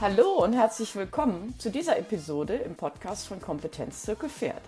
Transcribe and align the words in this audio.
Hallo 0.00 0.44
und 0.44 0.52
herzlich 0.52 0.94
willkommen 0.94 1.58
zu 1.58 1.72
dieser 1.72 1.98
Episode 1.98 2.54
im 2.54 2.76
Podcast 2.76 3.26
von 3.26 3.40
Kompetenz 3.40 4.02
Zirkel 4.02 4.28
Pferd. 4.28 4.62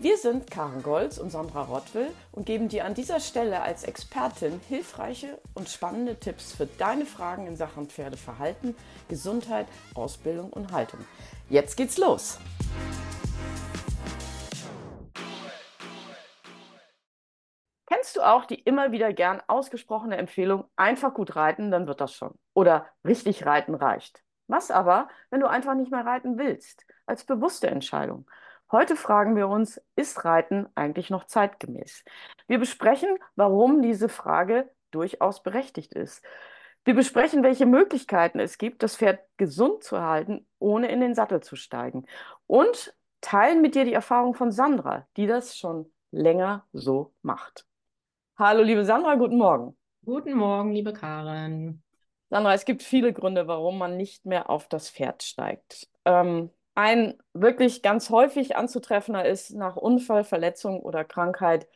Wir 0.00 0.16
sind 0.16 0.50
Karen 0.50 0.82
Golz 0.82 1.18
und 1.18 1.30
Sandra 1.30 1.62
Rottwill 1.62 2.10
und 2.32 2.46
geben 2.46 2.68
dir 2.68 2.84
an 2.84 2.94
dieser 2.94 3.20
Stelle 3.20 3.62
als 3.62 3.84
Expertin 3.84 4.60
hilfreiche 4.68 5.38
und 5.54 5.68
spannende 5.68 6.18
Tipps 6.18 6.52
für 6.52 6.66
deine 6.66 7.06
Fragen 7.06 7.46
in 7.46 7.54
Sachen 7.54 7.86
Pferdeverhalten, 7.86 8.74
Gesundheit, 9.08 9.68
Ausbildung 9.94 10.52
und 10.52 10.72
Haltung. 10.72 10.98
Jetzt 11.48 11.76
geht's 11.76 11.96
los! 11.96 12.40
Kennst 17.86 18.16
du 18.16 18.22
auch 18.22 18.46
die 18.46 18.56
immer 18.56 18.90
wieder 18.90 19.12
gern 19.12 19.40
ausgesprochene 19.46 20.16
Empfehlung, 20.16 20.64
einfach 20.74 21.14
gut 21.14 21.36
reiten, 21.36 21.70
dann 21.70 21.86
wird 21.86 22.00
das 22.00 22.12
schon. 22.12 22.34
Oder 22.52 22.88
richtig 23.04 23.46
reiten 23.46 23.76
reicht. 23.76 24.24
Was 24.52 24.70
aber, 24.70 25.08
wenn 25.30 25.40
du 25.40 25.48
einfach 25.48 25.74
nicht 25.74 25.90
mehr 25.90 26.04
reiten 26.04 26.36
willst? 26.36 26.84
Als 27.06 27.24
bewusste 27.24 27.68
Entscheidung. 27.68 28.26
Heute 28.70 28.96
fragen 28.96 29.34
wir 29.34 29.48
uns, 29.48 29.80
ist 29.96 30.26
Reiten 30.26 30.66
eigentlich 30.74 31.08
noch 31.08 31.24
zeitgemäß? 31.24 32.04
Wir 32.48 32.58
besprechen, 32.58 33.16
warum 33.34 33.80
diese 33.80 34.10
Frage 34.10 34.70
durchaus 34.90 35.42
berechtigt 35.42 35.94
ist. 35.94 36.22
Wir 36.84 36.94
besprechen, 36.94 37.42
welche 37.42 37.64
Möglichkeiten 37.64 38.40
es 38.40 38.58
gibt, 38.58 38.82
das 38.82 38.98
Pferd 38.98 39.20
gesund 39.38 39.84
zu 39.84 40.02
halten, 40.02 40.46
ohne 40.58 40.90
in 40.90 41.00
den 41.00 41.14
Sattel 41.14 41.42
zu 41.42 41.56
steigen. 41.56 42.04
Und 42.46 42.94
teilen 43.22 43.62
mit 43.62 43.74
dir 43.74 43.86
die 43.86 43.94
Erfahrung 43.94 44.34
von 44.34 44.52
Sandra, 44.52 45.06
die 45.16 45.26
das 45.26 45.56
schon 45.56 45.90
länger 46.10 46.66
so 46.74 47.14
macht. 47.22 47.64
Hallo, 48.36 48.62
liebe 48.62 48.84
Sandra, 48.84 49.14
guten 49.14 49.38
Morgen. 49.38 49.78
Guten 50.04 50.34
Morgen, 50.34 50.72
liebe 50.72 50.92
Karen. 50.92 51.82
Sandra, 52.32 52.54
es 52.54 52.64
gibt 52.64 52.82
viele 52.82 53.12
Gründe, 53.12 53.46
warum 53.46 53.76
man 53.76 53.98
nicht 53.98 54.24
mehr 54.24 54.48
auf 54.48 54.66
das 54.66 54.88
Pferd 54.88 55.22
steigt. 55.22 55.90
Ähm, 56.06 56.48
ein 56.74 57.18
wirklich 57.34 57.82
ganz 57.82 58.08
häufig 58.08 58.56
anzutreffender 58.56 59.26
ist 59.26 59.50
nach 59.50 59.76
Unfall, 59.76 60.24
Verletzung 60.24 60.80
oder 60.80 61.04
Krankheit 61.04 61.68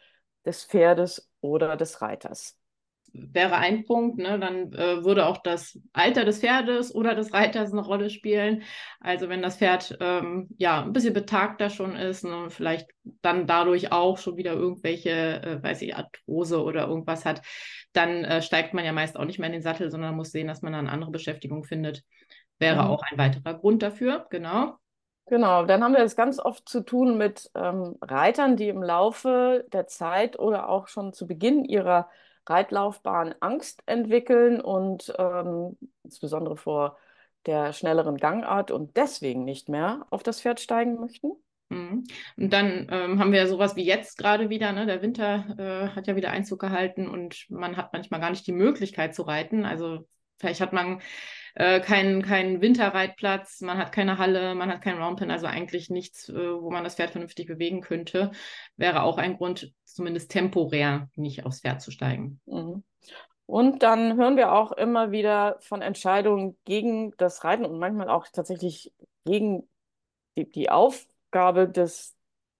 des 0.46 0.64
Pferdes 0.64 1.30
oder 1.42 1.76
des 1.76 2.00
Reiters. 2.00 2.56
Wäre 3.32 3.56
ein 3.56 3.84
Punkt, 3.84 4.18
ne? 4.18 4.38
dann 4.38 4.72
äh, 4.72 5.04
würde 5.04 5.26
auch 5.26 5.38
das 5.38 5.78
Alter 5.92 6.24
des 6.24 6.40
Pferdes 6.40 6.94
oder 6.94 7.14
des 7.14 7.32
Reiters 7.32 7.72
eine 7.72 7.82
Rolle 7.82 8.10
spielen. 8.10 8.62
Also 9.00 9.28
wenn 9.28 9.42
das 9.42 9.56
Pferd 9.56 9.96
ähm, 10.00 10.48
ja 10.58 10.82
ein 10.82 10.92
bisschen 10.92 11.14
betagter 11.14 11.70
schon 11.70 11.96
ist 11.96 12.24
ne? 12.24 12.36
und 12.44 12.52
vielleicht 12.52 12.88
dann 13.22 13.46
dadurch 13.46 13.92
auch 13.92 14.18
schon 14.18 14.36
wieder 14.36 14.52
irgendwelche, 14.52 15.10
äh, 15.42 15.62
weiß 15.62 15.82
ich, 15.82 15.96
Arthrose 15.96 16.62
oder 16.62 16.88
irgendwas 16.88 17.24
hat, 17.24 17.42
dann 17.92 18.24
äh, 18.24 18.42
steigt 18.42 18.74
man 18.74 18.84
ja 18.84 18.92
meist 18.92 19.18
auch 19.18 19.24
nicht 19.24 19.38
mehr 19.38 19.48
in 19.48 19.54
den 19.54 19.62
Sattel, 19.62 19.90
sondern 19.90 20.16
muss 20.16 20.32
sehen, 20.32 20.48
dass 20.48 20.62
man 20.62 20.74
eine 20.74 20.90
andere 20.90 21.10
Beschäftigung 21.10 21.64
findet. 21.64 22.02
Wäre 22.58 22.82
mhm. 22.82 22.90
auch 22.90 23.02
ein 23.10 23.18
weiterer 23.18 23.54
Grund 23.54 23.82
dafür, 23.82 24.26
genau. 24.30 24.76
Genau, 25.28 25.66
dann 25.66 25.82
haben 25.82 25.94
wir 25.94 26.04
es 26.04 26.14
ganz 26.14 26.38
oft 26.38 26.68
zu 26.68 26.82
tun 26.82 27.18
mit 27.18 27.50
ähm, 27.56 27.96
Reitern, 28.00 28.56
die 28.56 28.68
im 28.68 28.80
Laufe 28.80 29.66
der 29.72 29.88
Zeit 29.88 30.38
oder 30.38 30.68
auch 30.68 30.86
schon 30.86 31.12
zu 31.12 31.26
Beginn 31.26 31.64
ihrer 31.64 32.08
Reitlaufbahn 32.46 33.34
Angst 33.40 33.82
entwickeln 33.86 34.60
und 34.60 35.12
ähm, 35.18 35.76
insbesondere 36.04 36.56
vor 36.56 36.96
der 37.46 37.72
schnelleren 37.72 38.16
Gangart 38.16 38.70
und 38.70 38.96
deswegen 38.96 39.44
nicht 39.44 39.68
mehr 39.68 40.06
auf 40.10 40.22
das 40.22 40.40
Pferd 40.40 40.60
steigen 40.60 40.98
möchten. 41.00 41.32
Mhm. 41.68 42.04
Und 42.36 42.52
dann 42.52 42.88
ähm, 42.90 43.18
haben 43.18 43.32
wir 43.32 43.40
ja 43.40 43.46
sowas 43.46 43.76
wie 43.76 43.84
jetzt 43.84 44.18
gerade 44.18 44.50
wieder, 44.50 44.72
ne? 44.72 44.86
Der 44.86 45.02
Winter 45.02 45.46
äh, 45.58 45.88
hat 45.94 46.06
ja 46.06 46.16
wieder 46.16 46.30
Einzug 46.30 46.60
gehalten 46.60 47.08
und 47.08 47.46
man 47.50 47.76
hat 47.76 47.92
manchmal 47.92 48.20
gar 48.20 48.30
nicht 48.30 48.46
die 48.46 48.52
Möglichkeit 48.52 49.14
zu 49.14 49.22
reiten. 49.22 49.64
Also 49.64 50.06
vielleicht 50.38 50.60
hat 50.60 50.72
man 50.72 51.00
äh, 51.56 51.80
keinen 51.80 52.22
kein 52.22 52.60
Winterreitplatz, 52.60 53.62
man 53.62 53.78
hat 53.78 53.90
keine 53.90 54.18
Halle, 54.18 54.54
man 54.54 54.70
hat 54.70 54.82
keinen 54.82 55.02
Roundpen, 55.02 55.30
also 55.30 55.46
eigentlich 55.46 55.88
nichts, 55.88 56.28
äh, 56.28 56.34
wo 56.34 56.70
man 56.70 56.84
das 56.84 56.96
Pferd 56.96 57.10
vernünftig 57.12 57.46
bewegen 57.46 57.80
könnte. 57.80 58.30
Wäre 58.76 59.02
auch 59.02 59.16
ein 59.16 59.38
Grund, 59.38 59.72
zumindest 59.84 60.30
temporär 60.30 61.08
nicht 61.16 61.46
aufs 61.46 61.62
Pferd 61.62 61.80
zu 61.80 61.90
steigen. 61.90 62.40
Mhm. 62.44 62.84
Und 63.46 63.82
dann 63.82 64.16
hören 64.16 64.36
wir 64.36 64.52
auch 64.52 64.72
immer 64.72 65.12
wieder 65.12 65.56
von 65.60 65.80
Entscheidungen 65.80 66.58
gegen 66.64 67.12
das 67.16 67.42
Reiten 67.42 67.64
und 67.64 67.78
manchmal 67.78 68.10
auch 68.10 68.26
tatsächlich 68.30 68.92
gegen 69.24 69.66
die, 70.36 70.50
die 70.50 70.68
Aufgabe 70.68 71.68
des 71.68 72.15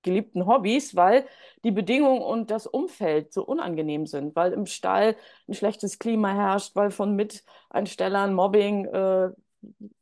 geliebten 0.07 0.47
Hobbys, 0.47 0.97
weil 0.97 1.27
die 1.65 1.71
Bedingungen 1.71 2.23
und 2.23 2.51
das 2.51 2.67
Umfeld 2.67 3.33
so 3.35 3.45
unangenehm 3.45 4.07
sind, 4.07 4.35
weil 4.37 4.53
im 4.53 4.67
Stall 4.67 5.17
ein 5.49 5.55
schlechtes 5.55 5.99
Klima 5.99 6.33
herrscht, 6.33 6.75
weil 6.77 6.91
von 6.91 7.15
Miteinstellern 7.15 8.35
Mobbing 8.35 8.87
äh, 8.87 9.31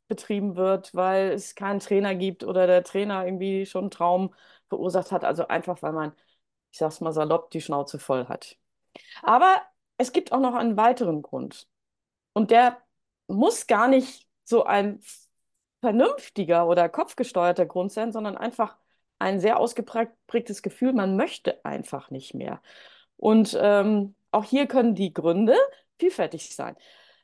betrieben 0.07 0.55
wird, 0.55 0.93
weil 0.95 1.31
es 1.31 1.55
keinen 1.55 1.79
Trainer 1.79 2.15
gibt 2.15 2.43
oder 2.43 2.67
der 2.67 2.83
Trainer 2.83 3.25
irgendwie 3.25 3.65
schon 3.65 3.85
einen 3.85 3.91
Traum 3.91 4.33
verursacht 4.69 5.11
hat. 5.11 5.23
Also 5.25 5.47
einfach, 5.47 5.81
weil 5.81 5.93
man, 5.93 6.13
ich 6.71 6.77
sag's 6.77 7.01
mal 7.01 7.11
salopp, 7.13 7.51
die 7.51 7.61
Schnauze 7.61 7.99
voll 7.99 8.27
hat. 8.27 8.57
Aber 9.23 9.61
es 9.97 10.11
gibt 10.13 10.31
auch 10.31 10.39
noch 10.39 10.55
einen 10.55 10.77
weiteren 10.77 11.21
Grund. 11.21 11.67
Und 12.33 12.51
der 12.51 12.77
muss 13.27 13.67
gar 13.67 13.87
nicht 13.87 14.27
so 14.43 14.63
ein 14.65 15.01
vernünftiger 15.81 16.67
oder 16.67 16.89
kopfgesteuerter 16.89 17.65
Grund 17.65 17.91
sein, 17.91 18.11
sondern 18.11 18.37
einfach 18.37 18.77
ein 19.19 19.39
sehr 19.39 19.59
ausgeprägtes 19.59 20.61
Gefühl, 20.61 20.93
man 20.93 21.15
möchte 21.15 21.63
einfach 21.65 22.11
nicht 22.11 22.33
mehr. 22.33 22.61
Und 23.17 23.57
ähm, 23.59 24.15
auch 24.31 24.43
hier 24.43 24.67
können 24.67 24.95
die 24.95 25.13
Gründe 25.13 25.55
vielfältig 25.97 26.55
sein. 26.55 26.75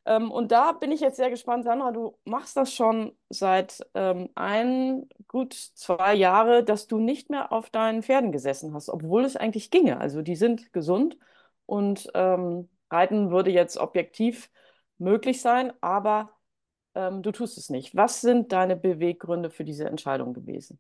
Ähm, 0.05 0.31
und 0.31 0.51
da 0.51 0.71
bin 0.71 0.91
ich 0.91 1.01
jetzt 1.01 1.17
sehr 1.17 1.29
gespannt, 1.29 1.63
Sandra, 1.65 1.91
du 1.91 2.17
machst 2.25 2.57
das 2.57 2.73
schon 2.73 3.15
seit 3.29 3.85
ähm, 3.93 4.29
ein, 4.35 5.07
gut 5.27 5.53
zwei 5.53 6.15
Jahre, 6.15 6.63
dass 6.63 6.87
du 6.87 6.97
nicht 6.99 7.29
mehr 7.29 7.51
auf 7.51 7.69
deinen 7.69 8.01
Pferden 8.03 8.31
gesessen 8.31 8.73
hast, 8.73 8.89
obwohl 8.89 9.25
es 9.25 9.35
eigentlich 9.35 9.69
ginge. 9.69 9.99
Also 9.99 10.21
die 10.21 10.35
sind 10.35 10.73
gesund 10.73 11.17
und 11.65 12.09
ähm, 12.15 12.69
Reiten 12.89 13.31
würde 13.31 13.51
jetzt 13.51 13.77
objektiv 13.77 14.49
möglich 14.97 15.41
sein, 15.41 15.73
aber 15.81 16.31
ähm, 16.95 17.21
du 17.23 17.31
tust 17.31 17.57
es 17.57 17.69
nicht. 17.69 17.95
Was 17.95 18.21
sind 18.21 18.51
deine 18.51 18.75
Beweggründe 18.75 19.49
für 19.49 19.63
diese 19.65 19.85
Entscheidung 19.85 20.33
gewesen? 20.33 20.79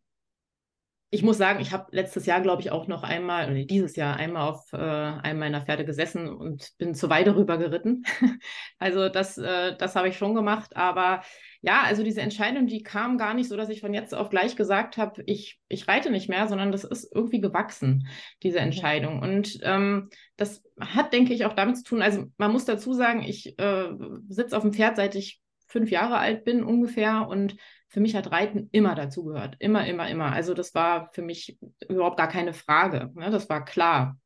Ich 1.13 1.23
muss 1.23 1.37
sagen, 1.37 1.59
ich 1.59 1.73
habe 1.73 1.87
letztes 1.91 2.25
Jahr, 2.25 2.39
glaube 2.39 2.61
ich, 2.61 2.71
auch 2.71 2.87
noch 2.87 3.03
einmal, 3.03 3.51
oder 3.51 3.65
dieses 3.65 3.97
Jahr 3.97 4.15
einmal 4.15 4.49
auf 4.49 4.71
äh, 4.71 4.77
einem 4.77 5.39
meiner 5.39 5.61
Pferde 5.61 5.83
gesessen 5.83 6.29
und 6.29 6.71
bin 6.77 6.95
zur 6.95 7.09
Weide 7.09 7.35
rüber 7.35 7.57
geritten. 7.57 8.03
also 8.79 9.09
das, 9.09 9.37
äh, 9.37 9.75
das 9.77 9.97
habe 9.97 10.07
ich 10.07 10.17
schon 10.17 10.35
gemacht. 10.35 10.77
Aber 10.77 11.21
ja, 11.59 11.81
also 11.83 12.03
diese 12.03 12.21
Entscheidung, 12.21 12.65
die 12.65 12.81
kam 12.81 13.17
gar 13.17 13.33
nicht 13.33 13.49
so, 13.49 13.57
dass 13.57 13.67
ich 13.67 13.81
von 13.81 13.93
jetzt 13.93 14.15
auf 14.15 14.29
gleich 14.29 14.55
gesagt 14.55 14.95
habe, 14.95 15.21
ich, 15.25 15.59
ich 15.67 15.85
reite 15.89 16.11
nicht 16.11 16.29
mehr, 16.29 16.47
sondern 16.47 16.71
das 16.71 16.85
ist 16.85 17.11
irgendwie 17.13 17.41
gewachsen, 17.41 18.07
diese. 18.41 18.61
Entscheidung. 18.61 19.21
Und 19.21 19.59
ähm, 19.63 20.09
das 20.37 20.63
hat, 20.79 21.11
denke 21.11 21.33
ich, 21.33 21.45
auch 21.45 21.53
damit 21.53 21.77
zu 21.77 21.83
tun, 21.83 22.01
also 22.01 22.25
man 22.37 22.51
muss 22.51 22.65
dazu 22.65 22.93
sagen, 22.93 23.21
ich 23.21 23.59
äh, 23.59 23.89
sitze 24.29 24.55
auf 24.55 24.63
dem 24.63 24.73
Pferd, 24.73 24.95
seit 24.95 25.15
ich 25.15 25.40
fünf 25.71 25.89
Jahre 25.89 26.17
alt 26.17 26.43
bin 26.43 26.63
ungefähr 26.63 27.27
und 27.27 27.55
für 27.87 27.99
mich 27.99 28.15
hat 28.15 28.31
Reiten 28.31 28.69
immer 28.71 28.95
dazugehört. 28.95 29.55
Immer, 29.59 29.85
immer, 29.87 30.09
immer. 30.09 30.31
Also 30.31 30.53
das 30.53 30.73
war 30.75 31.09
für 31.13 31.21
mich 31.21 31.57
überhaupt 31.89 32.17
gar 32.17 32.29
keine 32.29 32.53
Frage. 32.53 33.11
Ne? 33.15 33.29
Das 33.31 33.49
war 33.49 33.65
klar. 33.65 34.17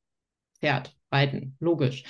Pferd, 0.60 0.96
Reiten, 1.12 1.58
logisch. 1.60 2.04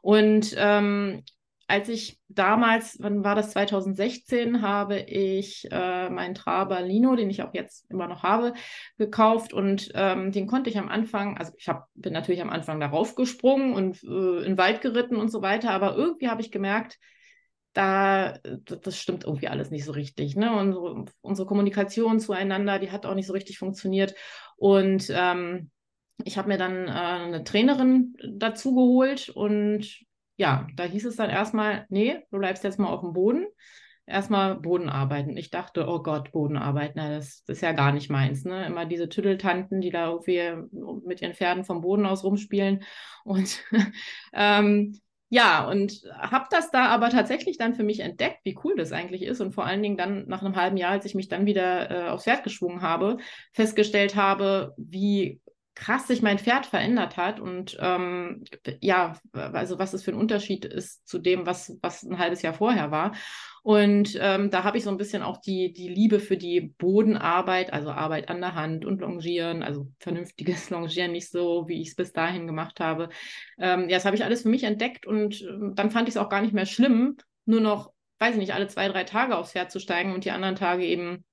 Und 0.00 0.54
ähm, 0.56 1.22
als 1.68 1.88
ich 1.88 2.20
damals, 2.28 2.98
wann 3.00 3.24
war 3.24 3.34
das 3.34 3.52
2016, 3.52 4.62
habe 4.62 4.98
ich 4.98 5.68
äh, 5.70 6.10
meinen 6.10 6.34
Traber 6.34 6.82
Lino, 6.82 7.16
den 7.16 7.30
ich 7.30 7.42
auch 7.42 7.54
jetzt 7.54 7.90
immer 7.90 8.08
noch 8.08 8.22
habe, 8.22 8.52
gekauft 8.98 9.52
und 9.52 9.90
ähm, 9.94 10.32
den 10.32 10.46
konnte 10.46 10.68
ich 10.68 10.78
am 10.78 10.88
Anfang, 10.88 11.38
also 11.38 11.52
ich 11.56 11.68
hab, 11.68 11.88
bin 11.94 12.12
natürlich 12.12 12.42
am 12.42 12.50
Anfang 12.50 12.80
darauf 12.80 13.14
gesprungen 13.14 13.72
und 13.72 14.02
äh, 14.02 14.38
in 14.38 14.52
den 14.52 14.58
Wald 14.58 14.82
geritten 14.82 15.16
und 15.16 15.30
so 15.30 15.40
weiter, 15.40 15.70
aber 15.70 15.96
irgendwie 15.96 16.28
habe 16.28 16.42
ich 16.42 16.50
gemerkt, 16.50 16.98
da, 17.72 18.38
das 18.64 18.98
stimmt 18.98 19.24
irgendwie 19.24 19.48
alles 19.48 19.70
nicht 19.70 19.84
so 19.84 19.92
richtig. 19.92 20.36
Ne? 20.36 20.54
Unsere, 20.54 21.04
unsere 21.20 21.46
Kommunikation 21.46 22.20
zueinander, 22.20 22.78
die 22.78 22.90
hat 22.90 23.06
auch 23.06 23.14
nicht 23.14 23.26
so 23.26 23.32
richtig 23.32 23.58
funktioniert. 23.58 24.14
Und 24.56 25.10
ähm, 25.14 25.70
ich 26.24 26.38
habe 26.38 26.48
mir 26.48 26.58
dann 26.58 26.88
äh, 26.88 26.90
eine 26.90 27.44
Trainerin 27.44 28.14
dazu 28.36 28.74
geholt 28.74 29.28
und 29.30 30.04
ja, 30.36 30.66
da 30.76 30.84
hieß 30.84 31.04
es 31.06 31.16
dann 31.16 31.30
erstmal, 31.30 31.86
nee, 31.88 32.18
du 32.30 32.38
bleibst 32.38 32.64
jetzt 32.64 32.78
mal 32.78 32.88
auf 32.88 33.00
dem 33.00 33.12
Boden. 33.12 33.46
Erstmal 34.04 34.56
Boden 34.56 34.88
arbeiten. 34.88 35.36
Ich 35.36 35.50
dachte, 35.50 35.86
oh 35.86 36.02
Gott, 36.02 36.32
Boden 36.32 36.56
arbeiten, 36.56 36.94
na, 36.96 37.10
das, 37.10 37.44
das, 37.44 37.58
ist 37.58 37.62
ja 37.62 37.72
gar 37.72 37.92
nicht 37.92 38.10
meins. 38.10 38.44
Ne? 38.44 38.66
Immer 38.66 38.84
diese 38.84 39.08
Tüddeltanten, 39.08 39.80
die 39.80 39.90
da 39.90 40.08
irgendwie 40.08 40.52
mit 41.06 41.22
ihren 41.22 41.34
Pferden 41.34 41.64
vom 41.64 41.82
Boden 41.82 42.04
aus 42.04 42.24
rumspielen. 42.24 42.82
Und 43.24 43.62
ähm, 44.32 45.00
ja, 45.32 45.66
und 45.66 46.02
habe 46.18 46.44
das 46.50 46.70
da 46.70 46.88
aber 46.88 47.08
tatsächlich 47.08 47.56
dann 47.56 47.74
für 47.74 47.84
mich 47.84 48.00
entdeckt, 48.00 48.40
wie 48.44 48.58
cool 48.64 48.76
das 48.76 48.92
eigentlich 48.92 49.22
ist 49.22 49.40
und 49.40 49.52
vor 49.52 49.64
allen 49.64 49.82
Dingen 49.82 49.96
dann 49.96 50.28
nach 50.28 50.42
einem 50.42 50.56
halben 50.56 50.76
Jahr, 50.76 50.90
als 50.90 51.06
ich 51.06 51.14
mich 51.14 51.28
dann 51.28 51.46
wieder 51.46 51.90
äh, 51.90 52.08
aufs 52.10 52.24
Pferd 52.24 52.44
geschwungen 52.44 52.82
habe, 52.82 53.16
festgestellt 53.54 54.14
habe, 54.14 54.74
wie 54.76 55.40
krass 55.74 56.06
sich 56.06 56.20
mein 56.20 56.38
Pferd 56.38 56.66
verändert 56.66 57.16
hat 57.16 57.40
und 57.40 57.78
ähm, 57.80 58.44
ja, 58.82 59.14
also 59.32 59.78
was 59.78 59.94
es 59.94 60.02
für 60.02 60.10
ein 60.10 60.18
Unterschied 60.18 60.66
ist 60.66 61.08
zu 61.08 61.18
dem, 61.18 61.46
was, 61.46 61.78
was 61.80 62.02
ein 62.02 62.18
halbes 62.18 62.42
Jahr 62.42 62.52
vorher 62.52 62.90
war. 62.90 63.12
Und 63.62 64.18
ähm, 64.20 64.50
da 64.50 64.64
habe 64.64 64.76
ich 64.76 64.84
so 64.84 64.90
ein 64.90 64.96
bisschen 64.96 65.22
auch 65.22 65.36
die, 65.36 65.72
die 65.72 65.88
Liebe 65.88 66.18
für 66.18 66.36
die 66.36 66.60
Bodenarbeit, 66.78 67.72
also 67.72 67.90
Arbeit 67.90 68.28
an 68.28 68.40
der 68.40 68.56
Hand 68.56 68.84
und 68.84 69.00
Longieren, 69.00 69.62
also 69.62 69.86
vernünftiges 70.00 70.70
Longieren, 70.70 71.12
nicht 71.12 71.30
so, 71.30 71.68
wie 71.68 71.80
ich 71.80 71.90
es 71.90 71.94
bis 71.94 72.12
dahin 72.12 72.48
gemacht 72.48 72.80
habe. 72.80 73.08
Ähm, 73.58 73.88
ja, 73.88 73.96
das 73.96 74.04
habe 74.04 74.16
ich 74.16 74.24
alles 74.24 74.42
für 74.42 74.48
mich 74.48 74.64
entdeckt 74.64 75.06
und 75.06 75.42
äh, 75.42 75.74
dann 75.74 75.92
fand 75.92 76.08
ich 76.08 76.16
es 76.16 76.20
auch 76.20 76.28
gar 76.28 76.42
nicht 76.42 76.54
mehr 76.54 76.66
schlimm, 76.66 77.16
nur 77.44 77.60
noch, 77.60 77.92
weiß 78.18 78.34
ich 78.34 78.40
nicht, 78.40 78.54
alle 78.54 78.66
zwei, 78.66 78.88
drei 78.88 79.04
Tage 79.04 79.36
aufs 79.36 79.52
Pferd 79.52 79.70
zu 79.70 79.78
steigen 79.78 80.12
und 80.12 80.24
die 80.24 80.32
anderen 80.32 80.56
Tage 80.56 80.84
eben 80.84 81.24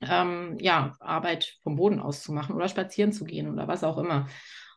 ähm, 0.00 0.56
ja, 0.60 0.96
Arbeit 0.98 1.58
vom 1.62 1.76
Boden 1.76 2.00
aus 2.00 2.22
zu 2.24 2.32
machen 2.32 2.56
oder 2.56 2.68
spazieren 2.68 3.12
zu 3.12 3.24
gehen 3.24 3.48
oder 3.48 3.68
was 3.68 3.84
auch 3.84 3.98
immer. 3.98 4.26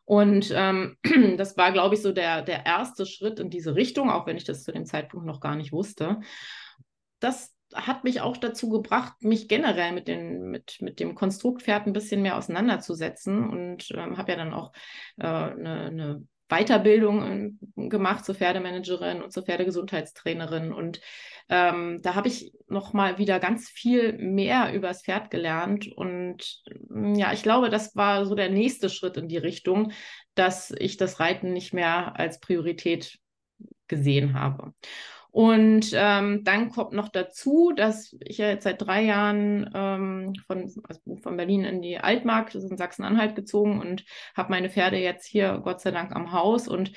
Und 0.04 0.52
ähm, 0.54 0.96
das 1.36 1.56
war, 1.56 1.72
glaube 1.72 1.96
ich, 1.96 2.02
so 2.02 2.12
der, 2.12 2.42
der 2.42 2.64
erste 2.66 3.06
Schritt 3.06 3.40
in 3.40 3.50
diese 3.50 3.74
Richtung, 3.74 4.10
auch 4.10 4.26
wenn 4.26 4.36
ich 4.36 4.44
das 4.44 4.62
zu 4.62 4.72
dem 4.72 4.84
Zeitpunkt 4.84 5.26
noch 5.26 5.40
gar 5.40 5.56
nicht 5.56 5.72
wusste. 5.72 6.20
Das 7.22 7.54
hat 7.74 8.04
mich 8.04 8.20
auch 8.20 8.36
dazu 8.36 8.68
gebracht, 8.68 9.14
mich 9.20 9.48
generell 9.48 9.92
mit, 9.92 10.08
den, 10.08 10.50
mit, 10.50 10.78
mit 10.80 11.00
dem 11.00 11.14
Konstruktpferd 11.14 11.86
ein 11.86 11.92
bisschen 11.92 12.22
mehr 12.22 12.36
auseinanderzusetzen 12.36 13.48
und 13.48 13.90
ähm, 13.92 14.18
habe 14.18 14.32
ja 14.32 14.38
dann 14.38 14.52
auch 14.52 14.72
äh, 15.18 15.26
eine, 15.26 15.86
eine 15.86 16.26
Weiterbildung 16.52 17.56
äh, 17.76 17.88
gemacht 17.88 18.24
zur 18.24 18.34
Pferdemanagerin 18.34 19.22
und 19.22 19.32
zur 19.32 19.44
Pferdegesundheitstrainerin. 19.44 20.72
Und 20.72 21.00
ähm, 21.48 22.00
da 22.02 22.14
habe 22.14 22.28
ich 22.28 22.52
noch 22.68 22.92
mal 22.92 23.18
wieder 23.18 23.40
ganz 23.40 23.68
viel 23.70 24.18
mehr 24.18 24.72
über 24.74 24.88
das 24.88 25.02
Pferd 25.02 25.30
gelernt. 25.30 25.90
Und 25.90 26.62
mm, 26.88 27.14
ja, 27.14 27.32
ich 27.32 27.42
glaube, 27.42 27.70
das 27.70 27.96
war 27.96 28.26
so 28.26 28.34
der 28.34 28.50
nächste 28.50 28.90
Schritt 28.90 29.16
in 29.16 29.28
die 29.28 29.38
Richtung, 29.38 29.92
dass 30.34 30.72
ich 30.78 30.98
das 30.98 31.20
Reiten 31.20 31.52
nicht 31.52 31.72
mehr 31.72 32.18
als 32.18 32.38
Priorität 32.38 33.18
gesehen 33.88 34.34
habe. 34.34 34.74
Und 35.32 35.92
ähm, 35.94 36.44
dann 36.44 36.70
kommt 36.70 36.92
noch 36.92 37.08
dazu, 37.08 37.72
dass 37.74 38.14
ich 38.20 38.36
ja 38.36 38.50
jetzt 38.50 38.64
seit 38.64 38.82
drei 38.82 39.02
Jahren 39.02 39.70
ähm, 39.74 40.34
von, 40.46 40.70
also 40.86 41.00
von 41.22 41.36
Berlin 41.38 41.64
in 41.64 41.80
die 41.80 41.98
Altmark, 41.98 42.52
das 42.52 42.64
ist 42.64 42.70
in 42.70 42.76
Sachsen-Anhalt 42.76 43.34
gezogen 43.34 43.80
und 43.80 44.04
habe 44.36 44.50
meine 44.50 44.68
Pferde 44.68 44.98
jetzt 44.98 45.24
hier 45.24 45.62
Gott 45.64 45.80
sei 45.80 45.90
Dank 45.90 46.14
am 46.14 46.32
Haus. 46.32 46.68
Und 46.68 46.92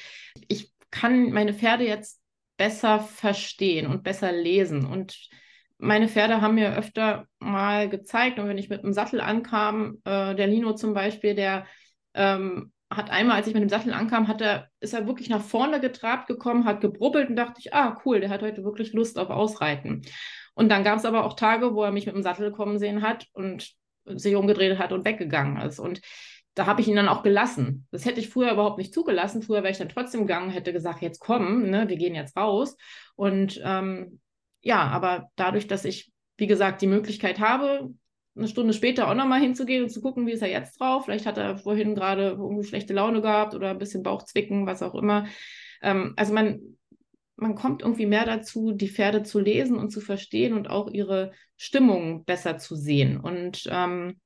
ich 0.50 0.74
kann 0.92 1.32
meine 1.32 1.54
Pferde 1.54 1.86
jetzt 1.86 2.22
besser 2.58 3.00
verstehen 3.00 3.88
und 3.88 4.04
besser 4.04 4.34
lesen. 4.34 4.86
Und 4.86 5.30
meine 5.78 6.10
Pferde 6.10 6.42
haben 6.42 6.56
mir 6.56 6.76
öfter 6.76 7.28
mal 7.40 7.88
gezeigt, 7.88 8.38
und 8.38 8.50
wenn 8.50 8.58
ich 8.58 8.70
mit 8.70 8.84
dem 8.84 8.92
Sattel 8.92 9.22
ankam, 9.22 10.02
äh, 10.04 10.36
der 10.36 10.48
Lino 10.48 10.74
zum 10.74 10.94
Beispiel, 10.94 11.36
der 11.36 11.68
ähm, 12.14 12.74
hat 12.90 13.10
einmal, 13.10 13.38
als 13.38 13.48
ich 13.48 13.54
mit 13.54 13.64
dem 13.64 13.70
Sattel 13.70 13.94
ankam, 13.94 14.28
hat 14.28 14.42
er, 14.42 14.70
ist 14.80 14.94
er 14.94 15.08
wirklich 15.08 15.30
nach 15.30 15.42
vorne 15.42 15.80
getrabt 15.80 16.28
gekommen, 16.28 16.66
hat 16.66 16.82
gebrubbelt 16.82 17.30
und 17.30 17.36
dachte 17.36 17.60
ich, 17.60 17.74
ah, 17.74 18.00
cool, 18.06 18.20
der 18.20 18.30
hat 18.30 18.42
heute 18.42 18.64
wirklich 18.64 18.94
Lust 18.94 19.18
auf 19.18 19.30
Ausreiten. 19.30 20.04
Und 20.54 20.70
dann 20.70 20.84
gab 20.84 20.98
es 20.98 21.06
aber 21.06 21.26
auch 21.26 21.34
Tage, 21.34 21.74
wo 21.74 21.84
er 21.84 21.92
mich 21.92 22.06
mit 22.06 22.16
dem 22.16 22.24
Sattel 22.24 22.52
kommen 22.52 22.80
sehen 22.80 23.02
hat 23.02 23.28
und 23.34 23.74
sich 24.06 24.36
umgedreht 24.36 24.78
hat 24.78 24.94
und 24.94 25.04
weggegangen 25.04 25.62
ist. 25.62 25.80
Und 25.80 26.02
da 26.54 26.68
habe 26.68 26.80
ich 26.80 26.88
ihn 26.88 26.96
dann 26.96 27.10
auch 27.10 27.24
gelassen. 27.24 27.88
Das 27.92 28.06
hätte 28.06 28.22
ich 28.22 28.30
früher 28.30 28.52
überhaupt 28.52 28.78
nicht 28.78 28.94
zugelassen. 28.94 29.42
Früher 29.42 29.64
wäre 29.64 29.72
ich 29.72 29.78
dann 29.78 29.90
trotzdem 29.90 30.22
gegangen, 30.22 30.52
hätte 30.52 30.72
gesagt, 30.72 31.02
jetzt 31.02 31.20
komm, 31.20 31.70
ne, 31.70 31.90
wir 31.90 31.98
gehen 31.98 32.16
jetzt 32.16 32.38
raus. 32.38 32.78
Und 33.16 33.60
ähm, 33.64 34.22
ja, 34.62 34.84
aber 34.84 35.30
dadurch, 35.36 35.68
dass 35.68 35.84
ich, 35.84 36.14
wie 36.38 36.48
gesagt, 36.48 36.82
die 36.82 36.88
Möglichkeit 36.88 37.40
habe, 37.40 37.94
eine 38.36 38.48
Stunde 38.48 38.74
später 38.74 39.10
auch 39.10 39.16
nochmal 39.16 39.40
hinzugehen 39.40 39.84
und 39.84 39.90
zu 39.90 40.02
gucken, 40.02 40.28
wie 40.28 40.32
ist 40.32 40.42
er 40.42 40.50
jetzt 40.50 40.80
drauf. 40.80 41.06
Vielleicht 41.06 41.26
hat 41.26 41.38
er 41.38 41.58
vorhin 41.58 41.96
gerade 41.96 42.32
irgendwie 42.38 42.68
schlechte 42.68 42.94
Laune 42.94 43.22
gehabt 43.22 43.56
oder 43.56 43.70
ein 43.70 43.78
bisschen 43.78 44.04
Bauchzwicken, 44.04 44.66
was 44.66 44.84
auch 44.84 44.96
immer. 44.96 45.28
Ähm, 45.82 46.14
also 46.18 46.34
man, 46.34 46.78
man 47.38 47.56
kommt 47.56 47.82
irgendwie 47.82 48.06
mehr 48.06 48.26
dazu, 48.26 48.74
die 48.74 48.90
Pferde 48.90 49.24
zu 49.24 49.40
lesen 49.40 49.78
und 49.78 49.92
zu 49.92 50.02
verstehen 50.02 50.54
und 50.54 50.70
auch 50.70 50.90
ihre 50.92 51.32
Stimmung 51.58 52.26
besser 52.26 52.58
zu 52.58 52.76
sehen. 52.76 53.20
Und 53.20 53.64
ähm, 53.72 54.20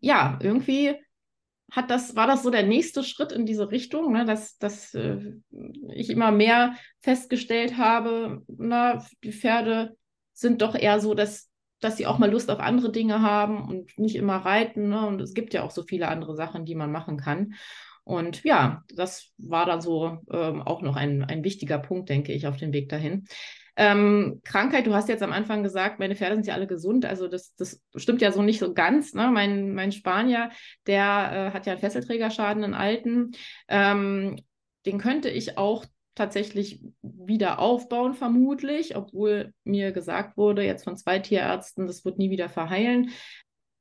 ja, 0.00 0.38
irgendwie 0.40 0.94
hat 1.70 1.90
das, 1.90 2.16
war 2.16 2.26
das 2.26 2.42
so 2.42 2.50
der 2.50 2.62
nächste 2.62 3.02
Schritt 3.02 3.32
in 3.32 3.44
diese 3.44 3.70
Richtung, 3.70 4.12
ne, 4.12 4.24
dass, 4.24 4.56
dass 4.58 4.94
äh, 4.94 5.18
ich 5.92 6.08
immer 6.08 6.30
mehr 6.30 6.76
festgestellt 7.00 7.76
habe, 7.76 8.42
na, 8.46 9.04
die 9.22 9.32
Pferde 9.32 9.96
sind 10.32 10.62
doch 10.62 10.74
eher 10.74 11.00
so, 11.00 11.14
dass 11.14 11.50
dass 11.80 11.96
sie 11.96 12.06
auch 12.06 12.18
mal 12.18 12.30
Lust 12.30 12.50
auf 12.50 12.60
andere 12.60 12.90
Dinge 12.90 13.22
haben 13.22 13.68
und 13.68 13.98
nicht 13.98 14.16
immer 14.16 14.36
reiten. 14.36 14.88
Ne? 14.88 15.06
Und 15.06 15.20
es 15.20 15.34
gibt 15.34 15.54
ja 15.54 15.62
auch 15.62 15.70
so 15.70 15.82
viele 15.82 16.08
andere 16.08 16.34
Sachen, 16.34 16.64
die 16.64 16.74
man 16.74 16.92
machen 16.92 17.16
kann. 17.16 17.54
Und 18.04 18.42
ja, 18.42 18.82
das 18.94 19.32
war 19.36 19.66
dann 19.66 19.80
so 19.80 20.18
ähm, 20.32 20.62
auch 20.62 20.80
noch 20.82 20.96
ein, 20.96 21.24
ein 21.24 21.44
wichtiger 21.44 21.78
Punkt, 21.78 22.08
denke 22.08 22.32
ich, 22.32 22.46
auf 22.46 22.56
dem 22.56 22.72
Weg 22.72 22.88
dahin. 22.88 23.26
Ähm, 23.76 24.40
Krankheit, 24.44 24.86
du 24.86 24.94
hast 24.94 25.08
jetzt 25.08 25.22
am 25.22 25.30
Anfang 25.30 25.62
gesagt, 25.62 26.00
meine 26.00 26.16
Pferde 26.16 26.34
sind 26.34 26.46
ja 26.46 26.54
alle 26.54 26.66
gesund. 26.66 27.04
Also 27.04 27.28
das, 27.28 27.54
das 27.54 27.80
stimmt 27.94 28.22
ja 28.22 28.32
so 28.32 28.42
nicht 28.42 28.58
so 28.58 28.74
ganz. 28.74 29.14
Ne? 29.14 29.30
Mein, 29.30 29.74
mein 29.74 29.92
Spanier, 29.92 30.50
der 30.86 31.02
äh, 31.04 31.54
hat 31.54 31.66
ja 31.66 31.72
einen 31.72 31.80
Fesselträgerschaden, 31.80 32.64
einen 32.64 32.74
alten. 32.74 33.32
Ähm, 33.68 34.36
den 34.84 34.98
könnte 34.98 35.28
ich 35.28 35.58
auch 35.58 35.84
tatsächlich 36.18 36.82
wieder 37.02 37.58
aufbauen, 37.58 38.14
vermutlich, 38.14 38.96
obwohl 38.96 39.54
mir 39.64 39.92
gesagt 39.92 40.36
wurde, 40.36 40.62
jetzt 40.62 40.84
von 40.84 40.96
zwei 40.96 41.18
Tierärzten, 41.18 41.86
das 41.86 42.04
wird 42.04 42.18
nie 42.18 42.30
wieder 42.30 42.48
verheilen. 42.48 43.10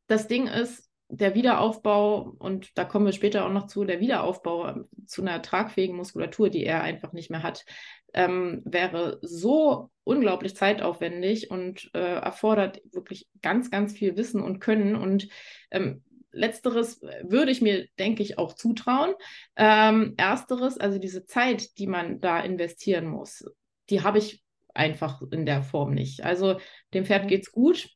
Das 0.08 0.28
Ding 0.28 0.48
ist, 0.48 0.88
der 1.10 1.36
Wiederaufbau, 1.36 2.36
und 2.38 2.78
da 2.78 2.84
kommen 2.84 3.06
wir 3.06 3.14
später 3.14 3.46
auch 3.46 3.52
noch 3.52 3.68
zu, 3.68 3.86
der 3.86 4.00
Wiederaufbau 4.00 4.86
zu 5.06 5.22
einer 5.22 5.42
tragfähigen 5.42 5.96
Muskulatur, 5.96 6.50
die 6.50 6.66
er 6.66 6.82
einfach 6.82 7.14
nicht 7.14 7.30
mehr 7.30 7.44
hat, 7.44 7.66
ähm, 8.14 8.62
wäre 8.66 9.20
so 9.22 9.90
unglaublich 10.04 10.56
zeitaufwendig 10.56 11.50
und 11.50 11.90
äh, 11.94 12.16
erfordert 12.16 12.82
wirklich 12.92 13.28
ganz, 13.42 13.72
ganz 13.72 13.94
viel 13.94 14.18
Wissen 14.18 14.42
und 14.42 14.60
Können. 14.60 14.96
Und 14.96 15.30
ähm, 15.72 16.04
Letzteres 16.38 17.02
würde 17.24 17.52
ich 17.52 17.62
mir, 17.62 17.88
denke 18.00 18.24
ich, 18.24 18.38
auch 18.38 18.54
zutrauen. 18.54 19.14
Ähm, 19.56 20.14
ersteres, 20.18 20.78
also 20.78 21.00
diese 21.00 21.26
Zeit, 21.26 21.78
die 21.78 21.88
man 21.88 22.20
da 22.20 22.40
investieren 22.40 23.08
muss, 23.08 23.44
die 23.90 24.04
habe 24.04 24.20
ich 24.20 24.44
einfach 24.74 25.22
in 25.32 25.46
der 25.46 25.64
Form 25.64 25.94
nicht. 25.94 26.24
Also 26.24 26.60
dem 26.94 27.06
Pferd 27.06 27.26
mhm. 27.26 27.28
geht 27.28 27.42
es 27.44 27.52
gut, 27.52 27.90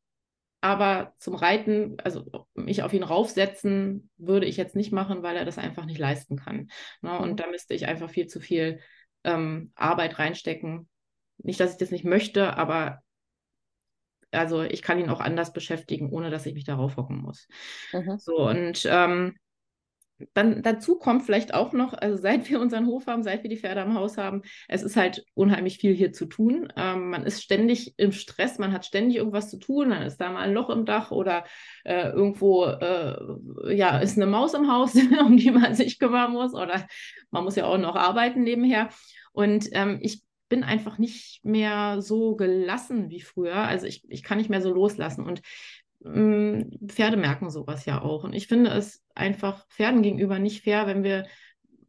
aber 0.61 1.13
zum 1.17 1.35
Reiten, 1.35 1.97
also 2.03 2.47
mich 2.53 2.83
auf 2.83 2.93
ihn 2.93 3.03
raufsetzen, 3.03 4.09
würde 4.17 4.45
ich 4.45 4.57
jetzt 4.57 4.75
nicht 4.75 4.91
machen, 4.91 5.23
weil 5.23 5.35
er 5.35 5.45
das 5.45 5.57
einfach 5.57 5.85
nicht 5.85 5.99
leisten 5.99 6.37
kann. 6.37 6.69
Ne? 7.01 7.17
Und 7.17 7.31
mhm. 7.31 7.35
da 7.35 7.47
müsste 7.47 7.73
ich 7.73 7.87
einfach 7.87 8.09
viel 8.09 8.27
zu 8.27 8.39
viel 8.39 8.79
ähm, 9.23 9.71
Arbeit 9.75 10.19
reinstecken. 10.19 10.89
Nicht, 11.37 11.59
dass 11.59 11.73
ich 11.73 11.77
das 11.77 11.91
nicht 11.91 12.05
möchte, 12.05 12.57
aber 12.57 13.01
also 14.31 14.64
ich 14.64 14.81
kann 14.81 15.00
ihn 15.00 15.09
auch 15.09 15.19
anders 15.19 15.54
beschäftigen, 15.54 16.09
ohne 16.09 16.30
dass 16.30 16.45
ich 16.45 16.54
mich 16.54 16.66
darauf 16.66 16.97
hocken 16.97 17.21
muss. 17.21 17.47
Mhm. 17.94 18.18
So, 18.18 18.47
und 18.47 18.88
ähm, 18.90 19.35
dann 20.33 20.61
dazu 20.61 20.97
kommt 20.97 21.23
vielleicht 21.23 21.54
auch 21.54 21.73
noch, 21.73 21.94
also 21.94 22.18
seit 22.18 22.50
wir 22.50 22.59
unseren 22.59 22.88
Hof 22.88 23.07
haben, 23.07 23.23
seit 23.23 23.44
wir 23.44 23.50
die 23.50 23.57
Pferde 23.57 23.81
am 23.81 23.95
Haus 23.95 24.18
haben, 24.18 24.42
es 24.68 24.83
ist 24.83 24.95
halt 24.95 25.23
unheimlich 25.33 25.78
viel 25.78 25.94
hier 25.94 26.14
zu 26.14 26.26
tun. 26.26 26.71
Ähm, 26.76 27.09
man 27.09 27.26
ist 27.26 27.42
ständig 27.42 27.94
im 27.97 28.11
Stress, 28.11 28.59
man 28.59 28.73
hat 28.73 28.85
ständig 28.85 29.18
irgendwas 29.18 29.50
zu 29.50 29.57
tun, 29.57 29.90
dann 29.90 30.04
ist 30.04 30.18
da 30.18 30.31
mal 30.31 30.42
ein 30.42 30.54
Loch 30.54 30.69
im 30.69 30.85
Dach 30.85 31.11
oder 31.11 31.45
äh, 31.83 32.09
irgendwo 32.09 32.66
äh, 32.66 33.76
ja, 33.76 33.97
ist 34.00 34.18
eine 34.18 34.28
Maus 34.28 34.54
im 34.54 34.71
Haus, 34.71 34.95
um 35.26 35.38
die 35.38 35.52
man 35.52 35.76
sich 35.76 36.00
kümmern 36.00 36.31
muss 36.31 36.54
oder 36.54 36.88
man 37.31 37.44
muss 37.44 37.56
ja 37.56 37.66
auch 37.66 37.78
noch 37.78 37.95
arbeiten 37.95 38.44
nebenher. 38.44 38.90
Und 39.33 39.69
ähm, 39.71 40.00
ich 40.02 40.23
bin 40.51 40.65
einfach 40.65 40.97
nicht 40.97 41.43
mehr 41.45 42.01
so 42.01 42.35
gelassen 42.35 43.09
wie 43.09 43.21
früher. 43.21 43.55
Also 43.55 43.87
ich, 43.87 44.03
ich 44.09 44.21
kann 44.21 44.37
nicht 44.37 44.49
mehr 44.49 44.61
so 44.61 44.73
loslassen. 44.73 45.25
Und 45.25 45.41
mh, 46.01 46.21
mm, 46.21 46.71
Pferde 46.87 47.15
merken 47.15 47.49
sowas 47.49 47.85
ja 47.85 48.01
auch. 48.01 48.25
Und 48.25 48.33
ich 48.33 48.47
finde 48.47 48.69
es 48.71 49.01
einfach 49.15 49.65
Pferden 49.69 50.01
gegenüber 50.03 50.39
nicht 50.39 50.63
fair, 50.63 50.87
wenn 50.87 51.03
wir 51.03 51.25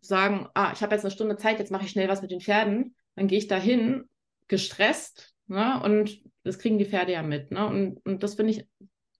sagen, 0.00 0.48
ah, 0.54 0.70
ich 0.72 0.80
habe 0.80 0.94
jetzt 0.94 1.04
eine 1.04 1.10
Stunde 1.10 1.36
Zeit, 1.36 1.58
jetzt 1.58 1.72
mache 1.72 1.84
ich 1.84 1.90
schnell 1.90 2.08
was 2.08 2.22
mit 2.22 2.30
den 2.30 2.40
Pferden. 2.40 2.94
Dann 3.16 3.26
gehe 3.26 3.38
ich 3.38 3.48
dahin, 3.48 4.04
gestresst, 4.46 5.34
ne? 5.48 5.82
Und 5.82 6.20
das 6.44 6.60
kriegen 6.60 6.78
die 6.78 6.86
Pferde 6.86 7.12
ja 7.12 7.22
mit. 7.22 7.50
Ne? 7.50 7.66
Und, 7.66 7.98
und 8.04 8.22
das 8.22 8.34
finde 8.34 8.52
ich, 8.52 8.68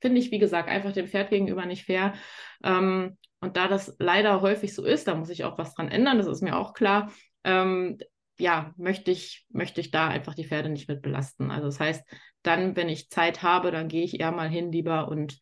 finde 0.00 0.20
ich, 0.20 0.30
wie 0.30 0.38
gesagt, 0.38 0.68
einfach 0.68 0.92
dem 0.92 1.08
Pferd 1.08 1.30
gegenüber 1.30 1.66
nicht 1.66 1.84
fair. 1.84 2.14
Ähm, 2.62 3.18
und 3.40 3.56
da 3.56 3.66
das 3.66 3.96
leider 3.98 4.40
häufig 4.40 4.72
so 4.72 4.84
ist, 4.84 5.08
da 5.08 5.16
muss 5.16 5.30
ich 5.30 5.42
auch 5.42 5.58
was 5.58 5.74
dran 5.74 5.88
ändern, 5.88 6.18
das 6.18 6.28
ist 6.28 6.42
mir 6.42 6.56
auch 6.56 6.74
klar. 6.74 7.12
Ähm, 7.42 7.98
ja, 8.42 8.74
möchte 8.76 9.12
ich, 9.12 9.46
möchte 9.50 9.80
ich 9.80 9.92
da 9.92 10.08
einfach 10.08 10.34
die 10.34 10.44
Pferde 10.44 10.68
nicht 10.68 10.88
mit 10.88 11.00
belasten. 11.00 11.52
Also 11.52 11.66
das 11.66 11.78
heißt, 11.78 12.04
dann, 12.42 12.74
wenn 12.74 12.88
ich 12.88 13.08
Zeit 13.08 13.42
habe, 13.44 13.70
dann 13.70 13.86
gehe 13.86 14.02
ich 14.02 14.18
eher 14.18 14.32
mal 14.32 14.48
hin 14.48 14.72
lieber 14.72 15.08
und 15.08 15.38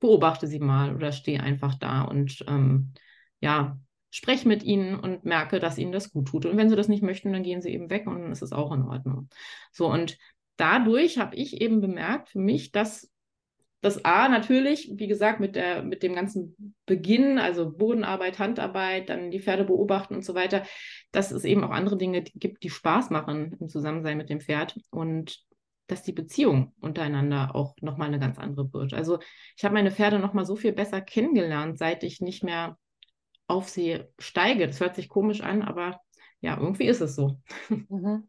beobachte 0.00 0.48
sie 0.48 0.58
mal 0.58 0.96
oder 0.96 1.12
stehe 1.12 1.40
einfach 1.40 1.76
da 1.76 2.02
und 2.02 2.44
ähm, 2.48 2.92
ja, 3.40 3.78
spreche 4.10 4.48
mit 4.48 4.64
ihnen 4.64 4.98
und 4.98 5.24
merke, 5.24 5.60
dass 5.60 5.78
ihnen 5.78 5.92
das 5.92 6.10
gut 6.10 6.26
tut. 6.26 6.44
Und 6.44 6.56
wenn 6.56 6.68
sie 6.68 6.74
das 6.74 6.88
nicht 6.88 7.04
möchten, 7.04 7.32
dann 7.32 7.44
gehen 7.44 7.62
sie 7.62 7.70
eben 7.70 7.88
weg 7.88 8.08
und 8.08 8.20
dann 8.20 8.32
ist 8.32 8.42
es 8.42 8.52
auch 8.52 8.72
in 8.72 8.82
Ordnung. 8.82 9.28
So, 9.70 9.86
und 9.86 10.18
dadurch 10.56 11.18
habe 11.18 11.36
ich 11.36 11.60
eben 11.60 11.80
bemerkt 11.80 12.30
für 12.30 12.40
mich, 12.40 12.72
dass 12.72 13.11
das 13.82 14.04
A 14.04 14.28
natürlich, 14.28 14.92
wie 14.94 15.08
gesagt, 15.08 15.40
mit, 15.40 15.56
der, 15.56 15.82
mit 15.82 16.02
dem 16.04 16.14
ganzen 16.14 16.74
Beginn, 16.86 17.38
also 17.38 17.70
Bodenarbeit, 17.70 18.38
Handarbeit, 18.38 19.08
dann 19.08 19.32
die 19.32 19.40
Pferde 19.40 19.64
beobachten 19.64 20.14
und 20.14 20.24
so 20.24 20.34
weiter, 20.34 20.62
dass 21.10 21.32
es 21.32 21.44
eben 21.44 21.64
auch 21.64 21.70
andere 21.70 21.98
Dinge 21.98 22.22
gibt, 22.22 22.62
die 22.62 22.70
Spaß 22.70 23.10
machen 23.10 23.56
im 23.60 23.68
Zusammensein 23.68 24.16
mit 24.16 24.30
dem 24.30 24.40
Pferd 24.40 24.78
und 24.90 25.44
dass 25.88 26.04
die 26.04 26.12
Beziehung 26.12 26.72
untereinander 26.80 27.56
auch 27.56 27.74
nochmal 27.80 28.06
eine 28.06 28.20
ganz 28.20 28.38
andere 28.38 28.72
wird. 28.72 28.94
Also 28.94 29.18
ich 29.56 29.64
habe 29.64 29.74
meine 29.74 29.90
Pferde 29.90 30.20
nochmal 30.20 30.46
so 30.46 30.54
viel 30.54 30.72
besser 30.72 31.00
kennengelernt, 31.00 31.76
seit 31.76 32.04
ich 32.04 32.20
nicht 32.20 32.44
mehr 32.44 32.78
auf 33.48 33.68
sie 33.68 34.04
steige. 34.18 34.68
Das 34.68 34.80
hört 34.80 34.94
sich 34.94 35.08
komisch 35.08 35.40
an, 35.40 35.60
aber 35.60 36.00
ja, 36.40 36.56
irgendwie 36.56 36.86
ist 36.86 37.00
es 37.00 37.16
so. 37.16 37.40
Mhm. 37.68 38.28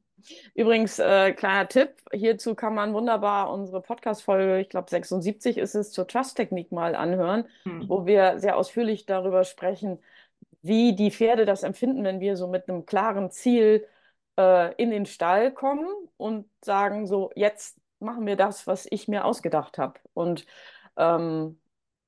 Übrigens, 0.53 0.99
äh, 0.99 1.33
kleiner 1.33 1.67
Tipp, 1.67 1.89
hierzu 2.11 2.55
kann 2.55 2.75
man 2.75 2.93
wunderbar 2.93 3.51
unsere 3.51 3.81
Podcast-Folge, 3.81 4.59
ich 4.59 4.69
glaube 4.69 4.89
76 4.89 5.57
ist 5.57 5.75
es, 5.75 5.91
zur 5.91 6.07
Trust-Technik 6.07 6.71
mal 6.71 6.95
anhören, 6.95 7.45
hm. 7.63 7.87
wo 7.89 8.05
wir 8.05 8.39
sehr 8.39 8.57
ausführlich 8.57 9.05
darüber 9.05 9.43
sprechen, 9.43 9.99
wie 10.61 10.95
die 10.95 11.11
Pferde 11.11 11.45
das 11.45 11.63
empfinden, 11.63 12.03
wenn 12.03 12.19
wir 12.19 12.37
so 12.37 12.47
mit 12.47 12.69
einem 12.69 12.85
klaren 12.85 13.29
Ziel 13.31 13.85
äh, 14.37 14.73
in 14.75 14.91
den 14.91 15.05
Stall 15.05 15.51
kommen 15.51 15.87
und 16.17 16.47
sagen, 16.63 17.05
so, 17.05 17.31
jetzt 17.35 17.79
machen 17.99 18.25
wir 18.25 18.35
das, 18.35 18.67
was 18.67 18.87
ich 18.89 19.07
mir 19.07 19.25
ausgedacht 19.25 19.77
habe. 19.77 19.99
Und 20.13 20.45
ähm, 20.97 21.59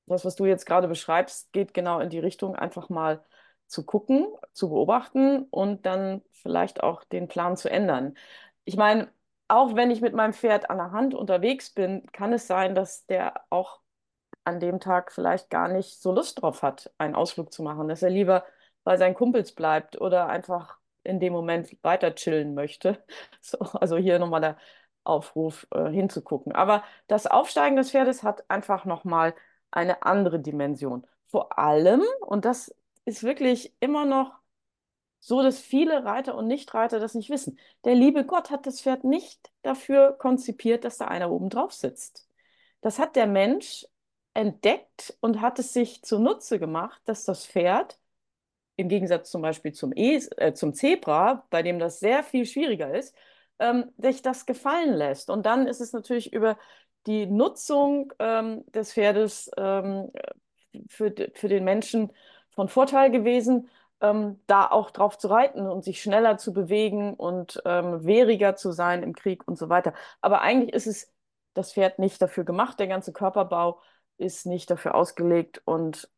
das, 0.06 0.24
was 0.24 0.36
du 0.36 0.46
jetzt 0.46 0.66
gerade 0.66 0.88
beschreibst, 0.88 1.52
geht 1.52 1.74
genau 1.74 2.00
in 2.00 2.10
die 2.10 2.18
Richtung, 2.18 2.56
einfach 2.56 2.88
mal 2.88 3.24
zu 3.66 3.84
gucken, 3.84 4.26
zu 4.52 4.68
beobachten 4.68 5.44
und 5.50 5.86
dann 5.86 6.22
vielleicht 6.32 6.82
auch 6.82 7.04
den 7.04 7.28
Plan 7.28 7.56
zu 7.56 7.70
ändern. 7.70 8.16
Ich 8.64 8.76
meine, 8.76 9.08
auch 9.48 9.74
wenn 9.76 9.90
ich 9.90 10.00
mit 10.00 10.14
meinem 10.14 10.32
Pferd 10.32 10.70
an 10.70 10.78
der 10.78 10.92
Hand 10.92 11.14
unterwegs 11.14 11.70
bin, 11.70 12.04
kann 12.12 12.32
es 12.32 12.46
sein, 12.46 12.74
dass 12.74 13.06
der 13.06 13.44
auch 13.50 13.80
an 14.44 14.60
dem 14.60 14.80
Tag 14.80 15.12
vielleicht 15.12 15.50
gar 15.50 15.68
nicht 15.68 16.00
so 16.00 16.12
Lust 16.12 16.42
drauf 16.42 16.62
hat, 16.62 16.92
einen 16.98 17.14
Ausflug 17.14 17.52
zu 17.52 17.62
machen, 17.62 17.88
dass 17.88 18.02
er 18.02 18.10
lieber 18.10 18.44
bei 18.84 18.96
seinen 18.96 19.14
Kumpels 19.14 19.52
bleibt 19.52 20.00
oder 20.00 20.28
einfach 20.28 20.78
in 21.02 21.20
dem 21.20 21.32
Moment 21.32 21.76
weiter 21.82 22.14
chillen 22.14 22.54
möchte. 22.54 23.02
So, 23.40 23.58
also 23.58 23.96
hier 23.96 24.18
nochmal 24.18 24.40
der 24.40 24.56
Aufruf 25.04 25.66
äh, 25.70 25.88
hinzugucken. 25.90 26.52
Aber 26.52 26.82
das 27.06 27.26
Aufsteigen 27.26 27.76
des 27.76 27.90
Pferdes 27.92 28.22
hat 28.22 28.48
einfach 28.50 28.84
nochmal 28.84 29.34
eine 29.70 30.02
andere 30.02 30.40
Dimension. 30.40 31.06
Vor 31.28 31.58
allem, 31.58 32.02
und 32.20 32.44
das 32.44 32.74
ist 33.06 33.22
wirklich 33.22 33.74
immer 33.80 34.04
noch 34.04 34.34
so, 35.20 35.42
dass 35.42 35.58
viele 35.58 36.04
Reiter 36.04 36.36
und 36.36 36.46
Nichtreiter 36.46 37.00
das 37.00 37.14
nicht 37.14 37.30
wissen. 37.30 37.58
Der 37.84 37.94
liebe 37.94 38.24
Gott 38.24 38.50
hat 38.50 38.66
das 38.66 38.80
Pferd 38.80 39.04
nicht 39.04 39.50
dafür 39.62 40.12
konzipiert, 40.12 40.84
dass 40.84 40.98
da 40.98 41.06
einer 41.06 41.30
oben 41.30 41.48
drauf 41.48 41.72
sitzt. 41.72 42.28
Das 42.80 42.98
hat 42.98 43.16
der 43.16 43.26
Mensch 43.26 43.86
entdeckt 44.34 45.16
und 45.20 45.40
hat 45.40 45.58
es 45.58 45.72
sich 45.72 46.02
zunutze 46.02 46.58
gemacht, 46.58 47.00
dass 47.06 47.24
das 47.24 47.46
Pferd 47.46 47.98
im 48.76 48.88
Gegensatz 48.88 49.30
zum 49.30 49.42
Beispiel 49.42 49.72
zum, 49.72 49.92
e 49.96 50.16
äh, 50.36 50.52
zum 50.52 50.74
Zebra, 50.74 51.46
bei 51.50 51.62
dem 51.62 51.78
das 51.78 51.98
sehr 51.98 52.22
viel 52.22 52.44
schwieriger 52.44 52.94
ist, 52.94 53.14
ähm, 53.58 53.92
sich 53.96 54.22
das 54.22 54.46
gefallen 54.46 54.94
lässt. 54.94 55.30
Und 55.30 55.46
dann 55.46 55.66
ist 55.66 55.80
es 55.80 55.92
natürlich 55.92 56.32
über 56.32 56.58
die 57.06 57.26
Nutzung 57.26 58.12
ähm, 58.18 58.64
des 58.72 58.92
Pferdes 58.92 59.50
ähm, 59.56 60.10
für, 60.88 61.14
für 61.34 61.48
den 61.48 61.64
Menschen 61.64 62.12
von 62.56 62.68
Vorteil 62.68 63.10
gewesen, 63.12 63.68
ähm, 64.00 64.40
da 64.46 64.66
auch 64.66 64.90
drauf 64.90 65.18
zu 65.18 65.28
reiten 65.28 65.66
und 65.66 65.84
sich 65.84 66.02
schneller 66.02 66.38
zu 66.38 66.52
bewegen 66.52 67.14
und 67.14 67.62
ähm, 67.64 68.04
wehriger 68.04 68.56
zu 68.56 68.72
sein 68.72 69.02
im 69.02 69.14
Krieg 69.14 69.46
und 69.46 69.58
so 69.58 69.68
weiter. 69.68 69.94
Aber 70.20 70.40
eigentlich 70.42 70.74
ist 70.74 70.86
es 70.86 71.12
das 71.54 71.72
Pferd 71.72 71.98
nicht 71.98 72.20
dafür 72.20 72.44
gemacht, 72.44 72.78
der 72.78 72.88
ganze 72.88 73.12
Körperbau 73.12 73.80
ist 74.18 74.46
nicht 74.46 74.70
dafür 74.70 74.94
ausgelegt. 74.94 75.62
Und 75.64 76.10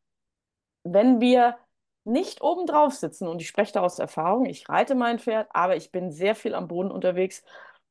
wenn 0.83 1.21
wir 1.21 1.57
nicht 2.03 2.41
oben 2.41 2.65
drauf 2.65 2.93
sitzen, 2.93 3.27
und 3.27 3.41
ich 3.41 3.47
spreche 3.47 3.73
da 3.73 3.81
aus 3.81 3.99
Erfahrung, 3.99 4.45
ich 4.45 4.67
reite 4.69 4.95
mein 4.95 5.19
Pferd, 5.19 5.47
aber 5.53 5.75
ich 5.75 5.91
bin 5.91 6.11
sehr 6.11 6.35
viel 6.35 6.55
am 6.55 6.67
Boden 6.67 6.91
unterwegs. 6.91 7.43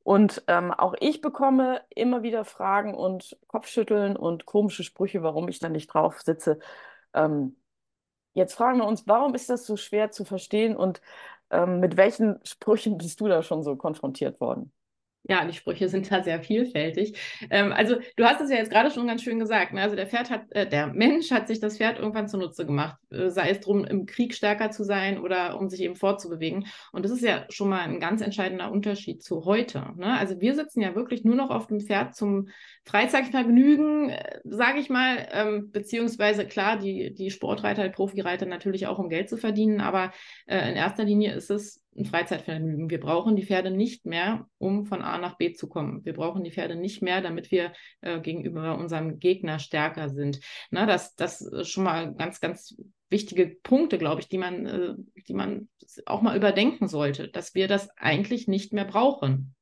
Und 0.03 0.43
ähm, 0.47 0.73
auch 0.73 0.95
ich 1.01 1.21
bekomme 1.21 1.83
immer 1.91 2.23
wieder 2.23 2.45
Fragen 2.45 2.95
und 2.95 3.39
Kopfschütteln 3.47 4.17
und 4.17 4.47
komische 4.47 4.83
Sprüche, 4.85 5.23
warum 5.23 5.49
ich 5.49 5.59
da 5.59 5.69
nicht 5.69 5.89
drauf 5.89 6.21
sitze. 6.23 6.59
Ähm, 7.15 7.57
Jetzt 8.39 8.55
fragen 8.55 8.79
wir 8.79 8.87
uns, 8.87 9.05
warum 9.09 9.35
ist 9.35 9.51
das 9.51 9.67
so 9.67 9.77
schwer 9.77 10.13
zu 10.13 10.25
verstehen 10.25 10.77
und 10.77 11.01
ähm, 11.51 11.81
mit 11.81 11.97
welchen 11.97 12.39
Sprüchen 12.45 12.97
bist 12.97 13.21
du 13.21 13.27
da 13.27 13.43
schon 13.43 13.65
so 13.65 13.75
konfrontiert 13.77 14.41
worden? 14.41 14.73
Ja, 15.25 15.45
die 15.45 15.53
Sprüche 15.53 15.89
sind 15.91 16.11
da 16.11 16.23
sehr 16.23 16.41
vielfältig. 16.41 17.19
Ähm, 17.51 17.73
also 17.73 17.97
du 18.17 18.25
hast 18.25 18.41
es 18.41 18.51
ja 18.51 18.57
jetzt 18.57 18.71
gerade 18.71 18.91
schon 18.91 19.07
ganz 19.07 19.23
schön 19.23 19.39
gesagt. 19.39 19.75
Ne? 19.75 19.83
Also 19.83 19.95
der 19.95 20.07
Pferd 20.07 20.31
hat, 20.31 20.51
äh, 20.51 20.67
der 20.67 20.87
Mensch 20.87 21.31
hat 21.31 21.49
sich 21.49 21.61
das 21.61 21.77
Pferd 21.77 21.99
irgendwann 21.99 22.29
zunutze 22.29 22.65
gemacht, 22.65 22.99
äh, 23.11 23.29
sei 23.29 23.51
es 23.51 23.61
drum, 23.61 23.85
im 23.85 24.07
Krieg 24.07 24.33
stärker 24.35 24.71
zu 24.71 24.85
sein 24.85 25.19
oder 25.19 25.59
um 25.61 25.69
sich 25.69 25.83
eben 25.83 25.97
fortzubewegen. 25.97 26.67
Und 26.93 27.05
das 27.05 27.13
ist 27.13 27.23
ja 27.23 27.45
schon 27.51 27.69
mal 27.69 27.81
ein 27.81 28.01
ganz 28.01 28.23
entscheidender 28.23 28.71
Unterschied 28.71 29.23
zu 29.23 29.45
heute. 29.45 29.93
Ne? 29.97 30.17
Also 30.19 30.41
wir 30.41 30.55
sitzen 30.55 30.81
ja 30.81 30.95
wirklich 30.95 31.25
nur 31.25 31.37
noch 31.37 31.51
auf 31.51 31.67
dem 31.67 31.81
Pferd 31.81 32.15
zum 32.15 32.49
Freizeitvergnügen, 32.85 34.09
äh, 34.09 34.41
sage 34.45 34.79
ich 34.79 34.89
mal, 34.89 35.29
ähm, 35.33 35.71
beziehungsweise 35.71 36.47
klar, 36.47 36.79
die, 36.79 37.13
die 37.13 37.31
Sportreiter, 37.31 37.85
die 37.85 37.95
Profireiter 37.95 38.47
natürlich 38.47 38.87
auch, 38.87 38.99
um 38.99 39.11
Geld 39.11 39.29
zu 39.29 39.37
verdienen, 39.37 39.83
aber 39.83 40.13
äh, 40.47 40.71
in 40.71 40.77
erster 40.77 41.05
Linie 41.05 41.35
ist 41.35 41.51
es 41.51 41.85
ein 41.99 42.05
Freizeitvergnügen. 42.05 42.91
Wir 42.91 43.01
brauchen 43.01 43.37
die 43.37 43.45
Pferde 43.45 43.71
nicht 43.71 44.07
mehr, 44.07 44.47
um 44.59 44.87
von 44.87 45.03
A 45.03 45.19
nach 45.19 45.37
B 45.37 45.53
zu 45.53 45.69
kommen. 45.69 46.05
Wir 46.05 46.15
brauchen 46.15 46.45
die 46.45 46.51
Pferde 46.51 46.77
nicht 46.77 47.03
mehr, 47.03 47.21
damit 47.21 47.51
wir 47.51 47.73
äh, 48.01 48.21
gegenüber 48.21 48.79
unserem 48.79 49.19
Gegner 49.19 49.59
stärker 49.59 50.09
sind. 50.09 50.41
Na, 50.71 50.87
das, 50.87 51.15
das 51.17 51.41
ist 51.41 51.69
schon 51.69 51.85
mal 51.85 52.15
ganz, 52.15 52.41
ganz 52.41 52.77
wichtige 53.11 53.47
Punkte, 53.63 53.99
glaube 53.99 54.21
ich, 54.21 54.29
die 54.29 54.39
man, 54.39 54.67
äh, 54.67 54.95
die 55.27 55.35
man 55.35 55.69
auch 56.07 56.23
mal 56.23 56.37
überdenken 56.37 56.89
sollte, 56.89 57.29
dass 57.29 57.55
wir 57.55 57.69
das 57.69 57.91
eigentlich 57.97 58.49
nicht 58.49 58.73
mehr 58.73 58.85
brauchen. 58.85 59.55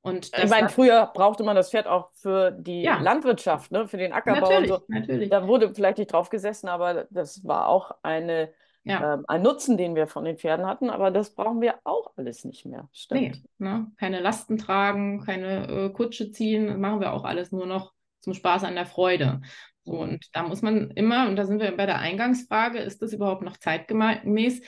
Und 0.00 0.30
ich 0.36 0.48
meine, 0.48 0.68
früher 0.68 1.10
brauchte 1.12 1.42
man 1.42 1.56
das 1.56 1.70
Pferd 1.70 1.86
auch 1.86 2.10
für 2.14 2.52
die 2.52 2.82
ja. 2.82 3.00
Landwirtschaft, 3.00 3.72
ne, 3.72 3.88
für 3.88 3.96
den 3.96 4.12
Ackerbau 4.12 4.48
natürlich, 4.48 4.70
und 4.70 4.78
so. 4.78 4.84
Natürlich. 4.88 5.30
Da 5.30 5.46
wurde 5.46 5.74
vielleicht 5.74 5.98
nicht 5.98 6.12
drauf 6.12 6.30
gesessen, 6.30 6.68
aber 6.68 7.06
das 7.10 7.44
war 7.44 7.68
auch 7.68 7.90
eine 8.02 8.52
ja. 8.88 9.14
ähm, 9.14 9.24
ein 9.28 9.42
Nutzen, 9.42 9.76
den 9.76 9.94
wir 9.94 10.06
von 10.06 10.24
den 10.24 10.38
Pferden 10.38 10.66
hatten, 10.66 10.90
aber 10.90 11.10
das 11.10 11.34
brauchen 11.34 11.60
wir 11.60 11.76
auch 11.84 12.12
alles 12.16 12.44
nicht 12.44 12.64
mehr. 12.66 12.88
Stimmt. 12.92 13.20
Nee, 13.20 13.32
ne? 13.58 13.90
keine 13.98 14.20
Lasten 14.20 14.58
tragen, 14.58 15.22
keine 15.24 15.68
äh, 15.68 15.90
Kutsche 15.90 16.30
ziehen, 16.30 16.80
machen 16.80 17.00
wir 17.00 17.12
auch 17.12 17.24
alles 17.24 17.52
nur 17.52 17.66
noch 17.66 17.92
zum 18.20 18.34
Spaß 18.34 18.64
an 18.64 18.74
der 18.74 18.86
Freude. 18.86 19.40
So, 19.84 19.94
mhm. 19.94 20.00
und 20.00 20.26
da 20.32 20.42
muss 20.42 20.62
man 20.62 20.90
immer, 20.90 21.28
und 21.28 21.36
da 21.36 21.44
sind 21.44 21.60
wir 21.60 21.76
bei 21.76 21.86
der 21.86 21.98
Eingangsfrage, 21.98 22.78
ist 22.78 23.02
das 23.02 23.12
überhaupt 23.12 23.42
noch 23.42 23.56
zeitgemäß, 23.56 24.60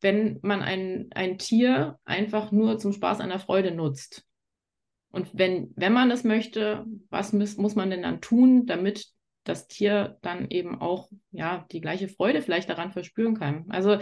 wenn 0.00 0.38
man 0.42 0.62
ein, 0.62 1.08
ein 1.14 1.38
Tier 1.38 1.98
einfach 2.04 2.52
nur 2.52 2.78
zum 2.78 2.92
Spaß 2.92 3.20
an 3.20 3.30
der 3.30 3.38
Freude 3.38 3.70
nutzt? 3.72 4.24
Und 5.10 5.30
wenn, 5.32 5.72
wenn 5.76 5.92
man 5.92 6.08
das 6.10 6.24
möchte, 6.24 6.84
was 7.08 7.32
muss, 7.32 7.56
muss 7.56 7.76
man 7.76 7.88
denn 7.88 8.02
dann 8.02 8.20
tun, 8.20 8.66
damit 8.66 9.13
das 9.44 9.68
Tier 9.68 10.18
dann 10.22 10.50
eben 10.50 10.80
auch 10.80 11.08
ja 11.30 11.66
die 11.70 11.80
gleiche 11.80 12.08
Freude 12.08 12.42
vielleicht 12.42 12.68
daran 12.68 12.92
verspüren 12.92 13.38
kann. 13.38 13.66
Also 13.68 13.98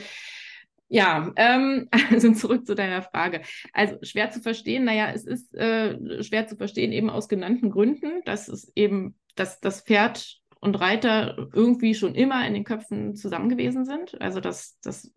ja, 0.89 1.33
ähm, 1.37 1.89
also 2.11 2.33
zurück 2.33 2.67
zu 2.67 2.75
deiner 2.75 3.03
Frage. 3.03 3.43
Also 3.73 3.97
schwer 4.03 4.31
zu 4.31 4.41
verstehen, 4.41 4.85
naja, 4.85 5.11
es 5.13 5.25
ist 5.25 5.55
äh, 5.55 6.23
schwer 6.23 6.47
zu 6.47 6.57
verstehen 6.57 6.93
eben 6.93 7.09
aus 7.09 7.29
genannten 7.29 7.71
Gründen, 7.71 8.23
dass 8.25 8.49
es 8.49 8.71
eben, 8.77 9.19
dass 9.35 9.61
das 9.61 9.81
Pferd 9.83 10.42
und 10.63 10.81
Reiter 10.81 11.49
irgendwie 11.53 11.93
schon 11.93 12.15
immer 12.15 12.47
in 12.47 12.55
den 12.55 12.63
Köpfen 12.63 13.17
zusammen 13.17 13.49
gewesen 13.49 13.85
sind. 13.85 14.21
Also 14.23 14.39
dass, 14.39 14.79
dass 14.79 15.13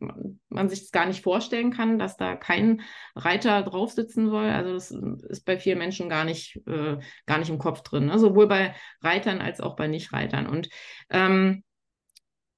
man 0.50 0.70
sich 0.70 0.80
das 0.80 0.92
gar 0.92 1.06
nicht 1.06 1.22
vorstellen 1.22 1.72
kann, 1.72 2.00
dass 2.00 2.18
da 2.18 2.36
kein 2.36 2.82
Reiter 3.16 3.62
drauf 3.62 3.92
sitzen 3.92 4.28
soll. 4.28 4.50
Also 4.50 4.74
das 4.74 4.90
ist 4.90 5.46
bei 5.46 5.60
vielen 5.60 5.78
Menschen 5.78 6.10
gar 6.10 6.25
nicht, 6.25 6.60
äh, 6.66 6.98
gar 7.28 7.38
nicht 7.38 7.52
im 7.52 7.60
Kopf 7.60 7.84
drin. 7.84 8.08
Ne? 8.08 8.18
Sowohl 8.18 8.48
bei 8.48 8.74
Reitern 9.02 9.40
als 9.40 9.62
auch 9.62 9.75
bei 9.75 9.88
Nichtreitern. 9.88 10.48
Und 10.48 10.70
ähm, 11.12 11.64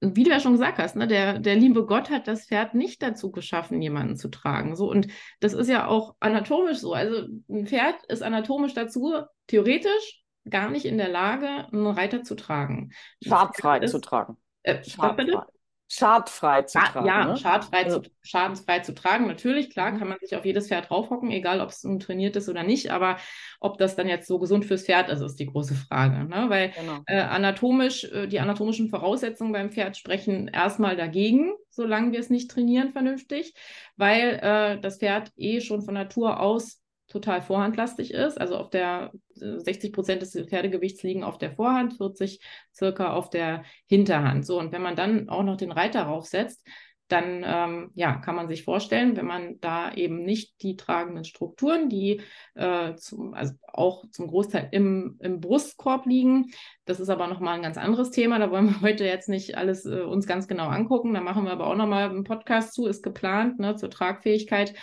wie 0.00 0.24
du 0.24 0.30
ja 0.30 0.40
schon 0.40 0.52
gesagt 0.52 0.78
hast, 0.78 0.96
ne, 0.96 1.06
der, 1.06 1.40
der 1.40 1.56
liebe 1.56 1.84
Gott 1.84 2.08
hat 2.08 2.26
das 2.26 2.46
Pferd 2.46 2.72
nicht 2.72 3.02
dazu 3.02 3.30
geschaffen, 3.30 3.82
jemanden 3.82 4.16
zu 4.16 4.28
tragen. 4.28 4.76
So, 4.76 4.90
und 4.90 5.08
das 5.40 5.52
ist 5.52 5.68
ja 5.68 5.88
auch 5.88 6.14
anatomisch 6.20 6.78
so. 6.78 6.94
Also 6.94 7.26
ein 7.50 7.66
Pferd 7.66 7.96
ist 8.08 8.22
anatomisch 8.22 8.72
dazu, 8.72 9.12
theoretisch, 9.46 10.22
gar 10.50 10.70
nicht 10.70 10.84
in 10.84 10.98
der 10.98 11.08
Lage, 11.08 11.66
einen 11.72 11.86
Reiter 11.86 12.22
zu 12.22 12.34
tragen. 12.34 12.90
Schadfrei 13.22 13.80
zu 13.86 14.00
tragen. 14.00 14.36
Äh, 14.62 14.82
Schadfrei. 14.84 15.42
Schadfrei 15.90 16.62
zu 16.62 16.78
tragen. 16.78 17.06
Ja, 17.06 17.24
ne? 17.24 17.36
schadfrei 17.38 17.84
also. 17.84 18.00
zu, 18.00 18.10
schadensfrei 18.20 18.80
zu 18.80 18.94
tragen. 18.94 19.26
Natürlich, 19.26 19.70
klar, 19.70 19.90
mhm. 19.90 19.98
kann 19.98 20.08
man 20.08 20.18
sich 20.20 20.36
auf 20.36 20.44
jedes 20.44 20.68
Pferd 20.68 20.90
draufhocken, 20.90 21.30
egal 21.30 21.62
ob 21.62 21.70
es 21.70 21.82
nun 21.82 21.98
trainiert 21.98 22.36
ist 22.36 22.50
oder 22.50 22.62
nicht. 22.62 22.90
Aber 22.90 23.16
ob 23.58 23.78
das 23.78 23.96
dann 23.96 24.06
jetzt 24.06 24.28
so 24.28 24.38
gesund 24.38 24.66
fürs 24.66 24.84
Pferd 24.84 25.08
ist, 25.08 25.22
ist 25.22 25.40
die 25.40 25.46
große 25.46 25.74
Frage. 25.74 26.24
Ne? 26.24 26.44
Weil 26.48 26.72
genau. 26.72 27.00
äh, 27.06 27.20
anatomisch, 27.20 28.04
äh, 28.04 28.26
die 28.26 28.38
anatomischen 28.38 28.90
Voraussetzungen 28.90 29.52
beim 29.52 29.70
Pferd 29.70 29.96
sprechen 29.96 30.48
erstmal 30.48 30.94
dagegen, 30.94 31.54
solange 31.70 32.12
wir 32.12 32.20
es 32.20 32.28
nicht 32.28 32.50
trainieren 32.50 32.92
vernünftig, 32.92 33.54
weil 33.96 34.40
äh, 34.42 34.80
das 34.80 34.98
Pferd 34.98 35.32
eh 35.36 35.62
schon 35.62 35.80
von 35.80 35.94
Natur 35.94 36.38
aus 36.40 36.82
total 37.08 37.42
vorhandlastig 37.42 38.12
ist. 38.12 38.40
Also 38.40 38.56
auf 38.56 38.70
der 38.70 39.12
60 39.34 39.92
Prozent 39.92 40.22
des 40.22 40.32
Pferdegewichts 40.32 41.02
liegen 41.02 41.24
auf 41.24 41.38
der 41.38 41.52
Vorhand, 41.52 41.94
40 41.94 42.40
circa 42.74 43.12
auf 43.12 43.30
der 43.30 43.64
Hinterhand. 43.86 44.46
So, 44.46 44.58
und 44.58 44.72
wenn 44.72 44.82
man 44.82 44.96
dann 44.96 45.28
auch 45.28 45.42
noch 45.42 45.56
den 45.56 45.72
Reiter 45.72 46.02
raufsetzt, 46.02 46.64
dann 47.08 47.42
ähm, 47.44 47.90
ja, 47.94 48.16
kann 48.16 48.34
man 48.36 48.48
sich 48.48 48.64
vorstellen, 48.64 49.16
wenn 49.16 49.26
man 49.26 49.58
da 49.60 49.92
eben 49.92 50.24
nicht 50.24 50.60
die 50.62 50.76
tragenden 50.76 51.24
Strukturen, 51.24 51.88
die 51.88 52.20
äh, 52.54 52.94
zum, 52.96 53.32
also 53.32 53.54
auch 53.66 54.04
zum 54.10 54.28
Großteil 54.28 54.68
im, 54.72 55.16
im 55.20 55.40
Brustkorb 55.40 56.04
liegen, 56.04 56.50
das 56.84 57.00
ist 57.00 57.08
aber 57.08 57.26
nochmal 57.26 57.56
ein 57.56 57.62
ganz 57.62 57.78
anderes 57.78 58.10
Thema, 58.10 58.38
da 58.38 58.50
wollen 58.50 58.68
wir 58.68 58.80
heute 58.82 59.04
jetzt 59.04 59.28
nicht 59.28 59.56
alles 59.56 59.86
äh, 59.86 60.02
uns 60.02 60.26
ganz 60.26 60.48
genau 60.48 60.68
angucken, 60.68 61.14
da 61.14 61.22
machen 61.22 61.44
wir 61.44 61.52
aber 61.52 61.66
auch 61.68 61.76
nochmal 61.76 62.10
einen 62.10 62.24
Podcast 62.24 62.74
zu, 62.74 62.86
ist 62.86 63.02
geplant, 63.02 63.58
ne, 63.58 63.74
zur 63.76 63.90
Tragfähigkeit. 63.90 64.74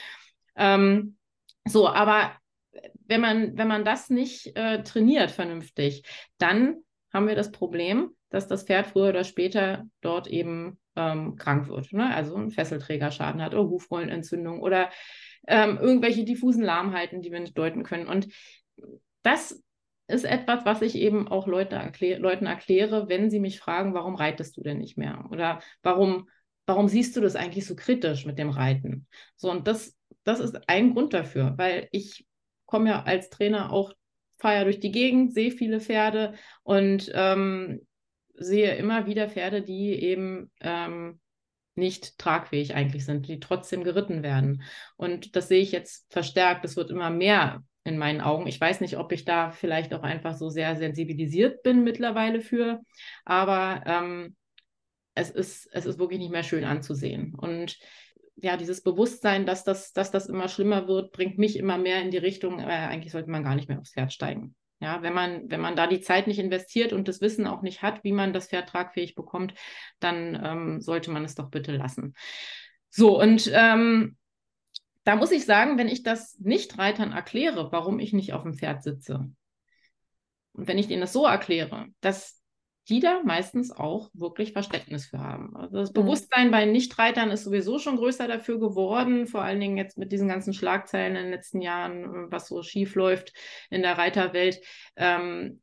Ähm, 0.55 1.17
so, 1.67 1.87
aber 1.87 2.31
wenn 3.07 3.21
man, 3.21 3.57
wenn 3.57 3.67
man 3.67 3.85
das 3.85 4.09
nicht 4.09 4.55
äh, 4.55 4.83
trainiert 4.83 5.31
vernünftig, 5.31 6.03
dann 6.37 6.77
haben 7.13 7.27
wir 7.27 7.35
das 7.35 7.51
Problem, 7.51 8.11
dass 8.29 8.47
das 8.47 8.63
Pferd 8.63 8.87
früher 8.87 9.09
oder 9.09 9.23
später 9.23 9.85
dort 10.01 10.27
eben 10.27 10.79
ähm, 10.95 11.35
krank 11.37 11.67
wird. 11.67 11.93
Ne? 11.93 12.13
Also 12.13 12.35
einen 12.35 12.51
Fesselträgerschaden 12.51 13.41
hat 13.41 13.53
oder 13.53 13.69
Hufrollenentzündung 13.69 14.61
oder 14.61 14.89
ähm, 15.47 15.77
irgendwelche 15.81 16.25
diffusen 16.25 16.63
Lahmheiten, 16.63 17.21
die 17.21 17.31
wir 17.31 17.39
nicht 17.39 17.57
deuten 17.57 17.83
können. 17.83 18.07
Und 18.07 18.27
das 19.23 19.63
ist 20.07 20.25
etwas, 20.25 20.65
was 20.65 20.81
ich 20.81 20.95
eben 20.95 21.27
auch 21.27 21.47
Leute 21.47 21.75
erklär 21.75 22.19
Leuten 22.19 22.45
erkläre, 22.45 23.09
wenn 23.09 23.29
sie 23.29 23.39
mich 23.39 23.59
fragen, 23.59 23.93
warum 23.93 24.15
reitest 24.15 24.55
du 24.57 24.61
denn 24.61 24.77
nicht 24.77 24.97
mehr? 24.97 25.25
Oder 25.31 25.59
warum, 25.81 26.29
warum 26.65 26.87
siehst 26.87 27.15
du 27.15 27.21
das 27.21 27.35
eigentlich 27.35 27.65
so 27.65 27.75
kritisch 27.75 28.25
mit 28.25 28.37
dem 28.37 28.49
Reiten? 28.49 29.07
So, 29.35 29.51
und 29.51 29.67
das, 29.67 29.95
das 30.23 30.39
ist 30.39 30.67
ein 30.67 30.93
Grund 30.93 31.13
dafür, 31.13 31.53
weil 31.57 31.87
ich 31.91 32.25
komme 32.65 32.89
ja 32.89 33.03
als 33.03 33.29
Trainer 33.29 33.71
auch 33.71 33.93
fahre 34.37 34.65
durch 34.65 34.79
die 34.79 34.91
Gegend, 34.91 35.33
sehe 35.33 35.51
viele 35.51 35.79
Pferde 35.79 36.33
und 36.63 37.11
ähm, 37.13 37.85
sehe 38.33 38.75
immer 38.75 39.05
wieder 39.05 39.29
Pferde, 39.29 39.61
die 39.61 39.93
eben 39.93 40.51
ähm, 40.59 41.19
nicht 41.75 42.17
tragfähig 42.17 42.73
eigentlich 42.73 43.05
sind, 43.05 43.27
die 43.27 43.39
trotzdem 43.39 43.83
geritten 43.83 44.23
werden. 44.23 44.63
Und 44.97 45.35
das 45.35 45.47
sehe 45.47 45.61
ich 45.61 45.71
jetzt 45.71 46.11
verstärkt. 46.11 46.65
Es 46.65 46.75
wird 46.75 46.89
immer 46.89 47.09
mehr 47.09 47.63
in 47.83 47.97
meinen 47.97 48.21
Augen. 48.21 48.47
Ich 48.47 48.59
weiß 48.59 48.81
nicht, 48.81 48.97
ob 48.97 49.11
ich 49.11 49.25
da 49.25 49.51
vielleicht 49.51 49.93
auch 49.93 50.03
einfach 50.03 50.35
so 50.35 50.49
sehr 50.49 50.75
sensibilisiert 50.75 51.63
bin 51.63 51.83
mittlerweile 51.83 52.41
für, 52.41 52.81
aber 53.25 53.83
ähm, 53.85 54.35
es, 55.15 55.31
ist, 55.31 55.69
es 55.71 55.85
ist 55.85 55.97
wirklich 55.97 56.19
nicht 56.19 56.31
mehr 56.31 56.43
schön 56.43 56.65
anzusehen. 56.65 57.33
Und 57.35 57.79
ja, 58.35 58.57
dieses 58.57 58.83
Bewusstsein, 58.83 59.45
dass 59.45 59.63
das, 59.63 59.93
dass 59.93 60.11
das 60.11 60.27
immer 60.27 60.49
schlimmer 60.49 60.87
wird, 60.87 61.13
bringt 61.13 61.37
mich 61.37 61.57
immer 61.57 61.77
mehr 61.77 62.01
in 62.01 62.11
die 62.11 62.17
Richtung, 62.17 62.59
äh, 62.59 62.65
eigentlich 62.65 63.13
sollte 63.13 63.31
man 63.31 63.43
gar 63.43 63.55
nicht 63.55 63.69
mehr 63.69 63.79
aufs 63.79 63.93
Pferd 63.93 64.13
steigen. 64.13 64.55
Ja, 64.81 65.01
wenn 65.01 65.13
man, 65.13 65.49
wenn 65.49 65.61
man 65.61 65.77
da 65.77 65.87
die 65.87 66.01
Zeit 66.01 66.27
nicht 66.27 66.37
investiert 66.37 66.91
und 66.91 67.07
das 67.07 67.21
Wissen 67.21 67.47
auch 67.47 67.61
nicht 67.61 67.81
hat, 67.81 68.03
wie 68.03 68.11
man 68.11 68.33
das 68.33 68.47
Pferd 68.49 68.67
tragfähig 68.67 69.15
bekommt, 69.15 69.53
dann 69.99 70.39
ähm, 70.43 70.81
sollte 70.81 71.11
man 71.11 71.23
es 71.23 71.33
doch 71.33 71.49
bitte 71.49 71.71
lassen. 71.71 72.13
So, 72.89 73.19
und 73.19 73.49
ähm, 73.53 74.17
da 75.05 75.15
muss 75.15 75.31
ich 75.31 75.45
sagen, 75.45 75.77
wenn 75.77 75.87
ich 75.87 76.03
das 76.03 76.37
nicht 76.39 76.77
Reitern 76.77 77.13
erkläre, 77.13 77.71
warum 77.71 77.99
ich 77.99 78.11
nicht 78.11 78.33
auf 78.33 78.43
dem 78.43 78.53
Pferd 78.53 78.83
sitze, 78.83 79.31
und 80.55 80.67
wenn 80.67 80.77
ich 80.77 80.87
denen 80.87 81.01
das 81.01 81.13
so 81.13 81.25
erkläre, 81.25 81.87
dass 81.99 82.41
die 82.87 82.99
da 82.99 83.21
meistens 83.23 83.71
auch 83.71 84.09
wirklich 84.13 84.53
Verständnis 84.53 85.07
für 85.07 85.19
haben. 85.19 85.55
Also 85.55 85.77
das 85.77 85.89
mhm. 85.89 85.93
Bewusstsein 85.93 86.51
bei 86.51 86.65
Nichtreitern 86.65 87.31
ist 87.31 87.43
sowieso 87.43 87.79
schon 87.79 87.97
größer 87.97 88.27
dafür 88.27 88.59
geworden, 88.59 89.27
vor 89.27 89.41
allen 89.41 89.59
Dingen 89.59 89.77
jetzt 89.77 89.97
mit 89.97 90.11
diesen 90.11 90.27
ganzen 90.27 90.53
Schlagzeilen 90.53 91.15
in 91.15 91.23
den 91.23 91.31
letzten 91.31 91.61
Jahren, 91.61 92.31
was 92.31 92.47
so 92.47 92.61
schief 92.61 92.95
läuft 92.95 93.33
in 93.69 93.81
der 93.81 93.97
Reiterwelt. 93.97 94.59
Ähm, 94.95 95.61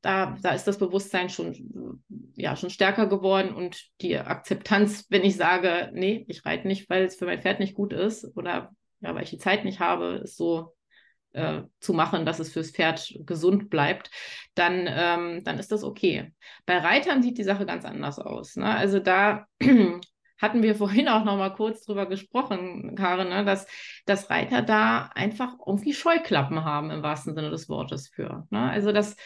da, 0.00 0.36
da 0.42 0.52
ist 0.52 0.64
das 0.64 0.78
Bewusstsein 0.78 1.30
schon, 1.30 2.02
ja, 2.36 2.56
schon 2.56 2.70
stärker 2.70 3.06
geworden 3.06 3.54
und 3.54 3.88
die 4.02 4.16
Akzeptanz, 4.18 5.06
wenn 5.08 5.24
ich 5.24 5.36
sage, 5.36 5.90
nee, 5.94 6.26
ich 6.28 6.44
reite 6.44 6.68
nicht, 6.68 6.90
weil 6.90 7.04
es 7.04 7.16
für 7.16 7.24
mein 7.24 7.40
Pferd 7.40 7.58
nicht 7.58 7.74
gut 7.74 7.92
ist 7.94 8.36
oder 8.36 8.70
ja, 9.00 9.14
weil 9.14 9.24
ich 9.24 9.30
die 9.30 9.38
Zeit 9.38 9.64
nicht 9.64 9.80
habe, 9.80 10.20
ist 10.22 10.36
so 10.36 10.74
äh, 11.34 11.62
zu 11.80 11.92
machen, 11.92 12.24
dass 12.24 12.38
es 12.38 12.52
fürs 12.52 12.70
Pferd 12.70 13.14
gesund 13.26 13.68
bleibt, 13.68 14.10
dann, 14.54 14.86
ähm, 14.88 15.44
dann 15.44 15.58
ist 15.58 15.72
das 15.72 15.84
okay. 15.84 16.32
Bei 16.64 16.78
Reitern 16.78 17.22
sieht 17.22 17.38
die 17.38 17.44
Sache 17.44 17.66
ganz 17.66 17.84
anders 17.84 18.18
aus. 18.18 18.56
Ne? 18.56 18.66
Also 18.66 19.00
da 19.00 19.46
hatten 20.38 20.62
wir 20.62 20.74
vorhin 20.74 21.08
auch 21.08 21.24
noch 21.24 21.36
mal 21.36 21.52
kurz 21.52 21.84
drüber 21.84 22.06
gesprochen, 22.06 22.94
Karin, 22.96 23.28
ne? 23.28 23.44
dass, 23.44 23.66
dass 24.06 24.30
Reiter 24.30 24.62
da 24.62 25.10
einfach 25.14 25.54
irgendwie 25.66 25.92
Scheuklappen 25.92 26.64
haben 26.64 26.90
im 26.90 27.02
wahrsten 27.02 27.34
Sinne 27.34 27.50
des 27.50 27.68
Wortes 27.68 28.08
für. 28.08 28.46
Ne? 28.50 28.70
Also 28.70 28.92
das, 28.92 29.16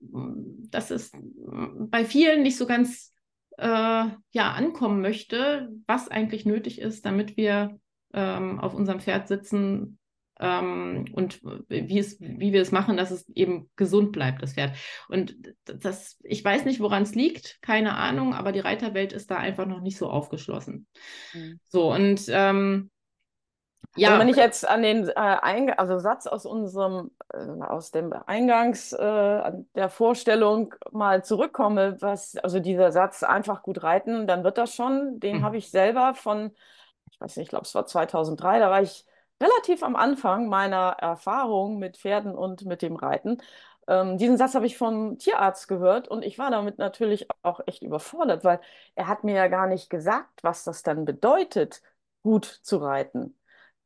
das 0.00 0.90
ist 0.90 1.16
bei 1.50 2.04
vielen 2.04 2.42
nicht 2.42 2.58
so 2.58 2.66
ganz 2.66 3.14
äh, 3.56 3.66
ja, 3.66 4.52
ankommen 4.52 5.00
möchte, 5.00 5.70
was 5.86 6.08
eigentlich 6.08 6.44
nötig 6.44 6.80
ist, 6.80 7.06
damit 7.06 7.36
wir 7.36 7.78
ähm, 8.12 8.60
auf 8.60 8.74
unserem 8.74 9.00
Pferd 9.00 9.28
sitzen, 9.28 9.98
ähm, 10.40 11.04
und 11.12 11.40
wie, 11.68 11.98
es, 11.98 12.20
wie 12.20 12.52
wir 12.52 12.62
es 12.62 12.72
machen, 12.72 12.96
dass 12.96 13.10
es 13.10 13.28
eben 13.30 13.70
gesund 13.76 14.12
bleibt, 14.12 14.42
das 14.42 14.54
Pferd. 14.54 14.76
Und 15.08 15.36
das, 15.64 16.18
ich 16.22 16.44
weiß 16.44 16.64
nicht, 16.64 16.80
woran 16.80 17.04
es 17.04 17.14
liegt, 17.14 17.60
keine 17.62 17.94
Ahnung, 17.96 18.34
aber 18.34 18.52
die 18.52 18.60
Reiterwelt 18.60 19.12
ist 19.12 19.30
da 19.30 19.36
einfach 19.36 19.66
noch 19.66 19.80
nicht 19.80 19.96
so 19.96 20.08
aufgeschlossen. 20.10 20.86
Mhm. 21.32 21.60
So, 21.68 21.92
und 21.92 22.24
ähm, 22.28 22.90
ja. 23.96 24.08
Also 24.08 24.20
wenn 24.20 24.28
ich 24.28 24.36
jetzt 24.36 24.68
an 24.68 24.82
den 24.82 25.08
äh, 25.08 25.12
also 25.76 25.98
Satz 25.98 26.26
aus 26.26 26.46
unserem, 26.46 27.12
äh, 27.32 27.38
aus 27.62 27.92
dem 27.92 28.12
Eingangs 28.26 28.92
äh, 28.92 29.52
der 29.74 29.88
Vorstellung 29.88 30.74
mal 30.90 31.22
zurückkomme, 31.24 31.98
was, 32.00 32.36
also 32.36 32.58
dieser 32.58 32.90
Satz 32.90 33.22
einfach 33.22 33.62
gut 33.62 33.84
reiten, 33.84 34.26
dann 34.26 34.42
wird 34.42 34.58
das 34.58 34.74
schon, 34.74 35.20
den 35.20 35.38
mhm. 35.38 35.44
habe 35.44 35.58
ich 35.58 35.70
selber 35.70 36.14
von, 36.14 36.52
ich 37.12 37.20
weiß 37.20 37.36
nicht, 37.36 37.44
ich 37.44 37.50
glaube, 37.50 37.66
es 37.66 37.74
war 37.74 37.86
2003, 37.86 38.58
da 38.58 38.70
war 38.70 38.82
ich 38.82 39.04
relativ 39.40 39.82
am 39.82 39.96
Anfang 39.96 40.48
meiner 40.48 40.96
Erfahrung 41.00 41.78
mit 41.78 41.96
Pferden 41.98 42.34
und 42.34 42.64
mit 42.64 42.82
dem 42.82 42.96
Reiten. 42.96 43.38
Ähm, 43.86 44.16
diesen 44.18 44.36
Satz 44.38 44.54
habe 44.54 44.66
ich 44.66 44.78
vom 44.78 45.18
Tierarzt 45.18 45.68
gehört 45.68 46.08
und 46.08 46.24
ich 46.24 46.38
war 46.38 46.50
damit 46.50 46.78
natürlich 46.78 47.28
auch 47.42 47.60
echt 47.66 47.82
überfordert, 47.82 48.44
weil 48.44 48.60
er 48.94 49.08
hat 49.08 49.24
mir 49.24 49.34
ja 49.34 49.48
gar 49.48 49.66
nicht 49.66 49.90
gesagt, 49.90 50.42
was 50.42 50.64
das 50.64 50.82
dann 50.82 51.04
bedeutet, 51.04 51.82
gut 52.22 52.44
zu 52.46 52.78
reiten. 52.78 53.38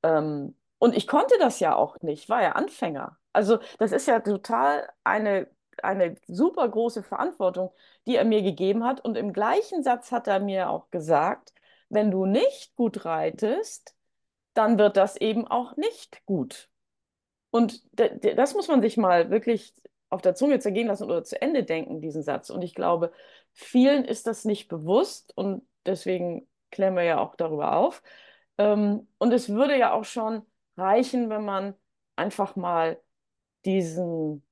Ähm, 0.02 0.56
und 0.78 0.96
ich 0.96 1.06
konnte 1.08 1.34
das 1.40 1.61
ja 1.61 1.74
auch 1.74 1.96
nicht, 2.02 2.28
war 2.28 2.42
ja 2.42 2.52
Anfänger. 2.52 3.18
Also 3.32 3.58
das 3.78 3.92
ist 3.92 4.06
ja 4.06 4.20
total 4.20 4.88
eine, 5.04 5.48
eine 5.82 6.16
super 6.26 6.68
große 6.68 7.02
Verantwortung, 7.02 7.72
die 8.06 8.16
er 8.16 8.24
mir 8.24 8.42
gegeben 8.42 8.84
hat. 8.84 9.00
Und 9.04 9.16
im 9.16 9.32
gleichen 9.32 9.82
Satz 9.82 10.12
hat 10.12 10.28
er 10.28 10.40
mir 10.40 10.70
auch 10.70 10.90
gesagt, 10.90 11.52
wenn 11.88 12.11
du 12.11 12.26
nicht 12.26 12.76
gut 12.76 13.04
reitest, 13.04 13.96
dann 14.59 14.79
wird 14.79 14.97
das 14.97 15.16
eben 15.16 15.47
auch 15.47 15.77
nicht 15.77 16.27
gut. 16.27 16.68
Und 17.51 17.83
das 17.92 18.55
muss 18.55 18.68
man 18.68 18.83
sich 18.83 18.97
mal 18.97 19.31
wirklich 19.31 19.73
auf 20.11 20.21
der 20.23 20.35
Zunge 20.35 20.59
zergehen 20.59 20.88
lassen 20.88 21.05
oder 21.05 21.23
zu 21.25 21.40
Ende 21.40 21.64
denken, 21.64 22.01
diesen 22.01 22.23
Satz. 22.23 22.51
Und 22.51 22.62
ich 22.62 22.75
glaube, 22.75 23.12
vielen 23.53 24.05
ist 24.05 24.27
das 24.27 24.44
nicht 24.44 24.68
bewusst 24.68 25.37
und 25.37 25.66
deswegen 25.87 26.49
klären 26.71 26.97
wir 26.97 27.05
ja 27.05 27.18
auch 27.21 27.37
darüber 27.37 27.77
auf. 27.77 28.03
Ähm, 28.59 29.09
und 29.18 29.33
es 29.33 29.49
würde 29.49 29.79
ja 29.79 29.92
auch 29.92 30.05
schon 30.05 30.42
reichen, 30.77 31.31
wenn 31.31 31.44
man 31.44 31.75
einfach 32.16 32.57
mal 32.57 33.01
diesen, 33.64 34.44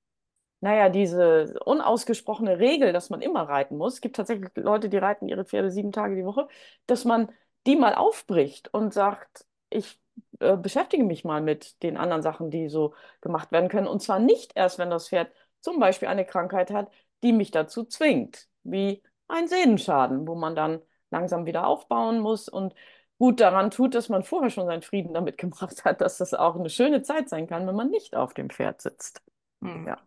naja, 0.61 0.89
diese 0.89 1.59
unausgesprochene 1.65 2.59
Regel, 2.59 2.93
dass 2.93 3.11
man 3.11 3.23
immer 3.23 3.43
reiten 3.49 3.77
muss. 3.77 3.95
Es 3.95 4.01
gibt 4.01 4.17
tatsächlich 4.17 4.51
Leute, 4.57 4.89
die 4.89 4.99
reiten 4.99 5.29
ihre 5.29 5.45
Pferde 5.45 5.71
sieben 5.71 5.93
Tage 5.93 6.17
die 6.17 6.25
Woche, 6.25 6.49
dass 6.87 7.05
man 7.05 7.33
die 7.67 7.77
mal 7.77 7.95
aufbricht 7.95 8.73
und 8.73 8.95
sagt, 8.95 9.47
ich 9.71 10.01
äh, 10.41 10.57
beschäftige 10.57 11.05
mich 11.05 11.25
mal 11.25 11.41
mit 11.41 11.83
den 11.83 11.97
anderen 11.97 12.23
Sachen, 12.23 12.51
die 12.51 12.69
so 12.69 12.95
gemacht 13.21 13.53
werden 13.53 13.69
können. 13.69 13.87
Und 13.87 14.03
zwar 14.03 14.19
nicht 14.19 14.53
erst, 14.55 14.79
wenn 14.79 14.91
das 14.91 15.09
Pferd 15.09 15.33
zum 15.61 15.79
Beispiel 15.81 16.09
eine 16.09 16.25
Krankheit 16.25 16.71
hat, 16.71 16.91
die 17.23 17.33
mich 17.33 17.51
dazu 17.51 17.85
zwingt, 17.85 18.49
wie 18.63 19.03
ein 19.29 19.49
Sehnenschaden, 19.49 20.27
wo 20.27 20.35
man 20.35 20.55
dann 20.55 20.81
langsam 21.11 21.47
wieder 21.47 21.67
aufbauen 21.67 22.21
muss 22.21 22.49
und 22.49 22.75
gut 23.19 23.41
daran 23.41 23.71
tut, 23.71 23.95
dass 23.95 24.09
man 24.09 24.23
vorher 24.23 24.51
schon 24.51 24.67
seinen 24.67 24.83
Frieden 24.83 25.15
damit 25.15 25.39
gemacht 25.39 25.85
hat, 25.85 26.01
dass 26.01 26.19
das 26.19 26.35
auch 26.35 26.57
eine 26.57 26.71
schöne 26.71 27.03
Zeit 27.03 27.29
sein 27.29 27.47
kann, 27.47 27.67
wenn 27.67 27.77
man 27.77 27.91
nicht 27.91 28.17
auf 28.17 28.35
dem 28.35 28.51
Pferd 28.51 28.81
sitzt. 28.81 29.23
Hm. 29.63 29.87
Ja. 29.87 29.99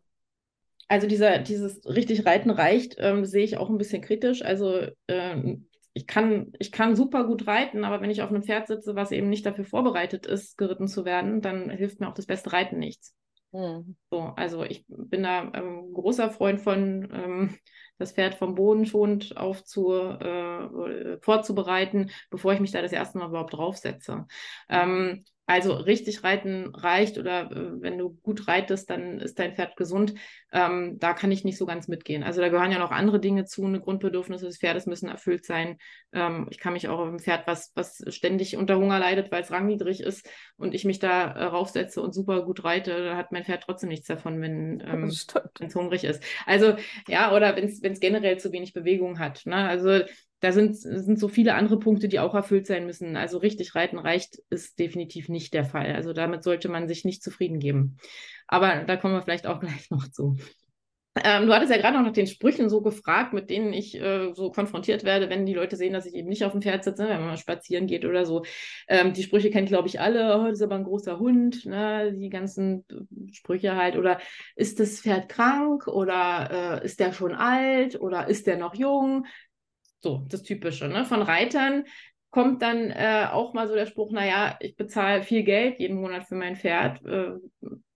Also 0.87 1.05
dieser, 1.05 1.37
dieses 1.39 1.85
richtig 1.85 2.25
Reiten 2.25 2.49
reicht, 2.49 2.95
ähm, 2.97 3.23
sehe 3.23 3.43
ich 3.43 3.57
auch 3.57 3.69
ein 3.69 3.77
bisschen 3.77 4.01
kritisch. 4.01 4.41
Also 4.43 4.87
ähm, 5.07 5.68
ich 5.99 6.07
kann, 6.07 6.53
ich 6.59 6.71
kann 6.71 6.95
super 6.95 7.25
gut 7.25 7.45
reiten, 7.45 7.83
aber 7.83 7.99
wenn 7.99 8.09
ich 8.09 8.21
auf 8.21 8.29
einem 8.29 8.41
Pferd 8.43 8.67
sitze, 8.67 8.95
was 8.95 9.11
eben 9.11 9.27
nicht 9.27 9.45
dafür 9.45 9.65
vorbereitet 9.65 10.25
ist, 10.25 10.57
geritten 10.57 10.87
zu 10.87 11.03
werden, 11.03 11.41
dann 11.41 11.69
hilft 11.69 11.99
mir 11.99 12.07
auch 12.07 12.13
das 12.13 12.25
beste 12.25 12.53
Reiten 12.53 12.79
nichts. 12.79 13.17
Mhm. 13.51 13.97
So, 14.09 14.19
also 14.37 14.63
ich 14.63 14.85
bin 14.87 15.23
da 15.23 15.51
ähm, 15.53 15.91
großer 15.93 16.29
Freund 16.29 16.61
von, 16.61 17.09
ähm, 17.11 17.57
das 17.97 18.13
Pferd 18.13 18.35
vom 18.35 18.55
Boden 18.55 18.85
schonend 18.85 19.35
aufzu, 19.35 19.91
äh, 19.91 21.17
vorzubereiten, 21.21 22.11
bevor 22.29 22.53
ich 22.53 22.61
mich 22.61 22.71
da 22.71 22.81
das 22.81 22.93
erste 22.93 23.17
Mal 23.17 23.27
überhaupt 23.27 23.53
draufsetze. 23.53 24.25
Ähm, 24.69 25.25
Also 25.49 25.73
richtig 25.73 26.23
reiten 26.23 26.75
reicht 26.75 27.17
oder 27.17 27.51
äh, 27.51 27.81
wenn 27.81 27.97
du 27.97 28.11
gut 28.21 28.47
reitest, 28.47 28.87
dann 28.87 29.19
ist 29.19 29.39
dein 29.39 29.55
Pferd 29.55 29.75
gesund. 29.77 30.13
Ähm, 30.51 30.99
da 30.99 31.13
kann 31.13 31.31
ich 31.31 31.43
nicht 31.43 31.57
so 31.57 31.65
ganz 31.65 31.87
mitgehen. 31.87 32.21
Also 32.21 32.39
da 32.39 32.49
gehören 32.49 32.71
ja 32.71 32.77
noch 32.77 32.91
andere 32.91 33.19
Dinge 33.19 33.45
zu. 33.45 33.65
Eine 33.65 33.79
Grundbedürfnisse 33.79 34.45
des 34.45 34.59
Pferdes 34.59 34.85
müssen 34.85 35.09
erfüllt 35.09 35.43
sein. 35.45 35.79
Ähm, 36.13 36.45
ich 36.51 36.59
kann 36.59 36.73
mich 36.73 36.87
auch 36.87 36.99
auf 36.99 37.07
ein 37.07 37.17
Pferd, 37.17 37.47
was, 37.47 37.71
was 37.73 38.03
ständig 38.09 38.57
unter 38.57 38.77
Hunger 38.77 38.99
leidet, 38.99 39.31
weil 39.31 39.41
es 39.41 39.49
rangniedrig 39.49 40.01
ist 40.01 40.29
und 40.57 40.75
ich 40.75 40.85
mich 40.85 40.99
da 40.99 41.31
äh, 41.31 41.45
raufsetze 41.45 41.99
und 41.99 42.13
super 42.13 42.45
gut 42.45 42.63
reite, 42.63 43.05
da 43.05 43.17
hat 43.17 43.31
mein 43.31 43.43
Pferd 43.43 43.63
trotzdem 43.63 43.89
nichts 43.89 44.05
davon, 44.05 44.39
wenn 44.41 44.83
ähm, 44.85 45.05
es 45.05 45.25
hungrig 45.73 46.03
ist. 46.03 46.21
Also 46.45 46.75
ja, 47.07 47.35
oder 47.35 47.55
wenn 47.55 47.65
es 47.65 47.99
generell 47.99 48.37
zu 48.37 48.51
wenig 48.51 48.73
Bewegung 48.73 49.17
hat. 49.17 49.47
Ne? 49.47 49.55
Also 49.55 50.01
da 50.39 50.51
sind, 50.51 50.77
sind 50.77 51.19
so 51.19 51.27
viele 51.27 51.55
andere 51.55 51.79
Punkte, 51.79 52.07
die 52.07 52.19
auch 52.19 52.33
erfüllt 52.33 52.67
sein 52.67 52.85
müssen. 52.85 53.17
Also 53.17 53.37
richtig 53.37 53.75
reiten 53.75 53.99
reicht, 53.99 54.41
ist 54.49 54.79
definitiv 54.79 55.29
nicht 55.29 55.53
der 55.53 55.65
Fall. 55.65 55.93
Also 55.93 56.13
damit 56.13 56.43
sollte 56.43 56.69
man 56.69 56.87
sich 56.87 57.05
nicht 57.05 57.23
zufrieden 57.23 57.59
geben. 57.59 57.97
Aber 58.47 58.83
da 58.83 58.97
kommen 58.97 59.13
wir 59.13 59.21
vielleicht 59.21 59.47
auch 59.47 59.59
gleich 59.59 59.89
noch 59.89 60.07
zu. 60.09 60.37
Ähm, 61.23 61.47
du 61.47 61.53
hattest 61.53 61.71
ja 61.71 61.77
gerade 61.77 61.97
noch 61.97 62.05
nach 62.05 62.13
den 62.13 62.27
Sprüchen 62.27 62.69
so 62.69 62.81
gefragt, 62.81 63.33
mit 63.33 63.49
denen 63.49 63.73
ich 63.73 63.99
äh, 63.99 64.31
so 64.33 64.51
konfrontiert 64.51 65.03
werde, 65.03 65.29
wenn 65.29 65.45
die 65.45 65.53
Leute 65.53 65.75
sehen, 65.75 65.91
dass 65.91 66.05
ich 66.05 66.13
eben 66.13 66.29
nicht 66.29 66.45
auf 66.45 66.51
dem 66.51 66.61
Pferd 66.61 66.83
sitze, 66.83 67.09
wenn 67.09 67.25
man 67.25 67.35
spazieren 67.37 67.87
geht 67.87 68.05
oder 68.05 68.25
so. 68.25 68.43
Ähm, 68.87 69.11
die 69.13 69.23
Sprüche 69.23 69.49
kennen, 69.49 69.65
glaube 69.67 69.87
ich, 69.87 69.99
alle. 69.99 70.37
Oh, 70.37 70.45
das 70.45 70.59
ist 70.59 70.61
aber 70.61 70.75
ein 70.75 70.83
großer 70.83 71.19
Hund, 71.19 71.65
ne? 71.65 72.13
die 72.13 72.29
ganzen 72.29 72.85
äh, 72.89 73.33
Sprüche 73.33 73.75
halt. 73.75 73.97
Oder 73.97 74.19
ist 74.55 74.79
das 74.79 75.01
Pferd 75.01 75.29
krank? 75.29 75.87
Oder 75.87 76.81
äh, 76.81 76.85
ist 76.85 76.99
der 76.99 77.11
schon 77.11 77.33
alt? 77.33 77.99
Oder 77.99 78.27
ist 78.27 78.47
der 78.47 78.57
noch 78.57 78.75
jung? 78.75 79.25
So, 79.99 80.25
das 80.29 80.43
Typische. 80.43 80.87
Ne? 80.87 81.05
Von 81.05 81.21
Reitern 81.21 81.85
kommt 82.29 82.61
dann 82.61 82.91
äh, 82.91 83.27
auch 83.31 83.53
mal 83.53 83.67
so 83.67 83.75
der 83.75 83.85
Spruch, 83.85 84.11
naja, 84.11 84.57
ich 84.59 84.75
bezahle 84.75 85.23
viel 85.23 85.43
Geld 85.43 85.79
jeden 85.79 85.99
Monat 85.99 86.25
für 86.25 86.35
mein 86.35 86.55
Pferd. 86.55 87.03
Äh, 87.05 87.33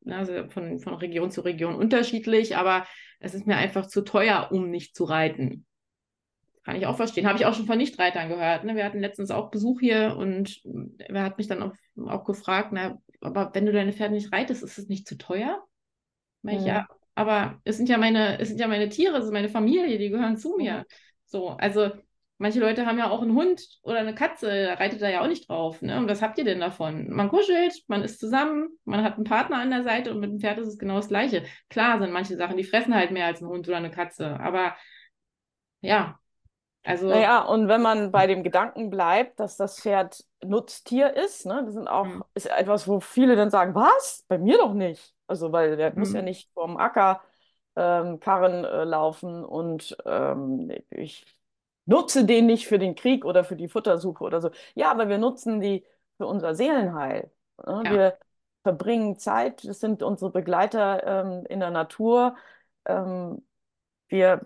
also 0.05 0.49
von, 0.49 0.79
von 0.79 0.95
Region 0.95 1.31
zu 1.31 1.41
Region 1.41 1.75
unterschiedlich, 1.75 2.57
aber 2.57 2.85
es 3.19 3.33
ist 3.33 3.47
mir 3.47 3.55
einfach 3.55 3.87
zu 3.87 4.01
teuer, 4.01 4.49
um 4.51 4.69
nicht 4.69 4.95
zu 4.95 5.05
reiten. 5.05 5.65
Kann 6.63 6.75
ich 6.75 6.87
auch 6.87 6.97
verstehen. 6.97 7.27
Habe 7.27 7.37
ich 7.37 7.45
auch 7.45 7.53
schon 7.53 7.65
von 7.65 7.77
Nichtreitern 7.77 8.29
gehört. 8.29 8.63
Ne? 8.63 8.75
Wir 8.75 8.85
hatten 8.85 8.99
letztens 8.99 9.31
auch 9.31 9.51
Besuch 9.51 9.79
hier 9.81 10.15
und 10.17 10.61
er 10.97 11.23
hat 11.23 11.37
mich 11.37 11.47
dann 11.47 11.61
auch, 11.61 11.73
auch 12.07 12.23
gefragt, 12.25 12.69
na, 12.71 12.97
aber 13.21 13.51
wenn 13.53 13.65
du 13.65 13.71
deine 13.71 13.93
Pferde 13.93 14.13
nicht 14.13 14.31
reitest, 14.31 14.63
ist 14.63 14.77
es 14.77 14.87
nicht 14.87 15.07
zu 15.07 15.17
teuer? 15.17 15.63
Mhm. 16.41 16.51
Ich, 16.51 16.65
ja, 16.65 16.87
aber 17.15 17.61
es 17.63 17.77
sind 17.77 17.89
ja 17.89 17.97
meine, 17.97 18.39
es 18.39 18.49
sind 18.49 18.59
ja 18.59 18.67
meine 18.67 18.89
Tiere, 18.89 19.17
es 19.17 19.25
ist 19.25 19.33
meine 19.33 19.49
Familie, 19.49 19.97
die 19.97 20.09
gehören 20.09 20.37
zu 20.37 20.55
mir. 20.57 20.85
So, 21.33 21.49
also 21.49 21.89
manche 22.37 22.59
Leute 22.59 22.85
haben 22.85 22.99
ja 22.99 23.09
auch 23.09 23.23
einen 23.23 23.33
Hund 23.33 23.67
oder 23.81 23.97
eine 23.97 24.13
Katze, 24.13 24.65
da 24.67 24.75
reitet 24.75 25.01
er 25.01 25.09
ja 25.09 25.21
auch 25.21 25.27
nicht 25.27 25.49
drauf. 25.49 25.81
Ne? 25.81 25.97
Und 25.97 26.07
was 26.07 26.21
habt 26.21 26.37
ihr 26.37 26.43
denn 26.43 26.59
davon? 26.59 27.09
Man 27.09 27.29
kuschelt, 27.29 27.73
man 27.87 28.03
ist 28.03 28.19
zusammen, 28.19 28.69
man 28.85 29.03
hat 29.03 29.15
einen 29.15 29.23
Partner 29.23 29.57
an 29.57 29.71
der 29.71 29.81
Seite 29.81 30.11
und 30.11 30.19
mit 30.19 30.29
dem 30.29 30.39
Pferd 30.39 30.59
ist 30.59 30.67
es 30.67 30.77
genau 30.77 30.97
das 30.97 31.07
Gleiche. 31.07 31.43
Klar 31.69 31.99
sind 31.99 32.11
manche 32.11 32.37
Sachen, 32.37 32.55
die 32.55 32.63
fressen 32.63 32.93
halt 32.93 33.09
mehr 33.09 33.25
als 33.25 33.41
ein 33.41 33.47
Hund 33.47 33.67
oder 33.67 33.77
eine 33.77 33.89
Katze, 33.89 34.39
aber 34.39 34.75
ja, 35.81 36.19
also. 36.83 37.07
Naja, 37.07 37.41
und 37.41 37.67
wenn 37.67 37.81
man 37.81 38.11
bei 38.11 38.27
dem 38.27 38.43
Gedanken 38.43 38.91
bleibt, 38.91 39.39
dass 39.39 39.57
das 39.57 39.79
Pferd 39.79 40.23
Nutztier 40.43 41.15
ist, 41.15 41.47
ne, 41.47 41.63
das 41.65 41.73
sind 41.73 41.87
auch, 41.87 42.05
mhm. 42.05 42.23
ist 42.35 42.45
etwas, 42.45 42.87
wo 42.87 42.99
viele 42.99 43.35
dann 43.35 43.49
sagen, 43.49 43.73
was? 43.73 44.23
Bei 44.27 44.37
mir 44.37 44.57
doch 44.59 44.73
nicht. 44.75 45.15
Also, 45.25 45.51
weil 45.51 45.77
der 45.77 45.93
mhm. 45.93 45.99
muss 45.99 46.13
ja 46.13 46.19
mhm. 46.19 46.25
nicht 46.25 46.51
vom 46.53 46.77
Acker 46.77 47.21
ähm, 47.75 48.19
Karren 48.19 48.65
äh, 48.65 48.83
laufen 48.83 49.43
und 49.43 49.97
ähm, 50.05 50.71
ich 50.89 51.25
nutze 51.85 52.25
den 52.25 52.45
nicht 52.45 52.67
für 52.67 52.79
den 52.79 52.95
Krieg 52.95 53.25
oder 53.25 53.43
für 53.43 53.55
die 53.55 53.67
Futtersuche 53.67 54.23
oder 54.23 54.41
so. 54.41 54.51
Ja, 54.75 54.91
aber 54.91 55.09
wir 55.09 55.17
nutzen 55.17 55.59
die 55.59 55.85
für 56.17 56.27
unser 56.27 56.55
Seelenheil. 56.55 57.31
Ne? 57.65 57.83
Ja. 57.85 57.91
Wir 57.91 58.17
verbringen 58.63 59.17
Zeit, 59.17 59.67
das 59.67 59.79
sind 59.79 60.03
unsere 60.03 60.31
Begleiter 60.31 61.05
ähm, 61.05 61.45
in 61.47 61.59
der 61.59 61.71
Natur. 61.71 62.35
Ähm, 62.85 63.43
wir, 64.07 64.41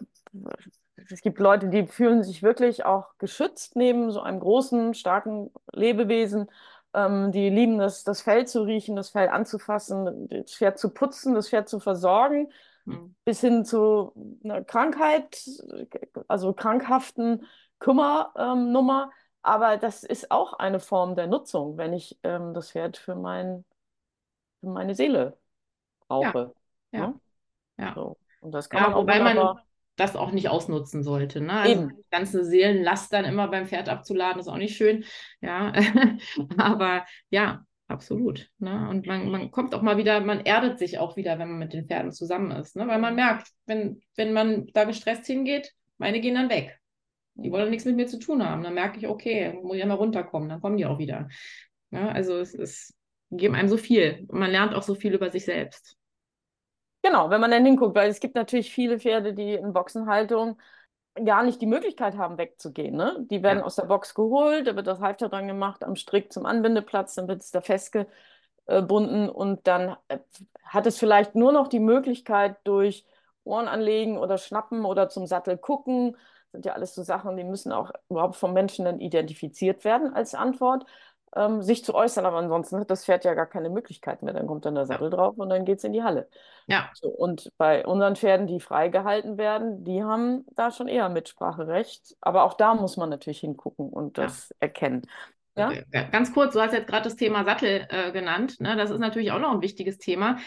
es 1.09 1.21
gibt 1.21 1.39
Leute, 1.39 1.69
die 1.69 1.85
fühlen 1.87 2.23
sich 2.23 2.41
wirklich 2.41 2.85
auch 2.85 3.17
geschützt 3.19 3.75
neben 3.75 4.11
so 4.11 4.21
einem 4.21 4.39
großen, 4.39 4.93
starken 4.93 5.51
Lebewesen. 5.71 6.49
Ähm, 6.93 7.31
die 7.31 7.49
lieben 7.49 7.77
das, 7.77 8.03
das 8.03 8.21
Fell 8.21 8.47
zu 8.47 8.63
riechen, 8.63 8.95
das 8.95 9.09
Fell 9.09 9.29
anzufassen, 9.29 10.27
das 10.29 10.55
Pferd 10.55 10.79
zu 10.79 10.89
putzen, 10.93 11.35
das 11.35 11.49
Pferd 11.49 11.69
zu 11.69 11.79
versorgen. 11.79 12.51
Hm. 12.87 13.15
bis 13.25 13.41
hin 13.41 13.65
zu 13.65 14.13
einer 14.43 14.63
Krankheit, 14.63 15.41
also 16.27 16.53
krankhaften 16.53 17.45
Kümmernummer. 17.79 19.11
Aber 19.41 19.77
das 19.77 20.03
ist 20.03 20.31
auch 20.31 20.53
eine 20.53 20.79
Form 20.79 21.15
der 21.15 21.27
Nutzung, 21.27 21.77
wenn 21.77 21.93
ich 21.93 22.17
ähm, 22.23 22.53
das 22.53 22.71
Pferd 22.71 22.97
für, 22.97 23.15
mein, 23.15 23.65
für 24.61 24.69
meine 24.69 24.95
Seele 24.95 25.37
brauche. 26.07 26.53
Ja. 26.91 26.99
Ja. 26.99 27.07
Ne? 27.07 27.19
ja. 27.77 27.93
So. 27.93 28.17
Und 28.41 28.51
das 28.53 28.69
kann 28.69 28.81
ja, 28.81 28.89
man 28.89 28.97
wobei 28.97 29.19
man 29.19 29.59
das 29.97 30.15
auch 30.15 30.31
nicht 30.31 30.47
ausnutzen 30.47 31.03
sollte. 31.03 31.41
Ne? 31.41 31.51
Also 31.53 31.81
Eben. 31.83 32.03
ganze 32.11 32.45
Seelenlast 32.45 33.11
dann 33.11 33.25
immer 33.25 33.47
beim 33.47 33.67
Pferd 33.67 33.89
abzuladen, 33.89 34.39
ist 34.39 34.47
auch 34.47 34.57
nicht 34.57 34.77
schön. 34.77 35.03
Ja, 35.41 35.73
aber 36.57 37.05
ja, 37.29 37.65
Absolut. 37.87 38.49
Ne? 38.59 38.87
Und 38.89 39.07
man, 39.07 39.29
man 39.31 39.49
kommt 39.51 39.73
auch 39.73 39.81
mal 39.81 39.97
wieder, 39.97 40.19
man 40.19 40.41
erdet 40.41 40.77
sich 40.77 40.99
auch 40.99 41.15
wieder, 41.15 41.39
wenn 41.39 41.49
man 41.49 41.59
mit 41.59 41.73
den 41.73 41.87
Pferden 41.87 42.11
zusammen 42.11 42.51
ist. 42.51 42.75
Ne? 42.75 42.87
Weil 42.87 42.99
man 42.99 43.15
merkt, 43.15 43.47
wenn, 43.65 44.01
wenn 44.15 44.33
man 44.33 44.67
da 44.73 44.83
gestresst 44.83 45.25
hingeht, 45.25 45.73
meine 45.97 46.19
gehen 46.19 46.35
dann 46.35 46.49
weg. 46.49 46.79
Die 47.35 47.51
wollen 47.51 47.69
nichts 47.69 47.85
mit 47.85 47.95
mir 47.95 48.07
zu 48.07 48.19
tun 48.19 48.47
haben. 48.47 48.63
Dann 48.63 48.73
merke 48.73 48.97
ich, 48.97 49.07
okay, 49.07 49.53
muss 49.53 49.75
ich 49.75 49.79
ja 49.79 49.85
mal 49.85 49.93
runterkommen, 49.93 50.49
dann 50.49 50.59
kommen 50.59 50.77
die 50.77 50.85
auch 50.85 50.99
wieder. 50.99 51.29
Ne? 51.91 52.11
Also 52.11 52.37
es 52.39 52.53
ist, 52.53 52.93
geben 53.31 53.55
einem 53.55 53.69
so 53.69 53.77
viel. 53.77 54.25
Und 54.27 54.39
man 54.39 54.51
lernt 54.51 54.73
auch 54.73 54.83
so 54.83 54.95
viel 54.95 55.13
über 55.13 55.29
sich 55.31 55.45
selbst. 55.45 55.95
Genau, 57.03 57.29
wenn 57.29 57.39
man 57.39 57.51
dann 57.51 57.65
hinguckt, 57.65 57.95
weil 57.95 58.09
es 58.09 58.19
gibt 58.19 58.35
natürlich 58.35 58.71
viele 58.71 58.99
Pferde, 58.99 59.33
die 59.33 59.53
in 59.53 59.71
Boxenhaltung 59.71 60.59
gar 61.25 61.43
nicht 61.43 61.61
die 61.61 61.65
Möglichkeit 61.65 62.17
haben, 62.17 62.37
wegzugehen. 62.37 62.95
Ne? 62.95 63.25
Die 63.29 63.43
werden 63.43 63.59
ja. 63.59 63.65
aus 63.65 63.75
der 63.75 63.85
Box 63.85 64.13
geholt, 64.13 64.67
da 64.67 64.75
wird 64.75 64.87
das 64.87 64.99
Halfter 64.99 65.29
dran 65.29 65.47
gemacht, 65.47 65.83
am 65.83 65.95
Strick 65.95 66.31
zum 66.31 66.45
Anbindeplatz, 66.45 67.15
dann 67.15 67.27
wird 67.27 67.41
es 67.41 67.51
da 67.51 67.61
festgebunden 67.61 69.29
und 69.29 69.67
dann 69.67 69.95
äh, 70.07 70.19
hat 70.63 70.85
es 70.87 70.97
vielleicht 70.97 71.35
nur 71.35 71.51
noch 71.51 71.67
die 71.67 71.79
Möglichkeit 71.79 72.57
durch 72.63 73.05
Ohren 73.43 73.67
anlegen 73.67 74.17
oder 74.17 74.37
schnappen 74.37 74.85
oder 74.85 75.09
zum 75.09 75.25
Sattel 75.25 75.57
gucken. 75.57 76.13
Das 76.13 76.51
sind 76.51 76.65
ja 76.65 76.73
alles 76.73 76.95
so 76.95 77.03
Sachen, 77.03 77.37
die 77.37 77.43
müssen 77.43 77.71
auch 77.71 77.91
überhaupt 78.09 78.35
vom 78.35 78.53
Menschen 78.53 78.85
dann 78.85 78.99
identifiziert 78.99 79.83
werden 79.83 80.13
als 80.13 80.35
Antwort 80.35 80.85
ähm, 81.35 81.61
sich 81.61 81.83
zu 81.83 81.93
äußern. 81.93 82.25
Aber 82.25 82.37
ansonsten 82.37 82.79
hat 82.79 82.89
das 82.89 83.05
Pferd 83.05 83.25
ja 83.25 83.33
gar 83.33 83.45
keine 83.45 83.69
Möglichkeit 83.69 84.23
mehr. 84.23 84.33
Dann 84.33 84.47
kommt 84.47 84.65
dann 84.65 84.75
der 84.75 84.85
Sattel 84.85 85.09
drauf 85.09 85.37
und 85.37 85.49
dann 85.49 85.65
geht 85.65 85.79
es 85.79 85.83
in 85.83 85.93
die 85.93 86.03
Halle. 86.03 86.29
Ja. 86.67 86.89
So, 86.93 87.09
und 87.09 87.51
bei 87.57 87.85
unseren 87.85 88.15
Pferden, 88.15 88.47
die 88.47 88.59
freigehalten 88.59 89.37
werden, 89.37 89.83
die 89.83 90.03
haben 90.03 90.45
da 90.55 90.71
schon 90.71 90.87
eher 90.87 91.09
Mitspracherecht. 91.09 92.15
Aber 92.21 92.43
auch 92.43 92.53
da 92.53 92.75
muss 92.75 92.97
man 92.97 93.09
natürlich 93.09 93.39
hingucken 93.39 93.89
und 93.89 94.17
das 94.17 94.49
ja. 94.49 94.55
erkennen. 94.61 95.03
Ja? 95.55 95.71
Ganz 96.11 96.33
kurz, 96.33 96.53
du 96.53 96.61
hast 96.61 96.73
jetzt 96.73 96.87
gerade 96.87 97.05
das 97.05 97.15
Thema 97.15 97.43
Sattel 97.43 97.87
äh, 97.89 98.11
genannt. 98.11 98.59
Ne? 98.59 98.75
Das 98.75 98.91
ist 98.91 98.99
natürlich 98.99 99.31
auch 99.31 99.39
noch 99.39 99.51
ein 99.51 99.61
wichtiges 99.61 99.97
Thema. 99.97 100.37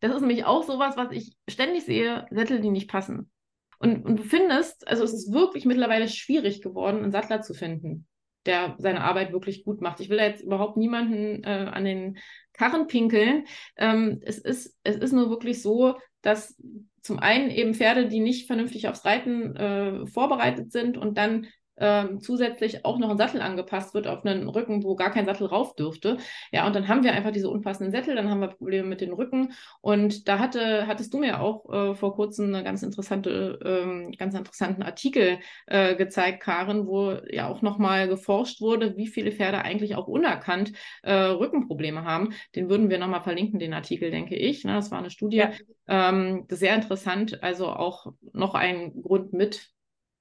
Das 0.00 0.12
ist 0.12 0.20
nämlich 0.20 0.44
auch 0.44 0.62
sowas, 0.64 0.96
was 0.96 1.12
ich 1.12 1.34
ständig 1.48 1.84
sehe, 1.84 2.26
Sättel, 2.30 2.60
die 2.60 2.70
nicht 2.70 2.90
passen. 2.90 3.30
Und, 3.78 4.04
und 4.04 4.16
du 4.18 4.22
findest, 4.22 4.86
also 4.86 5.02
es 5.04 5.14
ist 5.14 5.32
wirklich 5.32 5.64
mittlerweile 5.64 6.08
schwierig 6.08 6.60
geworden, 6.60 6.98
einen 6.98 7.12
Sattler 7.12 7.40
zu 7.40 7.54
finden 7.54 8.06
der 8.46 8.76
seine 8.78 9.02
Arbeit 9.02 9.32
wirklich 9.32 9.64
gut 9.64 9.80
macht. 9.80 10.00
Ich 10.00 10.08
will 10.08 10.18
jetzt 10.18 10.42
überhaupt 10.42 10.76
niemanden 10.76 11.44
äh, 11.44 11.70
an 11.70 11.84
den 11.84 12.18
Karren 12.52 12.86
pinkeln. 12.86 13.44
Ähm, 13.76 14.20
es, 14.22 14.38
ist, 14.38 14.78
es 14.82 14.96
ist 14.96 15.12
nur 15.12 15.30
wirklich 15.30 15.62
so, 15.62 15.96
dass 16.22 16.56
zum 17.02 17.18
einen 17.18 17.50
eben 17.50 17.74
Pferde, 17.74 18.08
die 18.08 18.20
nicht 18.20 18.46
vernünftig 18.46 18.88
aufs 18.88 19.04
Reiten 19.04 19.56
äh, 19.56 20.06
vorbereitet 20.06 20.70
sind 20.72 20.96
und 20.98 21.16
dann 21.16 21.46
ähm, 21.80 22.20
zusätzlich 22.20 22.84
auch 22.84 22.98
noch 22.98 23.10
ein 23.10 23.18
Sattel 23.18 23.40
angepasst 23.40 23.94
wird 23.94 24.06
auf 24.06 24.24
einen 24.24 24.48
Rücken, 24.48 24.84
wo 24.84 24.94
gar 24.94 25.10
kein 25.10 25.26
Sattel 25.26 25.46
rauf 25.46 25.74
dürfte. 25.74 26.18
Ja, 26.52 26.66
und 26.66 26.76
dann 26.76 26.88
haben 26.88 27.02
wir 27.02 27.12
einfach 27.12 27.32
diese 27.32 27.50
unpassenden 27.50 27.90
Sättel, 27.90 28.14
dann 28.14 28.30
haben 28.30 28.40
wir 28.40 28.48
Probleme 28.48 28.86
mit 28.86 29.00
den 29.00 29.12
Rücken. 29.12 29.52
Und 29.80 30.28
da 30.28 30.38
hatte, 30.38 30.86
hattest 30.86 31.12
du 31.14 31.18
mir 31.18 31.40
auch 31.40 31.68
äh, 31.72 31.94
vor 31.94 32.14
kurzem 32.14 32.54
eine 32.54 32.62
ganz 32.62 32.82
interessante, 32.82 33.58
ähm, 33.64 34.12
ganz 34.12 34.34
interessanten 34.34 34.82
Artikel 34.82 35.38
äh, 35.66 35.96
gezeigt, 35.96 36.40
Karen, 36.40 36.86
wo 36.86 37.12
ja 37.30 37.48
auch 37.48 37.62
nochmal 37.62 38.08
geforscht 38.08 38.60
wurde, 38.60 38.96
wie 38.96 39.06
viele 39.06 39.32
Pferde 39.32 39.62
eigentlich 39.62 39.96
auch 39.96 40.06
unerkannt 40.06 40.72
äh, 41.02 41.12
Rückenprobleme 41.12 42.04
haben. 42.04 42.34
Den 42.54 42.68
würden 42.68 42.90
wir 42.90 42.98
nochmal 42.98 43.22
verlinken, 43.22 43.58
den 43.58 43.74
Artikel, 43.74 44.10
denke 44.10 44.36
ich. 44.36 44.64
Ne? 44.64 44.74
Das 44.74 44.90
war 44.90 44.98
eine 44.98 45.10
Studie. 45.10 45.38
Ja. 45.38 45.50
Ähm, 45.88 46.46
sehr 46.48 46.74
interessant, 46.74 47.42
also 47.42 47.66
auch 47.66 48.12
noch 48.32 48.54
ein 48.54 49.02
Grund 49.02 49.32
mit, 49.32 49.70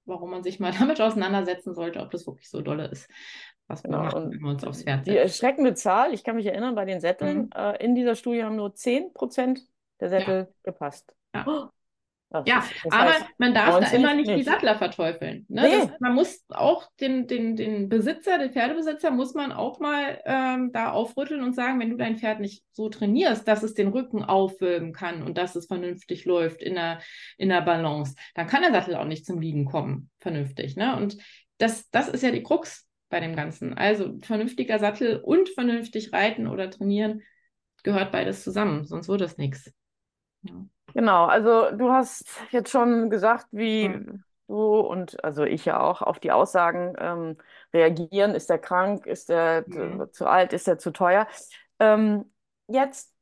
warum 0.09 0.31
man 0.31 0.43
sich 0.43 0.59
mal 0.59 0.71
damit 0.77 0.99
auseinandersetzen 0.99 1.73
sollte, 1.73 1.99
ob 1.99 2.11
das 2.11 2.27
wirklich 2.27 2.49
so 2.49 2.61
dolle 2.61 2.87
ist, 2.87 3.09
was 3.67 3.83
wir 3.83 3.91
genau. 3.91 4.03
machen, 4.03 4.31
wenn 4.31 4.39
wir 4.39 4.49
uns 4.49 4.63
aufs 4.63 4.83
Pferd 4.83 5.05
setzen. 5.05 5.11
Die 5.11 5.17
erschreckende 5.17 5.73
Zahl, 5.73 6.13
ich 6.13 6.23
kann 6.23 6.35
mich 6.35 6.45
erinnern, 6.45 6.75
bei 6.75 6.85
den 6.85 6.99
Sätteln, 6.99 7.43
mhm. 7.43 7.49
äh, 7.55 7.83
in 7.83 7.95
dieser 7.95 8.15
Studie 8.15 8.43
haben 8.43 8.55
nur 8.55 8.73
10 8.73 9.13
Prozent 9.13 9.61
der 9.99 10.09
Sättel 10.09 10.47
ja. 10.49 10.53
gepasst. 10.63 11.15
Ja. 11.33 11.71
Das 12.31 12.43
ja, 12.47 12.59
ist, 12.59 12.93
aber 12.93 13.13
heißt, 13.13 13.25
man 13.39 13.55
darf 13.55 13.79
da 13.79 13.89
immer 13.89 14.13
nicht, 14.13 14.27
nicht, 14.27 14.39
die 14.39 14.43
Sattler 14.43 14.77
verteufeln. 14.77 15.45
Ne? 15.49 15.63
Nee. 15.63 15.77
Das, 15.79 15.99
man 15.99 16.13
muss 16.13 16.45
auch 16.49 16.87
den, 16.99 17.25
den, 17.25 17.55
den 17.55 17.89
Besitzer, 17.89 18.37
den 18.37 18.51
Pferdebesitzer, 18.51 19.09
muss 19.09 19.33
man 19.33 19.51
auch 19.51 19.79
mal 19.79 20.21
ähm, 20.25 20.71
da 20.71 20.91
aufrütteln 20.91 21.41
und 21.41 21.55
sagen, 21.55 21.79
wenn 21.79 21.89
du 21.89 21.97
dein 21.97 22.17
Pferd 22.17 22.39
nicht 22.39 22.63
so 22.71 22.87
trainierst, 22.89 23.47
dass 23.47 23.63
es 23.63 23.73
den 23.73 23.87
Rücken 23.87 24.23
aufwölben 24.23 24.93
kann 24.93 25.23
und 25.23 25.39
dass 25.39 25.55
es 25.55 25.65
vernünftig 25.65 26.25
läuft 26.25 26.61
in 26.61 26.75
der, 26.75 26.99
in 27.37 27.49
der 27.49 27.61
Balance, 27.61 28.13
dann 28.35 28.45
kann 28.45 28.61
der 28.61 28.73
Sattel 28.73 28.95
auch 28.95 29.05
nicht 29.05 29.25
zum 29.25 29.41
Liegen 29.41 29.65
kommen, 29.65 30.11
vernünftig. 30.19 30.75
Ne? 30.75 30.95
Und 30.97 31.17
das, 31.57 31.89
das 31.89 32.09
ist 32.09 32.21
ja 32.21 32.29
die 32.29 32.43
Krux 32.43 32.87
bei 33.09 33.19
dem 33.19 33.35
Ganzen. 33.35 33.73
Also 33.73 34.19
vernünftiger 34.21 34.77
Sattel 34.77 35.17
und 35.17 35.49
vernünftig 35.49 36.13
reiten 36.13 36.45
oder 36.45 36.69
trainieren 36.69 37.23
gehört 37.81 38.11
beides 38.11 38.43
zusammen, 38.43 38.85
sonst 38.85 39.07
wird 39.07 39.21
das 39.21 39.37
nichts. 39.37 39.73
Ja. 40.43 40.65
Genau, 40.93 41.25
also 41.25 41.71
du 41.71 41.91
hast 41.91 42.27
jetzt 42.51 42.71
schon 42.71 43.09
gesagt, 43.09 43.47
wie 43.51 43.89
mhm. 43.89 44.23
du 44.47 44.79
und 44.79 45.23
also 45.23 45.43
ich 45.43 45.65
ja 45.65 45.79
auch 45.79 46.01
auf 46.01 46.19
die 46.19 46.31
Aussagen 46.31 46.95
ähm, 46.99 47.37
reagieren. 47.73 48.35
Ist 48.35 48.49
er 48.49 48.59
krank? 48.59 49.05
Ist 49.05 49.29
er 49.29 49.63
mhm. 49.67 50.11
zu 50.11 50.27
alt? 50.27 50.53
Ist 50.53 50.67
er 50.67 50.77
zu 50.77 50.91
teuer? 50.91 51.27
Ähm, 51.79 52.31
jetzt 52.67 53.13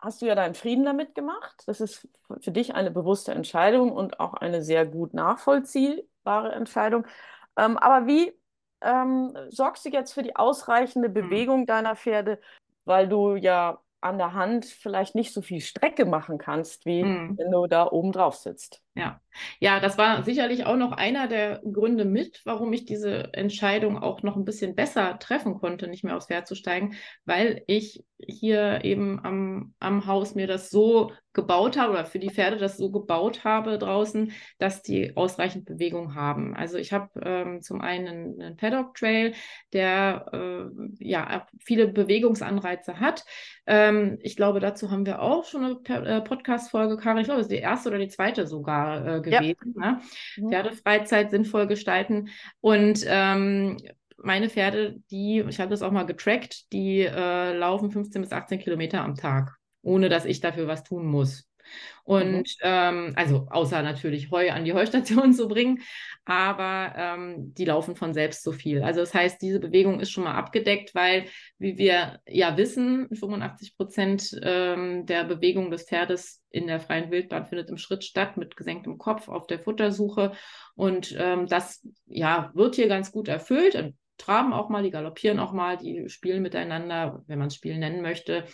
hast 0.00 0.22
du 0.22 0.26
ja 0.26 0.34
deinen 0.34 0.54
Frieden 0.54 0.84
damit 0.84 1.14
gemacht. 1.14 1.62
Das 1.66 1.80
ist 1.80 2.08
für 2.40 2.52
dich 2.52 2.74
eine 2.74 2.90
bewusste 2.90 3.32
Entscheidung 3.32 3.92
und 3.92 4.20
auch 4.20 4.34
eine 4.34 4.62
sehr 4.62 4.86
gut 4.86 5.12
nachvollziehbare 5.14 6.52
Entscheidung. 6.52 7.06
Ähm, 7.56 7.76
aber 7.76 8.06
wie 8.06 8.32
ähm, 8.80 9.36
sorgst 9.48 9.84
du 9.84 9.90
jetzt 9.90 10.12
für 10.12 10.22
die 10.22 10.36
ausreichende 10.36 11.08
mhm. 11.08 11.14
Bewegung 11.14 11.66
deiner 11.66 11.96
Pferde, 11.96 12.40
weil 12.84 13.08
du 13.08 13.34
ja 13.34 13.80
an 14.00 14.18
der 14.18 14.32
Hand 14.32 14.64
vielleicht 14.64 15.14
nicht 15.14 15.32
so 15.32 15.42
viel 15.42 15.60
Strecke 15.60 16.04
machen 16.04 16.38
kannst, 16.38 16.86
wie 16.86 17.02
mhm. 17.02 17.36
wenn 17.36 17.50
du 17.50 17.66
da 17.66 17.90
oben 17.90 18.12
drauf 18.12 18.36
sitzt. 18.36 18.82
Ja. 18.98 19.20
ja, 19.60 19.78
das 19.78 19.96
war 19.96 20.24
sicherlich 20.24 20.66
auch 20.66 20.76
noch 20.76 20.90
einer 20.90 21.28
der 21.28 21.60
Gründe 21.60 22.04
mit, 22.04 22.40
warum 22.44 22.72
ich 22.72 22.84
diese 22.84 23.32
Entscheidung 23.32 23.96
auch 23.96 24.24
noch 24.24 24.36
ein 24.36 24.44
bisschen 24.44 24.74
besser 24.74 25.20
treffen 25.20 25.54
konnte, 25.54 25.86
nicht 25.86 26.02
mehr 26.02 26.16
aufs 26.16 26.26
Pferd 26.26 26.48
zu 26.48 26.56
steigen, 26.56 26.96
weil 27.24 27.62
ich 27.68 28.04
hier 28.26 28.80
eben 28.82 29.24
am, 29.24 29.74
am 29.78 30.06
Haus 30.06 30.34
mir 30.34 30.48
das 30.48 30.70
so 30.70 31.12
gebaut 31.32 31.78
habe 31.78 31.92
oder 31.92 32.04
für 32.04 32.18
die 32.18 32.30
Pferde 32.30 32.56
das 32.56 32.76
so 32.76 32.90
gebaut 32.90 33.44
habe 33.44 33.78
draußen, 33.78 34.32
dass 34.58 34.82
die 34.82 35.16
ausreichend 35.16 35.66
Bewegung 35.66 36.16
haben. 36.16 36.56
Also 36.56 36.78
ich 36.78 36.92
habe 36.92 37.08
ähm, 37.22 37.62
zum 37.62 37.80
einen 37.80 38.40
einen 38.40 38.56
Paddock 38.56 38.94
Trail, 38.94 39.34
der 39.72 40.26
äh, 40.32 41.04
ja 41.04 41.46
viele 41.60 41.86
Bewegungsanreize 41.86 42.98
hat. 42.98 43.24
Ähm, 43.66 44.18
ich 44.22 44.34
glaube, 44.34 44.58
dazu 44.58 44.90
haben 44.90 45.06
wir 45.06 45.22
auch 45.22 45.44
schon 45.44 45.64
eine 45.86 46.06
äh, 46.08 46.20
Podcast-Folge, 46.20 46.96
Karin. 46.96 47.18
Ich 47.18 47.26
glaube, 47.26 47.38
das 47.38 47.46
ist 47.46 47.52
die 47.52 47.62
erste 47.62 47.90
oder 47.90 47.98
die 47.98 48.08
zweite 48.08 48.48
sogar 48.48 48.87
äh, 48.96 49.20
gewesen. 49.20 49.74
Ja. 49.80 49.92
Ne? 49.92 50.00
Mhm. 50.36 50.48
Pferdefreizeit 50.50 51.30
sinnvoll 51.30 51.66
gestalten. 51.66 52.28
Und 52.60 53.04
ähm, 53.06 53.76
meine 54.16 54.48
Pferde, 54.48 54.96
die, 55.10 55.44
ich 55.48 55.60
habe 55.60 55.70
das 55.70 55.82
auch 55.82 55.92
mal 55.92 56.06
getrackt, 56.06 56.72
die 56.72 57.00
äh, 57.00 57.52
laufen 57.56 57.90
15 57.90 58.22
bis 58.22 58.32
18 58.32 58.58
Kilometer 58.58 59.02
am 59.02 59.14
Tag 59.14 59.58
ohne 59.82 60.08
dass 60.08 60.24
ich 60.24 60.40
dafür 60.40 60.66
was 60.66 60.84
tun 60.84 61.06
muss. 61.06 61.47
Und 62.04 62.38
mhm. 62.38 62.62
ähm, 62.62 63.12
also 63.16 63.46
außer 63.50 63.82
natürlich 63.82 64.30
Heu 64.30 64.50
an 64.50 64.64
die 64.64 64.72
Heustation 64.72 65.32
zu 65.34 65.46
bringen, 65.46 65.82
aber 66.24 66.94
ähm, 66.96 67.52
die 67.54 67.66
laufen 67.66 67.96
von 67.96 68.14
selbst 68.14 68.42
so 68.42 68.52
viel. 68.52 68.82
Also 68.82 69.00
das 69.00 69.12
heißt, 69.12 69.42
diese 69.42 69.60
Bewegung 69.60 70.00
ist 70.00 70.10
schon 70.10 70.24
mal 70.24 70.34
abgedeckt, 70.34 70.94
weil, 70.94 71.26
wie 71.58 71.76
wir 71.76 72.20
ja 72.26 72.56
wissen, 72.56 73.08
85 73.14 73.76
Prozent 73.76 74.40
ähm, 74.42 75.04
der 75.04 75.24
Bewegung 75.24 75.70
des 75.70 75.84
Pferdes 75.84 76.42
in 76.50 76.66
der 76.66 76.80
freien 76.80 77.10
Wildbahn 77.10 77.44
findet 77.44 77.68
im 77.68 77.76
Schritt 77.76 78.04
statt, 78.04 78.38
mit 78.38 78.56
gesenktem 78.56 78.96
Kopf 78.96 79.28
auf 79.28 79.46
der 79.46 79.58
Futtersuche. 79.58 80.32
Und 80.76 81.14
ähm, 81.18 81.46
das 81.46 81.86
ja, 82.06 82.50
wird 82.54 82.76
hier 82.76 82.88
ganz 82.88 83.12
gut 83.12 83.28
erfüllt. 83.28 83.92
Traben 84.16 84.52
auch 84.52 84.68
mal, 84.68 84.82
die 84.82 84.90
galoppieren 84.90 85.38
auch 85.38 85.52
mal, 85.52 85.76
die 85.76 86.08
spielen 86.08 86.42
miteinander, 86.42 87.22
wenn 87.26 87.38
man 87.38 87.48
es 87.48 87.54
Spiel 87.54 87.78
nennen 87.78 88.02
möchte. 88.02 88.44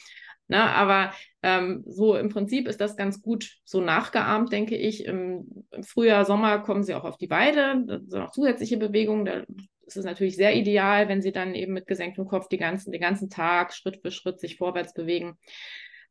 Na, 0.47 0.67
ne? 0.67 0.75
aber 0.75 1.13
ähm, 1.43 1.85
so 1.87 2.17
im 2.17 2.29
Prinzip 2.29 2.69
ist 2.69 2.81
das 2.81 2.97
ganz 2.97 3.23
gut 3.23 3.51
so 3.65 3.81
nachgeahmt, 3.81 4.53
denke 4.53 4.77
ich. 4.77 5.07
Im, 5.07 5.65
im 5.71 5.83
Frühjahr, 5.83 6.25
Sommer 6.25 6.59
kommen 6.59 6.83
sie 6.83 6.95
auch 6.95 7.05
auf 7.05 7.17
die 7.17 7.31
Weide, 7.31 7.83
das 7.87 8.03
sind 8.09 8.21
auch 8.21 8.31
zusätzliche 8.31 8.77
Bewegungen. 8.77 9.25
Da 9.25 9.45
ist 9.87 9.97
es 9.97 10.05
natürlich 10.05 10.37
sehr 10.37 10.55
ideal, 10.55 11.09
wenn 11.09 11.23
sie 11.23 11.33
dann 11.33 11.55
eben 11.55 11.73
mit 11.73 11.87
gesenktem 11.87 12.27
Kopf 12.27 12.49
die 12.49 12.59
ganzen, 12.59 12.93
den 12.93 13.01
ganzen 13.01 13.31
Tag 13.31 13.73
Schritt 13.73 14.01
für 14.03 14.11
Schritt 14.11 14.41
sich 14.41 14.57
vorwärts 14.57 14.93
bewegen. 14.93 15.39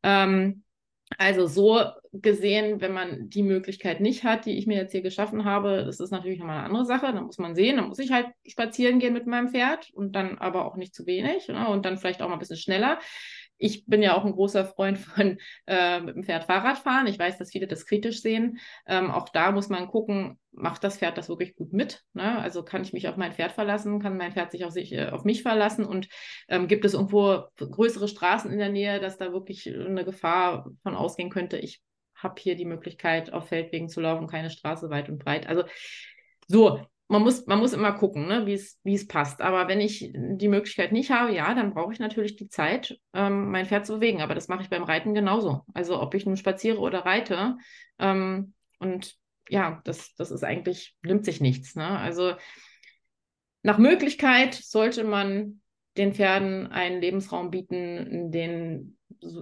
Ähm, 0.02 0.64
also 1.18 1.48
so 1.48 1.82
gesehen, 2.12 2.82
wenn 2.82 2.94
man 2.94 3.30
die 3.30 3.44
Möglichkeit 3.44 4.00
nicht 4.00 4.24
hat, 4.24 4.46
die 4.46 4.58
ich 4.58 4.68
mir 4.68 4.78
jetzt 4.78 4.92
hier 4.92 5.02
geschaffen 5.02 5.46
habe, 5.46 5.84
das 5.86 6.00
ist 6.00 6.12
natürlich 6.12 6.40
nochmal 6.40 6.58
eine 6.58 6.68
andere 6.68 6.86
Sache. 6.86 7.12
Da 7.14 7.22
muss 7.22 7.38
man 7.38 7.56
sehen, 7.56 7.78
da 7.78 7.84
muss 7.84 8.00
ich 8.00 8.12
halt 8.12 8.28
spazieren 8.48 9.00
gehen 9.00 9.14
mit 9.14 9.28
meinem 9.28 9.50
Pferd 9.50 9.92
und 9.94 10.16
dann 10.16 10.38
aber 10.38 10.66
auch 10.66 10.76
nicht 10.76 10.96
zu 10.96 11.06
wenig 11.06 11.48
ne? 11.48 11.68
und 11.68 11.86
dann 11.86 11.98
vielleicht 11.98 12.22
auch 12.22 12.28
mal 12.28 12.34
ein 12.34 12.40
bisschen 12.40 12.58
schneller 12.58 13.00
ich 13.64 13.86
bin 13.86 14.02
ja 14.02 14.18
auch 14.18 14.26
ein 14.26 14.34
großer 14.34 14.66
Freund 14.66 14.98
von 14.98 15.38
äh, 15.68 16.02
mit 16.02 16.16
dem 16.16 16.24
Pferd 16.24 16.44
Fahrradfahren. 16.44 17.08
Ich 17.08 17.18
weiß, 17.18 17.38
dass 17.38 17.52
viele 17.52 17.66
das 17.66 17.86
kritisch 17.86 18.22
sehen. 18.22 18.60
Ähm, 18.86 19.10
auch 19.10 19.30
da 19.30 19.54
muss 19.54 19.70
man 19.70 19.88
gucken, 19.88 20.38
macht 20.52 20.84
das 20.84 20.98
Pferd 20.98 21.18
das 21.18 21.30
wirklich 21.30 21.56
gut 21.56 21.72
mit? 21.72 22.04
Ne? 22.14 22.40
Also 22.40 22.64
kann 22.64 22.82
ich 22.82 22.92
mich 22.92 23.08
auf 23.08 23.16
mein 23.16 23.32
Pferd 23.32 23.54
verlassen? 23.54 24.02
Kann 24.02 24.18
mein 24.18 24.34
Pferd 24.34 24.52
sich 24.52 24.66
auf, 24.66 24.72
sich, 24.72 24.92
äh, 24.92 25.08
auf 25.10 25.24
mich 25.24 25.44
verlassen? 25.44 25.86
Und 25.86 26.10
ähm, 26.50 26.68
gibt 26.68 26.84
es 26.84 26.94
irgendwo 26.94 27.44
größere 27.56 28.10
Straßen 28.10 28.52
in 28.52 28.60
der 28.60 28.70
Nähe, 28.70 29.00
dass 29.00 29.18
da 29.18 29.32
wirklich 29.32 29.74
eine 29.74 30.04
Gefahr 30.04 30.70
von 30.84 30.96
ausgehen 30.96 31.30
könnte? 31.30 31.58
Ich 31.58 31.82
habe 32.16 32.36
hier 32.42 32.58
die 32.58 32.66
Möglichkeit, 32.66 33.32
auf 33.32 33.48
Feldwegen 33.48 33.88
zu 33.88 34.02
laufen, 34.02 34.28
keine 34.28 34.50
Straße 34.50 34.90
weit 34.90 35.08
und 35.08 35.24
breit. 35.24 35.48
Also 35.48 35.64
so, 36.48 36.82
man 37.08 37.22
muss, 37.22 37.46
man 37.46 37.60
muss 37.60 37.74
immer 37.74 37.92
gucken, 37.94 38.28
ne, 38.28 38.46
wie 38.46 38.94
es 38.94 39.08
passt. 39.08 39.42
Aber 39.42 39.68
wenn 39.68 39.82
ich 39.82 40.12
die 40.14 40.48
Möglichkeit 40.48 40.92
nicht 40.92 41.12
habe, 41.12 41.34
ja, 41.34 41.54
dann 41.54 41.74
brauche 41.74 41.94
ich 41.94 42.00
natürlich 42.00 42.36
die 42.36 42.48
Zeit, 42.48 43.00
ähm, 43.14 43.52
mein 43.52 43.66
Pferd 43.66 43.86
zu 43.86 43.96
bewegen. 43.96 44.22
Aber 44.22 44.36
das 44.36 44.48
mache 44.48 44.64
ich 44.64 44.70
beim 44.70 44.84
Reiten 44.84 45.14
genauso. 45.14 45.62
Also 45.74 46.02
ob 46.02 46.16
ich 46.16 46.26
nun 46.26 46.38
spaziere 46.38 46.80
oder 46.80 47.00
reite. 47.00 47.58
Ähm, 48.00 48.54
und 48.80 49.16
ja, 49.50 49.82
das, 49.84 50.16
das 50.16 50.32
ist 50.32 50.44
eigentlich, 50.44 50.96
nimmt 51.04 51.26
sich 51.26 51.42
nichts. 51.42 51.76
Ne? 51.76 51.86
Also 51.88 52.34
nach 53.62 53.78
Möglichkeit 53.78 54.56
sollte 54.56 55.04
man 55.04 55.62
den 55.98 56.14
Pferden 56.14 56.68
einen 56.68 57.02
Lebensraum 57.02 57.52
bieten, 57.52 58.08
in 58.08 58.32
dem 58.32 58.98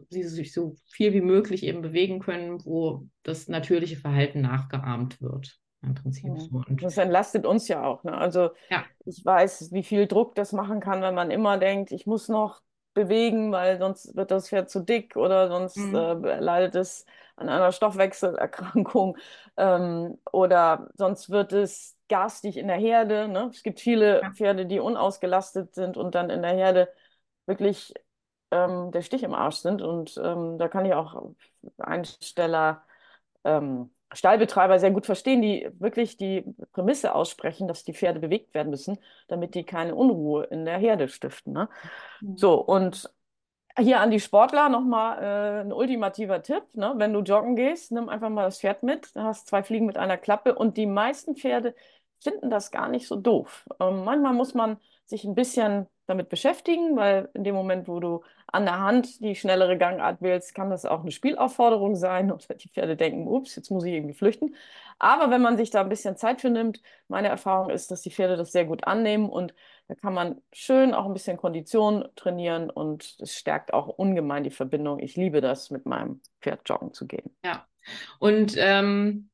sie 0.10 0.24
sich 0.24 0.52
so 0.52 0.76
viel 0.92 1.14
wie 1.14 1.22
möglich 1.22 1.64
eben 1.64 1.82
bewegen 1.82 2.20
können, 2.20 2.64
wo 2.66 3.08
das 3.24 3.48
natürliche 3.48 3.96
Verhalten 3.96 4.42
nachgeahmt 4.42 5.22
wird 5.22 5.61
im 5.82 5.96
Prinzip 5.96 6.26
ja. 6.26 6.36
so. 6.40 6.62
Und 6.68 6.84
das 6.84 6.98
entlastet 6.98 7.46
uns 7.46 7.68
ja 7.68 7.84
auch. 7.84 8.04
Ne? 8.04 8.16
Also 8.16 8.52
ja. 8.70 8.84
ich 9.06 9.26
weiß, 9.26 9.72
wie 9.72 9.84
viel 9.84 10.08
Druck 10.08 10.36
das 10.36 10.54
machen 10.54 10.80
kann, 10.80 11.02
wenn 11.02 11.16
man 11.16 11.32
immer 11.32 11.58
denkt, 11.58 11.92
ich 11.92 12.06
muss 12.06 12.28
noch 12.28 12.62
bewegen, 12.94 13.52
weil 13.52 13.80
sonst 13.80 14.16
wird 14.16 14.32
das 14.32 14.50
Pferd 14.50 14.70
zu 14.70 14.82
dick 14.82 15.16
oder 15.16 15.48
sonst 15.48 15.78
mhm. 15.78 15.96
äh, 15.96 16.40
leidet 16.40 16.76
es 16.76 17.06
an 17.36 17.50
einer 17.50 17.72
Stoffwechselerkrankung 17.72 19.18
ähm, 19.58 20.18
oder 20.32 20.90
sonst 20.96 21.30
wird 21.30 21.54
es 21.54 21.98
garstig 22.10 22.58
in 22.58 22.68
der 22.68 22.78
Herde. 22.78 23.28
Ne? 23.28 23.50
Es 23.52 23.64
gibt 23.64 23.80
viele 23.80 24.22
ja. 24.22 24.32
Pferde, 24.32 24.66
die 24.66 24.80
unausgelastet 24.80 25.74
sind 25.74 25.98
und 25.98 26.16
dann 26.16 26.30
in 26.30 26.42
der 26.42 26.54
Herde 26.54 26.90
wirklich 27.46 27.94
ähm, 28.52 28.92
der 28.92 29.02
Stich 29.02 29.24
im 29.24 29.34
Arsch 29.34 29.58
sind. 29.58 29.82
Und 29.82 30.20
ähm, 30.22 30.58
da 30.58 30.68
kann 30.68 30.86
ich 30.86 30.94
auch 30.94 31.32
Einsteller 31.78 32.84
ähm, 33.44 33.90
Stallbetreiber 34.14 34.80
sehr 34.80 34.92
gut 34.92 35.06
verstehen, 35.06 35.42
die 35.42 35.70
wirklich 35.80 36.18
die 36.18 36.44
Prämisse 36.74 37.16
aussprechen, 37.16 37.68
dass 37.68 37.84
die 37.84 37.94
Pferde 37.94 38.20
bewegt 38.20 38.54
werden 38.54 38.70
müssen, 38.70 38.98
damit 39.28 39.56
die 39.56 39.64
keine 39.64 39.96
Unruhe 39.96 40.46
in 40.46 40.66
der 40.66 40.78
Herde 40.78 41.08
stiften. 41.08 41.54
Ne? 41.54 41.70
Mhm. 42.20 42.38
So, 42.38 42.56
und 42.56 43.10
hier 43.78 44.02
an 44.02 44.12
die 44.12 44.20
Sportler 44.20 44.70
nochmal 44.70 45.24
äh, 45.24 45.62
ein 45.62 45.72
ultimativer 45.72 46.42
Tipp. 46.44 46.64
Ne? 46.74 46.94
Wenn 46.98 47.14
du 47.14 47.22
joggen 47.22 47.56
gehst, 47.56 47.92
nimm 47.92 48.10
einfach 48.10 48.30
mal 48.30 48.44
das 48.44 48.60
Pferd 48.60 48.84
mit. 48.84 49.16
Du 49.16 49.22
hast 49.22 49.48
zwei 49.48 49.64
Fliegen 49.64 49.86
mit 49.86 49.98
einer 49.98 50.18
Klappe 50.18 50.56
und 50.56 50.78
die 50.78 50.86
meisten 50.88 51.36
Pferde 51.36 51.74
finden 52.20 52.50
das 52.50 52.72
gar 52.72 52.90
nicht 52.90 53.08
so 53.08 53.16
doof. 53.16 53.66
Ähm, 53.80 54.04
manchmal 54.04 54.34
muss 54.34 54.54
man 54.54 54.78
sich 55.06 55.24
ein 55.26 55.36
bisschen 55.36 55.88
damit 56.08 56.30
beschäftigen, 56.30 56.96
weil 56.96 57.30
in 57.34 57.44
dem 57.44 57.56
Moment, 57.56 57.88
wo 57.88 58.00
du 58.00 58.24
an 58.48 58.66
der 58.66 58.80
Hand 58.80 59.22
die 59.22 59.36
schnellere 59.36 59.78
Gangart 59.78 60.22
wählst, 60.22 60.54
kann 60.54 60.70
das 60.70 60.86
auch 60.86 61.02
eine 61.02 61.12
Spielaufforderung 61.12 61.96
sein 61.96 62.32
oder 62.32 62.54
die 62.56 62.70
Pferde 62.70 62.96
denken, 62.96 63.28
ups, 63.28 63.56
jetzt 63.56 63.72
muss 63.72 63.86
ich 63.86 63.94
irgendwie 63.94 64.14
flüchten. 64.14 64.56
Aber 65.00 65.32
wenn 65.32 65.42
man 65.42 65.58
sich 65.58 65.70
da 65.70 65.82
ein 65.82 65.90
bisschen 65.90 66.18
Zeit 66.18 66.42
für 66.42 66.50
nimmt, 66.50 66.82
meine 67.08 67.30
Erfahrung 67.30 67.70
ist, 67.70 67.92
dass 67.92 68.02
die 68.02 68.12
Pferde 68.12 68.36
das 68.36 68.52
sehr 68.52 68.66
gut 68.66 68.86
annehmen 68.86 69.30
und 69.30 69.54
da 69.88 69.96
kann 69.96 70.14
man 70.14 70.42
schön 70.54 70.94
auch 70.94 71.06
ein 71.06 71.14
bisschen 71.14 71.38
Kondition 71.38 72.08
trainieren 72.16 72.70
und 72.70 73.18
es 73.20 73.36
stärkt 73.36 73.74
auch 73.74 73.88
ungemein 73.88 74.44
die 74.44 74.52
Verbindung. 74.52 75.00
Ich 75.00 75.16
liebe 75.16 75.42
das, 75.42 75.70
mit 75.70 75.86
meinem 75.86 76.22
Pferd 76.42 76.62
joggen 76.66 76.94
zu 76.94 77.08
gehen. 77.08 77.36
Ja, 77.44 77.66
und 78.20 78.56
ähm 78.58 79.31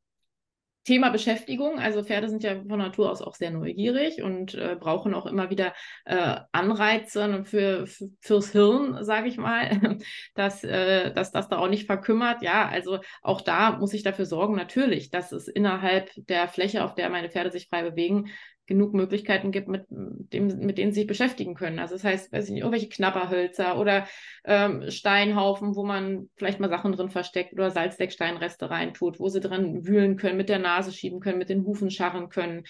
Thema 0.88 1.10
Beschäftigung. 1.10 1.80
Also 1.80 2.02
Pferde 2.02 2.30
sind 2.30 2.44
ja 2.44 2.56
von 2.56 2.80
Natur 2.80 3.12
aus 3.12 3.22
auch 3.22 3.36
sehr 3.36 3.52
neugierig 3.52 4.24
und 4.24 4.54
äh, 4.54 4.78
brauchen 4.80 5.14
auch 5.14 5.26
immer 5.26 5.50
wieder 5.50 5.74
äh, 6.06 6.38
Anreize 6.54 7.44
für, 7.44 7.86
für, 7.86 8.10
fürs 8.22 8.52
Hirn, 8.54 9.04
sage 9.04 9.28
ich 9.28 9.36
mal, 9.36 9.98
dass, 10.34 10.64
äh, 10.64 11.12
dass 11.12 11.34
das 11.34 11.50
da 11.50 11.58
auch 11.58 11.68
nicht 11.68 11.88
verkümmert. 11.88 12.42
Ja, 12.42 12.70
also 12.70 13.00
auch 13.22 13.42
da 13.42 13.74
muss 13.74 13.94
ich 13.94 14.04
dafür 14.04 14.26
sorgen, 14.26 14.56
natürlich, 14.56 15.10
dass 15.10 15.34
es 15.34 15.50
innerhalb 15.50 16.10
der 16.16 16.48
Fläche, 16.48 16.86
auf 16.86 16.96
der 16.96 17.10
meine 17.10 17.30
Pferde 17.30 17.52
sich 17.52 17.68
frei 17.68 17.84
bewegen, 17.84 18.30
genug 18.68 18.94
Möglichkeiten 18.94 19.52
gibt, 19.52 19.68
mit, 19.68 19.86
dem, 19.90 20.48
mit 20.60 20.78
denen 20.78 20.92
sie 20.92 21.00
sich 21.02 21.08
beschäftigen 21.08 21.56
können. 21.56 21.80
Also 21.80 21.96
das 21.96 22.04
heißt, 22.04 22.32
weiß 22.32 22.46
ich 22.46 22.52
nicht, 22.52 22.62
irgendwelche 22.62 22.90
Knapperhölzer 22.90 23.80
oder 23.80 24.08
ähm, 24.46 24.90
Steinhaufen, 24.92 25.76
wo 25.76 25.84
man 25.84 26.30
vielleicht 26.36 26.60
mal 26.60 26.70
Sachen 26.70 26.92
drin 26.92 27.10
versteckt 27.10 27.54
oder 27.54 27.72
Salzdecksteinreste 27.72 28.70
reintut, 28.70 29.20
wo 29.20 29.30
sie 29.30 29.40
dran 29.40 29.86
wühlen 29.86 30.18
können, 30.18 30.38
mit 30.38 30.50
der 30.50 30.60
Nase 30.60 30.92
schieben 30.92 31.20
können, 31.20 31.40
mit 31.40 31.50
den 31.50 31.64
Hufen 31.64 31.90
scharren 31.90 32.30
können, 32.30 32.64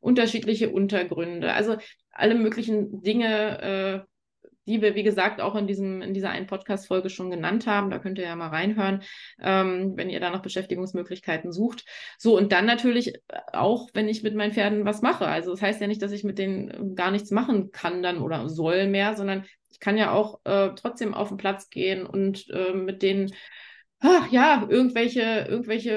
unterschiedliche 0.00 0.70
Untergründe. 0.70 1.52
Also 1.52 1.76
alle 2.10 2.34
möglichen 2.34 3.02
Dinge, 3.02 3.62
äh, 3.62 4.11
die 4.66 4.80
wir, 4.80 4.94
wie 4.94 5.02
gesagt, 5.02 5.40
auch 5.40 5.54
in, 5.56 5.66
diesem, 5.66 6.02
in 6.02 6.14
dieser 6.14 6.30
einen 6.30 6.46
Podcast-Folge 6.46 7.10
schon 7.10 7.30
genannt 7.30 7.66
haben. 7.66 7.90
Da 7.90 7.98
könnt 7.98 8.18
ihr 8.18 8.24
ja 8.24 8.36
mal 8.36 8.48
reinhören, 8.48 9.02
ähm, 9.40 9.92
wenn 9.96 10.10
ihr 10.10 10.20
da 10.20 10.30
noch 10.30 10.42
Beschäftigungsmöglichkeiten 10.42 11.52
sucht. 11.52 11.84
So, 12.18 12.36
und 12.36 12.52
dann 12.52 12.66
natürlich 12.66 13.14
auch, 13.52 13.88
wenn 13.94 14.08
ich 14.08 14.22
mit 14.22 14.34
meinen 14.34 14.52
Pferden 14.52 14.84
was 14.84 15.02
mache. 15.02 15.26
Also 15.26 15.50
das 15.50 15.62
heißt 15.62 15.80
ja 15.80 15.86
nicht, 15.86 16.02
dass 16.02 16.12
ich 16.12 16.24
mit 16.24 16.38
denen 16.38 16.94
gar 16.94 17.10
nichts 17.10 17.30
machen 17.30 17.70
kann 17.70 18.02
dann 18.02 18.18
oder 18.18 18.48
soll 18.48 18.86
mehr, 18.86 19.16
sondern 19.16 19.44
ich 19.70 19.80
kann 19.80 19.96
ja 19.96 20.12
auch 20.12 20.40
äh, 20.44 20.70
trotzdem 20.76 21.14
auf 21.14 21.28
den 21.28 21.38
Platz 21.38 21.70
gehen 21.70 22.06
und 22.06 22.48
äh, 22.50 22.72
mit 22.72 23.02
denen 23.02 23.32
ach, 24.02 24.30
ja, 24.30 24.66
irgendwelche, 24.68 25.46
irgendwelche 25.48 25.92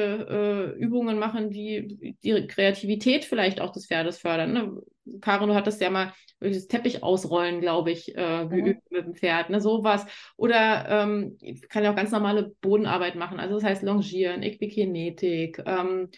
äh, 0.76 0.80
Übungen 0.80 1.18
machen, 1.18 1.50
die 1.50 2.16
die 2.24 2.48
Kreativität 2.48 3.26
vielleicht 3.26 3.60
auch 3.60 3.72
des 3.72 3.88
Pferdes 3.88 4.20
fördern. 4.20 4.54
Ne? 4.54 4.82
Karin, 5.22 5.50
du 5.50 5.56
hattest 5.56 5.82
ja 5.82 5.90
mal 5.90 6.14
das 6.40 6.68
Teppich 6.68 7.04
ausrollen, 7.04 7.62
glaube 7.62 7.92
ich, 7.92 8.16
äh, 8.16 8.46
mhm. 8.46 8.50
geübt 8.50 8.92
mhm. 8.92 8.98
mit 8.98 9.06
dem 9.08 9.16
Pferd, 9.16 9.50
ne, 9.50 9.60
sowas. 9.60 10.06
Oder 10.38 10.88
ähm, 10.88 11.38
kann 11.70 11.84
ja 11.84 11.92
auch 11.92 11.96
ganz 11.96 12.12
normale 12.12 12.54
Bodenarbeit 12.62 13.16
machen, 13.16 13.40
also 13.40 13.56
das 13.56 13.64
heißt 13.64 13.84
Longieren, 13.84 14.44
Equikinetik, 14.44 15.62
ähm, 15.66 16.10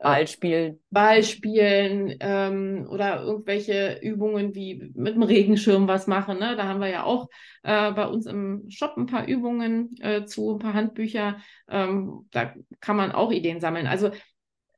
Ball 0.00 0.26
spielen. 0.26 0.80
Ball 0.90 1.22
spielen 1.22 2.16
ähm, 2.20 2.86
oder 2.88 3.22
irgendwelche 3.22 3.98
Übungen 4.00 4.54
wie 4.54 4.90
mit 4.94 5.14
dem 5.14 5.22
Regenschirm 5.22 5.88
was 5.88 6.06
machen. 6.06 6.38
Ne? 6.38 6.56
Da 6.56 6.64
haben 6.64 6.80
wir 6.80 6.88
ja 6.88 7.04
auch 7.04 7.28
äh, 7.62 7.92
bei 7.92 8.06
uns 8.06 8.24
im 8.24 8.64
Shop 8.70 8.96
ein 8.96 9.06
paar 9.06 9.28
Übungen 9.28 9.90
äh, 10.00 10.24
zu, 10.24 10.54
ein 10.54 10.58
paar 10.58 10.72
Handbücher. 10.72 11.38
Ähm, 11.68 12.26
da 12.30 12.54
kann 12.80 12.96
man 12.96 13.12
auch 13.12 13.30
Ideen 13.30 13.60
sammeln. 13.60 13.86
Also 13.86 14.10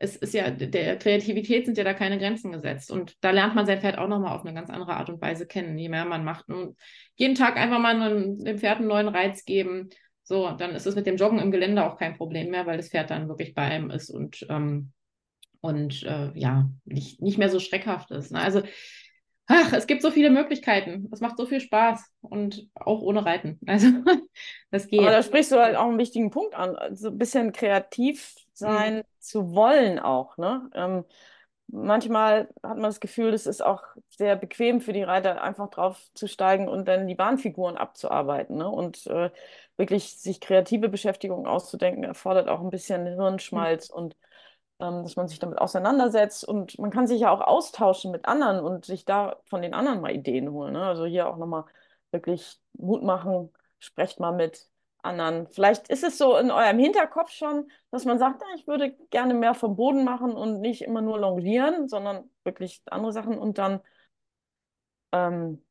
es 0.01 0.17
ist 0.17 0.35
ja, 0.35 0.51
der 0.51 0.99
Kreativität 0.99 1.67
sind 1.67 1.79
ja 1.79 1.85
da 1.85 1.95
keine 1.95 2.19
Grenzen 2.19 2.51
gesetzt. 2.51 2.91
Und 2.91 3.17
da 3.21 3.31
lernt 3.31 3.55
man 3.55 3.65
sein 3.65 3.81
Pferd 3.81 3.99
auch 3.99 4.09
nochmal 4.09 4.35
auf 4.35 4.45
eine 4.45 4.55
ganz 4.55 4.71
andere 4.71 4.97
Art 4.97 5.09
und 5.09 5.23
Weise 5.23 5.47
kennen, 5.47 5.79
je 5.79 5.89
mehr 5.89 6.05
man 6.05 6.25
macht. 6.25 6.49
Und 6.49 6.77
jeden 7.15 7.37
Tag 7.37 7.57
einfach 7.57 7.79
mal 7.79 7.95
einen, 7.95 8.45
dem 8.45 8.59
Pferd 8.59 8.79
einen 8.79 8.89
neuen 8.89 9.07
Reiz 9.07 9.45
geben. 9.45 9.91
So, 10.25 10.51
dann 10.51 10.73
ist 10.73 10.87
es 10.87 10.97
mit 10.97 11.07
dem 11.07 11.17
Joggen 11.17 11.39
im 11.39 11.53
Gelände 11.53 11.85
auch 11.85 11.97
kein 11.97 12.17
Problem 12.17 12.51
mehr, 12.51 12.67
weil 12.67 12.79
das 12.79 12.89
Pferd 12.89 13.11
dann 13.11 13.29
wirklich 13.29 13.55
bei 13.55 13.63
einem 13.63 13.91
ist 13.91 14.11
und 14.11 14.45
ähm, 14.51 14.93
und 15.63 16.03
äh, 16.03 16.31
ja, 16.35 16.69
nicht, 16.85 17.23
nicht 17.23 17.39
mehr 17.39 17.49
so 17.49 17.61
schreckhaft 17.61 18.11
ist. 18.11 18.33
Ne? 18.33 18.41
Also, 18.41 18.63
ach, 19.47 19.73
es 19.73 19.87
gibt 19.87 20.03
so 20.03 20.11
viele 20.11 20.29
Möglichkeiten. 20.29 21.09
Es 21.13 21.21
macht 21.21 21.39
so 21.39 21.47
viel 21.47 21.61
Spaß 21.61 22.05
und 22.21 22.69
auch 22.75 23.01
ohne 23.01 23.25
Reiten. 23.25 23.59
Also, 23.67 23.87
das 24.71 24.89
geht. 24.89 25.01
Aber 25.01 25.13
da 25.13 25.23
sprichst 25.23 25.53
du 25.53 25.57
halt 25.57 25.77
auch 25.77 25.87
einen 25.87 25.99
wichtigen 25.99 26.31
Punkt 26.31 26.55
an. 26.55 26.73
So 26.73 26.79
also 26.79 27.09
ein 27.09 27.19
bisschen 27.19 27.53
kreativ 27.53 28.35
sein 28.53 28.97
mhm. 28.97 29.03
zu 29.21 29.55
wollen 29.55 30.01
auch. 30.01 30.37
Ne? 30.37 30.69
Ähm, 30.75 31.05
manchmal 31.69 32.49
hat 32.63 32.77
man 32.77 32.83
das 32.83 33.01
Gefühl, 33.01 33.33
es 33.33 33.47
ist 33.47 33.65
auch 33.65 33.85
sehr 34.11 34.35
bequem 34.35 34.81
für 34.81 34.93
die 34.93 35.05
Reiter, 35.05 35.43
einfach 35.43 35.71
drauf 35.71 36.11
zu 36.15 36.27
steigen 36.27 36.69
und 36.69 36.89
dann 36.89 37.07
die 37.07 37.15
Bahnfiguren 37.15 37.77
abzuarbeiten. 37.77 38.57
Ne? 38.57 38.69
Und 38.69 39.07
äh, 39.07 39.31
wirklich 39.77 40.19
sich 40.19 40.41
kreative 40.41 40.89
Beschäftigung 40.89 41.47
auszudenken, 41.47 42.03
erfordert 42.03 42.49
auch 42.49 42.61
ein 42.61 42.71
bisschen 42.71 43.07
Hirnschmalz 43.07 43.91
mhm. 43.91 43.97
und 43.97 44.17
dass 44.83 45.17
man 45.17 45.29
sich 45.29 45.39
damit 45.39 45.59
auseinandersetzt 45.59 46.45
und 46.47 46.79
man 46.79 46.91
kann 46.91 47.07
sich 47.07 47.21
ja 47.21 47.31
auch 47.31 47.41
austauschen 47.41 48.11
mit 48.11 48.27
anderen 48.27 48.61
und 48.61 48.85
sich 48.85 49.05
da 49.05 49.37
von 49.45 49.63
den 49.63 49.75
anderen 49.75 50.01
mal 50.01 50.13
Ideen 50.13 50.51
holen. 50.51 50.73
Ne? 50.73 50.85
Also 50.85 51.05
hier 51.05 51.29
auch 51.29 51.37
nochmal 51.37 51.65
wirklich 52.11 52.61
Mut 52.75 53.03
machen, 53.03 53.53
sprecht 53.79 54.21
mal 54.21 54.33
mit 54.33 54.69
anderen. 55.03 55.47
Vielleicht 55.49 55.89
ist 55.89 56.05
es 56.05 56.19
so 56.19 56.37
in 56.37 56.51
eurem 56.51 56.79
Hinterkopf 56.79 57.31
schon, 57.31 57.71
dass 57.91 58.05
man 58.05 58.19
sagt, 58.19 58.43
ich 58.57 58.67
würde 58.67 58.93
gerne 59.11 59.35
mehr 59.35 59.55
vom 59.55 59.77
Boden 59.77 60.05
machen 60.05 60.33
und 60.33 60.61
nicht 60.61 60.83
immer 60.83 61.01
nur 61.01 61.19
longieren, 61.19 61.89
sondern 61.89 62.31
wirklich 62.45 62.83
andere 62.87 63.13
Sachen 63.13 63.39
und 63.39 63.59
dann 63.59 63.81
ähm, 65.13 65.65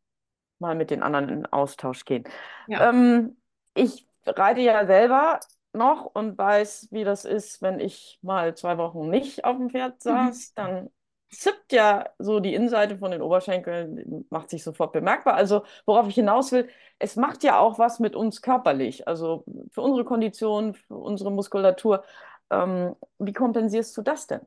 mal 0.60 0.76
mit 0.76 0.92
den 0.92 1.04
anderen 1.04 1.30
in 1.30 1.46
Austausch 1.48 2.06
gehen. 2.06 2.24
Ja. 2.68 2.90
Ähm, 2.90 3.38
ich 3.74 4.08
reite 4.26 4.62
ja 4.62 4.86
selber 4.86 5.40
noch 5.74 6.06
und 6.06 6.38
weiß, 6.38 6.90
wie 6.92 7.04
das 7.04 7.26
ist, 7.26 7.62
wenn 7.62 7.80
ich 7.80 8.20
mal 8.22 8.56
zwei 8.56 8.78
Wochen 8.78 9.10
nicht 9.10 9.46
auf 9.46 9.58
dem 9.58 9.70
Pferd 9.70 9.94
mhm. 9.94 10.00
saß, 10.00 10.50
mhm. 10.50 10.54
dann 10.56 10.90
zippt 11.30 11.72
ja 11.72 12.10
so 12.20 12.40
die 12.42 12.54
Innenseite 12.54 12.98
von 12.98 13.12
den 13.12 13.22
Oberschenkeln, 13.22 14.26
macht 14.30 14.50
sich 14.50 14.64
sofort 14.64 14.92
bemerkbar. 14.92 15.36
Also 15.36 15.64
worauf 15.86 16.08
ich 16.08 16.16
hinaus 16.16 16.52
will, 16.52 16.68
es 17.00 17.16
macht 17.16 17.44
ja 17.44 17.58
auch 17.58 17.80
was 17.80 18.00
mit 18.00 18.16
uns 18.16 18.42
körperlich, 18.42 19.08
also 19.08 19.46
für 19.72 19.82
unsere 19.82 20.04
Kondition, 20.04 20.74
für 20.74 20.96
unsere 20.96 21.32
Muskulatur. 21.32 22.04
Ähm, 22.50 22.96
wie 23.18 23.34
kompensierst 23.34 23.96
du 23.96 24.02
das 24.02 24.28
denn? 24.28 24.42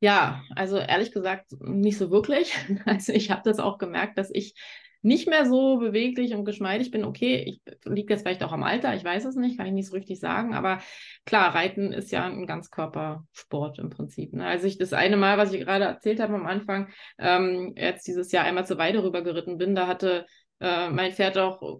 Ja, 0.00 0.42
also 0.54 0.76
ehrlich 0.76 1.12
gesagt 1.12 1.52
nicht 1.60 1.98
so 1.98 2.10
wirklich. 2.10 2.54
Also 2.86 3.12
ich 3.12 3.30
habe 3.30 3.42
das 3.44 3.58
auch 3.58 3.78
gemerkt, 3.78 4.18
dass 4.18 4.30
ich 4.30 4.54
nicht 5.04 5.28
mehr 5.28 5.44
so 5.44 5.76
beweglich 5.76 6.34
und 6.34 6.46
geschmeidig 6.46 6.90
bin, 6.90 7.04
okay, 7.04 7.44
ich 7.46 7.60
liegt 7.84 8.08
jetzt 8.08 8.22
vielleicht 8.22 8.42
auch 8.42 8.52
am 8.52 8.62
Alter, 8.62 8.94
ich 8.94 9.04
weiß 9.04 9.26
es 9.26 9.36
nicht, 9.36 9.58
kann 9.58 9.66
ich 9.66 9.72
nicht 9.74 9.88
so 9.88 9.94
richtig 9.94 10.18
sagen, 10.18 10.54
aber 10.54 10.80
klar, 11.26 11.54
Reiten 11.54 11.92
ist 11.92 12.10
ja 12.10 12.24
ein 12.24 12.46
Ganzkörpersport 12.46 13.78
im 13.78 13.90
Prinzip. 13.90 14.32
Ne? 14.32 14.46
Also 14.46 14.66
ich 14.66 14.78
das 14.78 14.94
eine 14.94 15.18
Mal, 15.18 15.36
was 15.36 15.52
ich 15.52 15.60
gerade 15.60 15.84
erzählt 15.84 16.20
habe 16.20 16.34
am 16.34 16.46
Anfang, 16.46 16.88
ähm, 17.18 17.74
jetzt 17.76 18.06
dieses 18.08 18.32
Jahr 18.32 18.44
einmal 18.44 18.66
zur 18.66 18.78
Weide 18.78 19.04
rüber 19.04 19.22
geritten 19.22 19.58
bin, 19.58 19.74
da 19.74 19.86
hatte 19.86 20.26
äh, 20.64 20.88
mein 20.88 21.12
Pferd 21.12 21.36
auch 21.36 21.78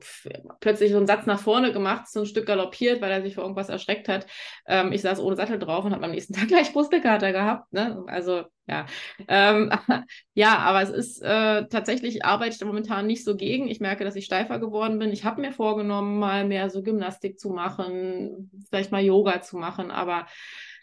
plötzlich 0.60 0.90
so 0.90 0.98
einen 0.98 1.06
Satz 1.06 1.24
nach 1.24 1.40
vorne 1.40 1.72
gemacht, 1.72 2.06
so 2.06 2.20
ein 2.20 2.26
Stück 2.26 2.44
galoppiert, 2.44 3.00
weil 3.00 3.10
er 3.10 3.22
sich 3.22 3.34
vor 3.34 3.44
irgendwas 3.44 3.70
erschreckt 3.70 4.08
hat. 4.08 4.26
Ähm, 4.66 4.92
ich 4.92 5.00
saß 5.00 5.20
ohne 5.20 5.36
Sattel 5.36 5.58
drauf 5.58 5.86
und 5.86 5.94
habe 5.94 6.04
am 6.04 6.10
nächsten 6.10 6.34
Tag 6.34 6.48
gleich 6.48 6.72
Brustkater 6.72 7.32
gehabt. 7.32 7.72
Ne? 7.72 8.04
Also 8.06 8.42
ja, 8.66 8.84
ähm, 9.26 9.70
ja, 10.34 10.58
aber 10.58 10.82
es 10.82 10.90
ist 10.90 11.22
äh, 11.22 11.66
tatsächlich 11.68 12.24
arbeite 12.26 12.56
ich 12.56 12.64
momentan 12.64 13.06
nicht 13.06 13.24
so 13.24 13.36
gegen. 13.36 13.68
Ich 13.68 13.80
merke, 13.80 14.04
dass 14.04 14.16
ich 14.16 14.26
steifer 14.26 14.58
geworden 14.58 14.98
bin. 14.98 15.12
Ich 15.12 15.24
habe 15.24 15.40
mir 15.40 15.52
vorgenommen, 15.52 16.18
mal 16.18 16.44
mehr 16.44 16.68
so 16.68 16.82
Gymnastik 16.82 17.38
zu 17.38 17.50
machen, 17.50 18.50
vielleicht 18.68 18.92
mal 18.92 19.02
Yoga 19.02 19.40
zu 19.40 19.56
machen, 19.56 19.90
aber 19.90 20.26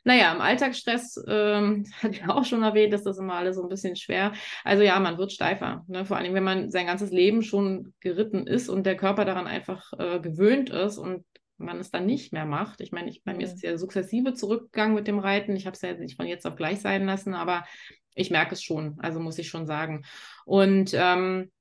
naja, 0.03 0.33
im 0.33 0.41
Alltagsstress, 0.41 1.23
ähm, 1.27 1.85
hat 2.01 2.17
ja 2.17 2.29
auch 2.29 2.45
schon 2.45 2.63
erwähnt, 2.63 2.93
ist 2.93 3.05
das 3.05 3.17
immer 3.17 3.35
alles 3.35 3.55
so 3.55 3.63
ein 3.63 3.69
bisschen 3.69 3.95
schwer. 3.95 4.33
Also 4.63 4.83
ja, 4.83 4.99
man 4.99 5.17
wird 5.17 5.31
steifer. 5.31 5.83
Ne? 5.87 6.05
Vor 6.05 6.17
allem, 6.17 6.33
wenn 6.33 6.43
man 6.43 6.71
sein 6.71 6.87
ganzes 6.87 7.11
Leben 7.11 7.41
schon 7.43 7.93
geritten 7.99 8.47
ist 8.47 8.69
und 8.69 8.85
der 8.85 8.97
Körper 8.97 9.25
daran 9.25 9.47
einfach 9.47 9.93
äh, 9.97 10.19
gewöhnt 10.19 10.69
ist 10.69 10.97
und 10.97 11.25
man 11.57 11.79
es 11.79 11.91
dann 11.91 12.05
nicht 12.05 12.33
mehr 12.33 12.45
macht. 12.45 12.81
Ich 12.81 12.91
meine, 12.91 13.09
ich, 13.09 13.23
bei 13.23 13.33
mir 13.33 13.45
ist 13.45 13.53
es 13.53 13.61
ja 13.61 13.77
sukzessive 13.77 14.33
zurückgegangen 14.33 14.95
mit 14.95 15.07
dem 15.07 15.19
Reiten. 15.19 15.55
Ich 15.55 15.67
habe 15.67 15.75
es 15.75 15.81
ja 15.81 15.93
nicht 15.93 16.15
von 16.15 16.25
jetzt 16.25 16.47
auf 16.47 16.55
gleich 16.55 16.81
sein 16.81 17.05
lassen, 17.05 17.35
aber 17.35 17.65
ich 18.15 18.31
merke 18.31 18.55
es 18.55 18.63
schon, 18.63 18.97
also 18.99 19.19
muss 19.19 19.37
ich 19.37 19.47
schon 19.47 19.67
sagen. 19.67 20.03
Und 20.45 20.91
ähm, 20.95 21.51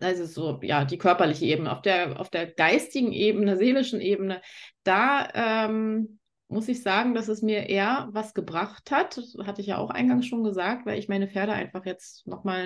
also 0.00 0.24
so, 0.24 0.60
ja, 0.62 0.84
die 0.84 0.98
körperliche 0.98 1.44
Ebene. 1.46 1.72
Auf 1.72 1.82
der, 1.82 2.18
auf 2.18 2.30
der 2.30 2.46
geistigen 2.46 3.12
Ebene, 3.12 3.56
seelischen 3.56 4.00
Ebene, 4.00 4.40
da 4.84 5.28
ähm, 5.34 6.18
muss 6.52 6.68
ich 6.68 6.82
sagen, 6.82 7.14
dass 7.14 7.28
es 7.28 7.42
mir 7.42 7.68
eher 7.68 8.08
was 8.12 8.34
gebracht 8.34 8.90
hat. 8.90 9.16
Das 9.16 9.34
hatte 9.46 9.60
ich 9.60 9.68
ja 9.68 9.78
auch 9.78 9.90
eingangs 9.90 10.26
schon 10.26 10.44
gesagt, 10.44 10.86
weil 10.86 10.98
ich 10.98 11.08
meine 11.08 11.28
Pferde 11.28 11.52
einfach 11.52 11.84
jetzt 11.86 12.26
nochmal 12.26 12.62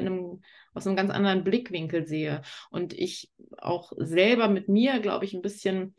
aus 0.75 0.87
einem 0.87 0.96
ganz 0.96 1.11
anderen 1.11 1.44
Blickwinkel 1.44 2.07
sehe. 2.07 2.42
Und 2.70 2.92
ich 2.92 3.31
auch 3.59 3.92
selber 3.96 4.49
mit 4.49 4.68
mir, 4.68 5.01
glaube 5.01 5.25
ich, 5.25 5.35
ein 5.35 5.42
bisschen 5.42 5.94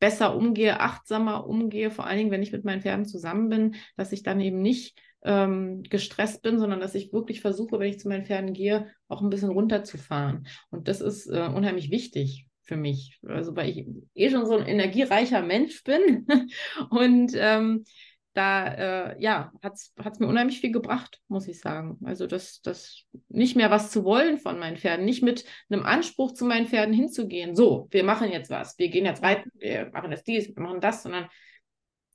besser 0.00 0.34
umgehe, 0.34 0.80
achtsamer 0.80 1.46
umgehe, 1.46 1.90
vor 1.90 2.06
allen 2.06 2.18
Dingen, 2.18 2.30
wenn 2.30 2.42
ich 2.42 2.52
mit 2.52 2.64
meinen 2.64 2.82
Pferden 2.82 3.04
zusammen 3.04 3.48
bin, 3.48 3.76
dass 3.96 4.12
ich 4.12 4.22
dann 4.22 4.40
eben 4.40 4.60
nicht 4.60 4.98
ähm, 5.22 5.82
gestresst 5.82 6.42
bin, 6.42 6.58
sondern 6.58 6.80
dass 6.80 6.94
ich 6.94 7.12
wirklich 7.12 7.40
versuche, 7.40 7.78
wenn 7.78 7.90
ich 7.90 8.00
zu 8.00 8.08
meinen 8.08 8.26
Pferden 8.26 8.52
gehe, 8.52 8.90
auch 9.08 9.22
ein 9.22 9.30
bisschen 9.30 9.50
runterzufahren. 9.50 10.46
Und 10.70 10.88
das 10.88 11.00
ist 11.00 11.26
äh, 11.26 11.48
unheimlich 11.54 11.90
wichtig 11.90 12.46
für 12.64 12.76
mich. 12.76 13.18
Also 13.26 13.54
weil 13.56 13.70
ich 13.70 13.86
eh 14.14 14.30
schon 14.30 14.46
so 14.46 14.56
ein 14.56 14.66
energiereicher 14.66 15.42
Mensch 15.42 15.82
bin. 15.84 16.26
Und 16.90 17.32
ähm, 17.34 17.84
da 18.32 18.66
äh, 19.12 19.22
ja, 19.22 19.52
hat 19.62 19.74
es 19.74 20.18
mir 20.18 20.26
unheimlich 20.26 20.60
viel 20.60 20.72
gebracht, 20.72 21.20
muss 21.28 21.46
ich 21.46 21.60
sagen. 21.60 21.98
Also 22.04 22.26
das, 22.26 22.60
das 22.62 23.04
nicht 23.28 23.54
mehr 23.54 23.70
was 23.70 23.90
zu 23.92 24.04
wollen 24.04 24.38
von 24.38 24.58
meinen 24.58 24.76
Pferden, 24.76 25.04
nicht 25.04 25.22
mit 25.22 25.44
einem 25.70 25.84
Anspruch 25.84 26.32
zu 26.32 26.44
meinen 26.44 26.66
Pferden 26.66 26.92
hinzugehen. 26.92 27.54
So, 27.54 27.86
wir 27.92 28.02
machen 28.02 28.32
jetzt 28.32 28.50
was, 28.50 28.76
wir 28.78 28.88
gehen 28.88 29.04
jetzt 29.04 29.22
reiten, 29.22 29.50
wir 29.54 29.90
machen 29.92 30.10
jetzt 30.10 30.26
dies, 30.26 30.48
wir 30.48 30.62
machen 30.62 30.80
das, 30.80 31.04
sondern 31.04 31.28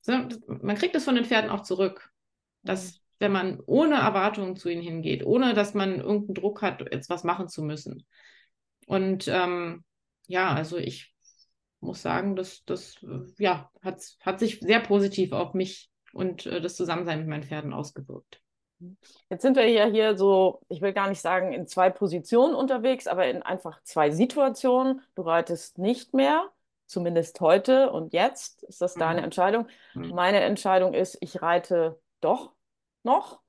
so, 0.01 0.11
man 0.47 0.75
kriegt 0.75 0.95
es 0.95 1.05
von 1.05 1.15
den 1.15 1.25
Pferden 1.25 1.49
auch 1.49 1.63
zurück. 1.63 2.11
dass 2.63 3.01
wenn 3.19 3.31
man 3.31 3.59
ohne 3.65 3.95
Erwartungen 3.95 4.55
zu 4.55 4.69
ihnen 4.69 4.81
hingeht, 4.81 5.25
ohne 5.25 5.53
dass 5.53 5.73
man 5.73 5.99
irgendeinen 5.99 6.35
Druck 6.35 6.61
hat, 6.61 6.81
jetzt 6.91 7.09
was 7.09 7.23
machen 7.23 7.49
zu 7.49 7.61
müssen. 7.61 8.05
Und 8.87 9.27
ähm, 9.27 9.83
ja, 10.29 10.53
also 10.53 10.77
ich 10.77 11.13
muss 11.79 12.01
sagen, 12.01 12.35
dass 12.35 12.63
das 12.65 12.95
ja, 13.37 13.69
hat, 13.81 14.01
hat 14.21 14.39
sich 14.39 14.59
sehr 14.59 14.79
positiv 14.79 15.31
auf 15.33 15.53
mich 15.53 15.89
und 16.13 16.45
äh, 16.45 16.61
das 16.61 16.75
Zusammensein 16.75 17.19
mit 17.19 17.27
meinen 17.27 17.43
Pferden 17.43 17.73
ausgewirkt. 17.73 18.41
Jetzt 19.29 19.41
sind 19.41 19.57
wir 19.57 19.67
ja 19.67 19.85
hier 19.85 20.17
so, 20.17 20.61
ich 20.69 20.81
will 20.81 20.93
gar 20.93 21.09
nicht 21.09 21.19
sagen, 21.19 21.51
in 21.51 21.67
zwei 21.67 21.89
Positionen 21.89 22.55
unterwegs, 22.55 23.07
aber 23.07 23.27
in 23.27 23.41
einfach 23.41 23.81
zwei 23.83 24.11
Situationen. 24.11 25.01
Du 25.15 25.23
reitest 25.23 25.77
nicht 25.77 26.13
mehr, 26.13 26.49
zumindest 26.85 27.41
heute 27.41 27.91
und 27.91 28.13
jetzt. 28.13 28.63
Ist 28.63 28.81
das 28.81 28.93
deine 28.93 29.19
mhm. 29.19 29.25
Entscheidung? 29.25 29.67
Mhm. 29.95 30.09
Meine 30.09 30.41
Entscheidung 30.41 30.93
ist, 30.93 31.17
ich 31.21 31.41
reite 31.41 31.99
doch 32.21 32.53
noch. 33.03 33.41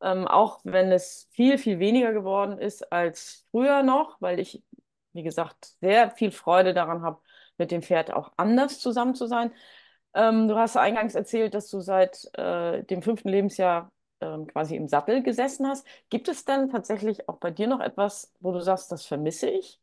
Ähm, 0.00 0.26
auch 0.26 0.60
wenn 0.64 0.90
es 0.90 1.28
viel, 1.30 1.58
viel 1.58 1.78
weniger 1.78 2.12
geworden 2.12 2.58
ist 2.58 2.90
als 2.92 3.46
früher 3.52 3.84
noch, 3.84 4.16
weil 4.20 4.40
ich, 4.40 4.64
wie 5.12 5.22
gesagt, 5.22 5.74
sehr 5.80 6.10
viel 6.10 6.30
Freude 6.30 6.74
daran 6.74 7.02
habe, 7.02 7.20
mit 7.58 7.70
dem 7.70 7.82
Pferd 7.82 8.12
auch 8.12 8.32
anders 8.36 8.80
zusammen 8.80 9.14
zu 9.14 9.26
sein. 9.26 9.52
Ähm, 10.14 10.48
du 10.48 10.56
hast 10.56 10.76
eingangs 10.76 11.14
erzählt, 11.14 11.54
dass 11.54 11.68
du 11.68 11.80
seit 11.80 12.28
äh, 12.36 12.82
dem 12.84 13.02
fünften 13.02 13.28
Lebensjahr 13.28 13.90
ähm, 14.20 14.46
quasi 14.46 14.76
im 14.76 14.88
Sattel 14.88 15.22
gesessen 15.22 15.66
hast. 15.66 15.86
Gibt 16.10 16.28
es 16.28 16.44
denn 16.44 16.70
tatsächlich 16.70 17.28
auch 17.28 17.38
bei 17.38 17.50
dir 17.50 17.66
noch 17.66 17.80
etwas, 17.80 18.32
wo 18.40 18.52
du 18.52 18.60
sagst, 18.60 18.92
das 18.92 19.06
vermisse 19.06 19.50
ich? 19.50 19.80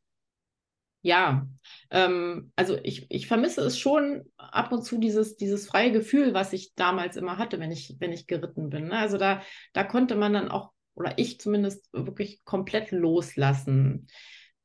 Ja, 1.01 1.47
ähm, 1.91 2.51
also 2.57 2.77
ich, 2.84 3.09
ich 3.09 3.27
vermisse 3.27 3.61
es 3.61 3.80
schon 3.80 4.25
ab 4.38 4.73
und 4.73 4.84
zu 4.84 4.97
dieses, 4.97 5.38
dieses 5.38 5.65
freie 5.65 5.93
Gefühl, 5.93 6.34
was 6.34 6.51
ich 6.51 6.75
damals 6.75 7.15
immer 7.15 7.38
hatte, 7.38 7.59
wenn 7.59 7.71
ich, 7.71 7.95
wenn 7.99 8.11
ich 8.11 8.27
geritten 8.27 8.69
bin. 8.69 8.88
Ne? 8.88 8.97
Also 8.97 9.17
da, 9.17 9.41
da 9.71 9.86
konnte 9.86 10.15
man 10.15 10.34
dann 10.34 10.49
auch, 10.49 10.71
oder 10.95 11.17
ich 11.17 11.39
zumindest, 11.39 11.88
wirklich 11.93 12.43
komplett 12.43 12.91
loslassen. 12.91 14.07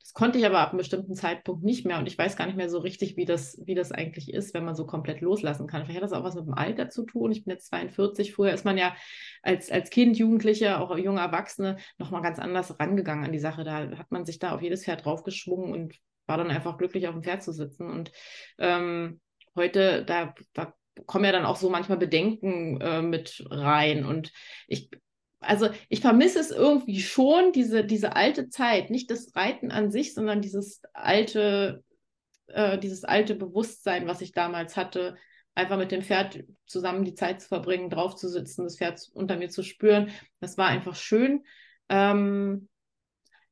Das 0.04 0.12
konnte 0.12 0.38
ich 0.38 0.44
aber 0.44 0.58
ab 0.58 0.68
einem 0.68 0.78
bestimmten 0.78 1.14
Zeitpunkt 1.14 1.64
nicht 1.64 1.86
mehr 1.86 1.98
und 1.98 2.06
ich 2.06 2.18
weiß 2.18 2.36
gar 2.36 2.44
nicht 2.44 2.58
mehr 2.58 2.68
so 2.68 2.78
richtig, 2.78 3.16
wie 3.16 3.24
das, 3.24 3.58
wie 3.64 3.74
das 3.74 3.90
eigentlich 3.90 4.34
ist, 4.34 4.52
wenn 4.52 4.66
man 4.66 4.74
so 4.74 4.84
komplett 4.84 5.22
loslassen 5.22 5.66
kann. 5.66 5.82
Vielleicht 5.82 6.02
hat 6.02 6.04
das 6.04 6.12
auch 6.12 6.24
was 6.24 6.34
mit 6.34 6.44
dem 6.44 6.52
Alter 6.52 6.90
zu 6.90 7.06
tun. 7.06 7.32
Ich 7.32 7.44
bin 7.44 7.52
jetzt 7.52 7.68
42. 7.68 8.34
Früher 8.34 8.52
ist 8.52 8.66
man 8.66 8.76
ja 8.76 8.94
als, 9.42 9.70
als 9.70 9.88
Kind, 9.88 10.18
Jugendlicher, 10.18 10.82
auch 10.82 10.94
junge 10.98 11.20
Erwachsene 11.20 11.78
nochmal 11.96 12.20
ganz 12.20 12.38
anders 12.38 12.78
rangegangen 12.78 13.24
an 13.24 13.32
die 13.32 13.38
Sache. 13.38 13.64
Da 13.64 13.96
hat 13.96 14.10
man 14.10 14.26
sich 14.26 14.38
da 14.38 14.54
auf 14.54 14.60
jedes 14.60 14.84
Pferd 14.84 15.06
draufgeschwungen 15.06 15.72
und 15.72 15.94
war 16.26 16.36
dann 16.36 16.50
einfach 16.50 16.76
glücklich, 16.76 17.08
auf 17.08 17.14
dem 17.14 17.22
Pferd 17.22 17.42
zu 17.42 17.52
sitzen. 17.52 17.90
Und 17.90 18.12
ähm, 18.58 19.22
heute, 19.56 20.04
da, 20.04 20.34
da 20.52 20.74
kommen 21.06 21.24
ja 21.24 21.32
dann 21.32 21.46
auch 21.46 21.56
so 21.56 21.70
manchmal 21.70 21.96
Bedenken 21.96 22.78
äh, 22.82 23.00
mit 23.00 23.42
rein. 23.48 24.04
Und 24.04 24.32
ich 24.68 24.90
also 25.46 25.68
ich 25.88 26.00
vermisse 26.00 26.40
es 26.40 26.50
irgendwie 26.50 27.00
schon, 27.00 27.52
diese, 27.52 27.84
diese 27.84 28.16
alte 28.16 28.48
Zeit, 28.48 28.90
nicht 28.90 29.10
das 29.10 29.34
Reiten 29.34 29.70
an 29.70 29.90
sich, 29.90 30.14
sondern 30.14 30.40
dieses 30.40 30.82
alte, 30.92 31.84
äh, 32.48 32.78
dieses 32.78 33.04
alte 33.04 33.34
Bewusstsein, 33.34 34.06
was 34.06 34.20
ich 34.20 34.32
damals 34.32 34.76
hatte, 34.76 35.16
einfach 35.54 35.78
mit 35.78 35.92
dem 35.92 36.02
Pferd 36.02 36.44
zusammen 36.66 37.04
die 37.04 37.14
Zeit 37.14 37.40
zu 37.40 37.48
verbringen, 37.48 37.90
drauf 37.90 38.16
zu 38.16 38.28
sitzen, 38.28 38.64
das 38.64 38.78
Pferd 38.78 39.08
unter 39.14 39.36
mir 39.36 39.50
zu 39.50 39.62
spüren. 39.62 40.10
Das 40.40 40.58
war 40.58 40.68
einfach 40.68 40.96
schön. 40.96 41.44
Ähm, 41.88 42.68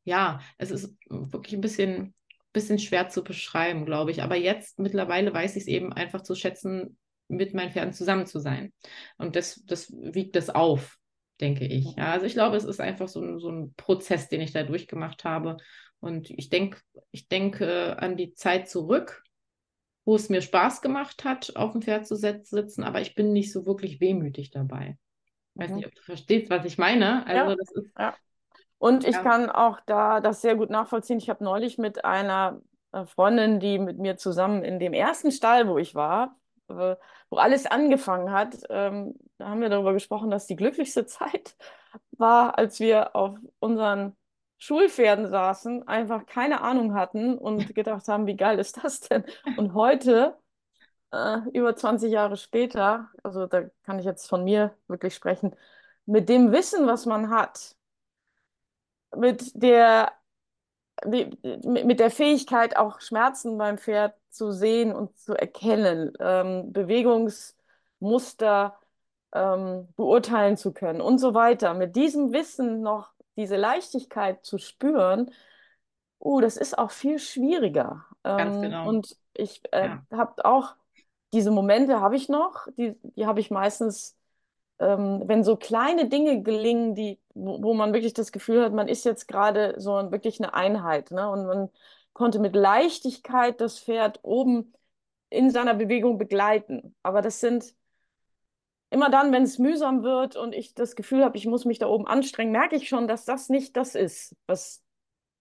ja, 0.05 0.41
es 0.59 0.71
ist 0.71 0.97
wirklich 1.09 1.55
ein 1.55 1.61
bisschen, 1.61 2.15
bisschen 2.53 2.79
schwer 2.79 3.09
zu 3.09 3.23
beschreiben, 3.23 3.87
glaube 3.87 4.11
ich. 4.11 4.23
Aber 4.23 4.37
jetzt 4.37 4.79
mittlerweile 4.79 5.33
weiß 5.33 5.57
ich 5.57 5.63
es 5.63 5.69
eben 5.69 5.93
einfach 5.93 6.23
zu 6.23 6.35
schätzen, 6.35 6.99
mit 7.29 7.55
meinen 7.55 7.71
Pferden 7.71 7.93
zusammen 7.93 8.27
zu 8.27 8.41
sein. 8.41 8.73
Und 9.17 9.37
das, 9.37 9.63
das 9.65 9.93
wiegt 9.93 10.37
es 10.37 10.51
auf 10.51 10.99
denke 11.43 11.67
ich. 11.67 11.97
Ja, 11.97 12.13
also 12.13 12.25
ich 12.25 12.33
glaube, 12.33 12.57
es 12.57 12.65
ist 12.65 12.81
einfach 12.81 13.09
so 13.09 13.21
ein, 13.21 13.39
so 13.39 13.51
ein 13.51 13.75
Prozess, 13.75 14.29
den 14.29 14.41
ich 14.41 14.53
da 14.53 14.63
durchgemacht 14.63 15.25
habe. 15.25 15.59
Und 16.01 16.31
ich 16.31 16.49
denke, 16.49 16.81
ich 17.11 17.29
denke 17.29 17.99
an 17.99 18.17
die 18.17 18.35
Zeit 18.35 18.69
zurück, 18.69 19.23
wo 20.05 20.17
es 20.17 20.29
mir 20.29 20.41
Spaß 20.41 20.81
gemacht 20.81 21.25
hat, 21.25 21.55
auf 21.57 21.73
dem 21.73 21.83
Pferd 21.83 22.07
zu 22.07 22.17
sitzen, 22.17 22.83
aber 22.83 23.01
ich 23.01 23.15
bin 23.15 23.33
nicht 23.33 23.53
so 23.53 23.67
wirklich 23.67 24.01
wehmütig 24.01 24.51
dabei. 24.51 24.99
Ich 25.55 25.61
weiß 25.61 25.71
mhm. 25.71 25.77
nicht, 25.77 25.87
ob 25.87 25.95
du 25.95 26.03
verstehst, 26.03 26.51
was 26.51 26.65
ich 26.65 26.79
meine. 26.79 27.27
Also 27.27 27.51
ja, 27.51 27.57
das 27.57 27.71
ist. 27.73 27.91
Ja. 27.99 28.15
Und 28.79 29.05
ich 29.05 29.15
ja. 29.15 29.23
kann 29.23 29.49
auch 29.49 29.79
da 29.87 30.21
das 30.21 30.41
sehr 30.41 30.57
gut 30.57 30.71
nachvollziehen. 30.71 31.19
Ich 31.19 31.31
habe 31.31 31.45
neulich 31.45 31.79
mit 31.79 32.05
einer 32.05 32.61
äh, 32.91 33.05
Freundin, 33.05 33.61
die 33.61 33.79
mit 33.79 33.99
mir 33.99 34.17
zusammen 34.17 34.65
in 34.65 34.81
dem 34.81 34.93
ersten 34.93 35.31
Stall, 35.31 35.69
wo 35.69 35.79
ich 35.79 35.95
war, 35.95 36.37
äh, 36.69 36.97
wo 37.31 37.37
alles 37.37 37.67
angefangen 37.67 38.33
hat, 38.33 38.57
ähm, 38.71 39.15
da 39.39 39.49
haben 39.49 39.61
wir 39.61 39.69
darüber 39.69 39.93
gesprochen, 39.93 40.31
dass 40.31 40.47
die 40.47 40.57
glücklichste 40.57 41.07
Zeit 41.07 41.57
war, 42.13 42.59
als 42.59 42.81
wir 42.81 43.17
auf 43.17 43.37
unseren 43.59 44.17
Schulpferden 44.59 45.29
saßen, 45.29 45.89
einfach 45.89 46.27
keine 46.27 46.61
Ahnung 46.61 46.95
hatten 46.95 47.37
und 47.37 47.75
gedacht 47.75 48.07
haben, 48.09 48.27
wie 48.27 48.37
geil 48.37 48.59
ist 48.59 48.83
das 48.85 49.01
denn? 49.01 49.25
Und 49.57 49.75
heute, 49.75 50.39
äh, 51.13 51.39
über 51.53 51.77
20 51.77 52.13
Jahre 52.13 52.37
später, 52.37 53.11
also 53.23 53.47
da 53.47 53.65
kann 53.85 53.99
ich 53.99 54.05
jetzt 54.05 54.29
von 54.29 54.45
mir 54.45 54.77
wirklich 54.89 55.15
sprechen, 55.15 55.57
mit 56.07 56.29
dem 56.29 56.53
Wissen, 56.53 56.87
was 56.87 57.07
man 57.07 57.31
hat, 57.31 57.77
mit 59.15 59.53
der 59.55 60.13
mit 61.05 62.01
der 62.01 62.11
Fähigkeit, 62.11 62.77
auch 62.77 63.01
Schmerzen 63.01 63.59
beim 63.59 63.79
Pferd 63.79 64.15
zu 64.31 64.53
sehen 64.53 64.95
und 64.95 65.19
zu 65.19 65.35
erkennen, 65.35 66.13
ähm, 66.21 66.73
Bewegungsmuster 66.73 68.79
ähm, 69.35 69.89
beurteilen 69.97 70.57
zu 70.57 70.73
können 70.73 71.01
und 71.01 71.19
so 71.19 71.35
weiter. 71.35 71.75
Mit 71.75 71.97
diesem 71.97 72.33
Wissen 72.33 72.83
noch 72.83 73.11
diese 73.37 73.57
Leichtigkeit 73.57 74.45
zu 74.45 74.59
spüren, 74.59 75.31
uh, 76.21 76.41
das 76.41 76.57
ist 76.57 76.79
auch 76.79 76.91
viel 76.91 77.19
schwieriger. 77.19 78.05
Ganz 78.23 78.57
ähm, 78.57 78.63
genau. 78.63 78.89
Und 78.89 79.17
ich 79.35 79.63
äh, 79.73 79.87
ja. 79.87 80.03
habe 80.13 80.45
auch 80.45 80.75
diese 81.33 81.51
Momente 81.51 82.01
habe 82.01 82.17
ich 82.17 82.29
noch, 82.29 82.69
die, 82.77 82.95
die 83.03 83.27
habe 83.27 83.41
ich 83.41 83.51
meistens 83.51 84.17
ähm, 84.83 85.23
wenn 85.27 85.45
so 85.45 85.57
kleine 85.57 86.09
Dinge 86.09 86.43
gelingen, 86.43 86.95
die, 86.95 87.19
wo, 87.35 87.63
wo, 87.63 87.75
man 87.75 87.93
wirklich 87.93 88.15
das 88.15 88.33
Gefühl 88.33 88.63
hat, 88.63 88.73
man 88.73 88.89
ist 88.89 89.05
jetzt 89.05 89.29
gerade 89.29 89.75
so 89.79 89.93
wirklich 90.11 90.41
eine 90.41 90.55
Einheit. 90.55 91.11
Ne? 91.11 91.29
Und 91.29 91.47
man 91.47 91.71
konnte 92.13 92.39
mit 92.39 92.55
Leichtigkeit 92.55 93.61
das 93.61 93.79
Pferd 93.79 94.21
oben 94.23 94.73
in 95.31 95.51
seiner 95.51 95.75
Bewegung 95.75 96.19
begleiten. 96.19 96.95
Aber 97.03 97.23
das 97.23 97.41
sind 97.41 97.75
immer 98.91 99.11
dann, 99.11 99.33
wenn 99.33 99.43
es 99.43 99.59
mühsam 99.59 100.03
wird 100.03 100.37
und 100.37 100.55
ich 100.55 100.75
das 100.75 100.95
Gefühl 100.97 101.25
habe, 101.25 101.37
ich 101.37 101.47
muss 101.47 101.65
mich 101.65 101.79
da 101.79 101.87
oben 101.87 102.07
anstrengen, 102.07 102.53
merke 102.53 102.77
ich 102.77 102.89
schon, 102.89 103.09
dass 103.09 103.25
das 103.25 103.49
nicht 103.49 103.77
das 103.77 103.95
ist, 103.95 104.37
was 104.47 104.83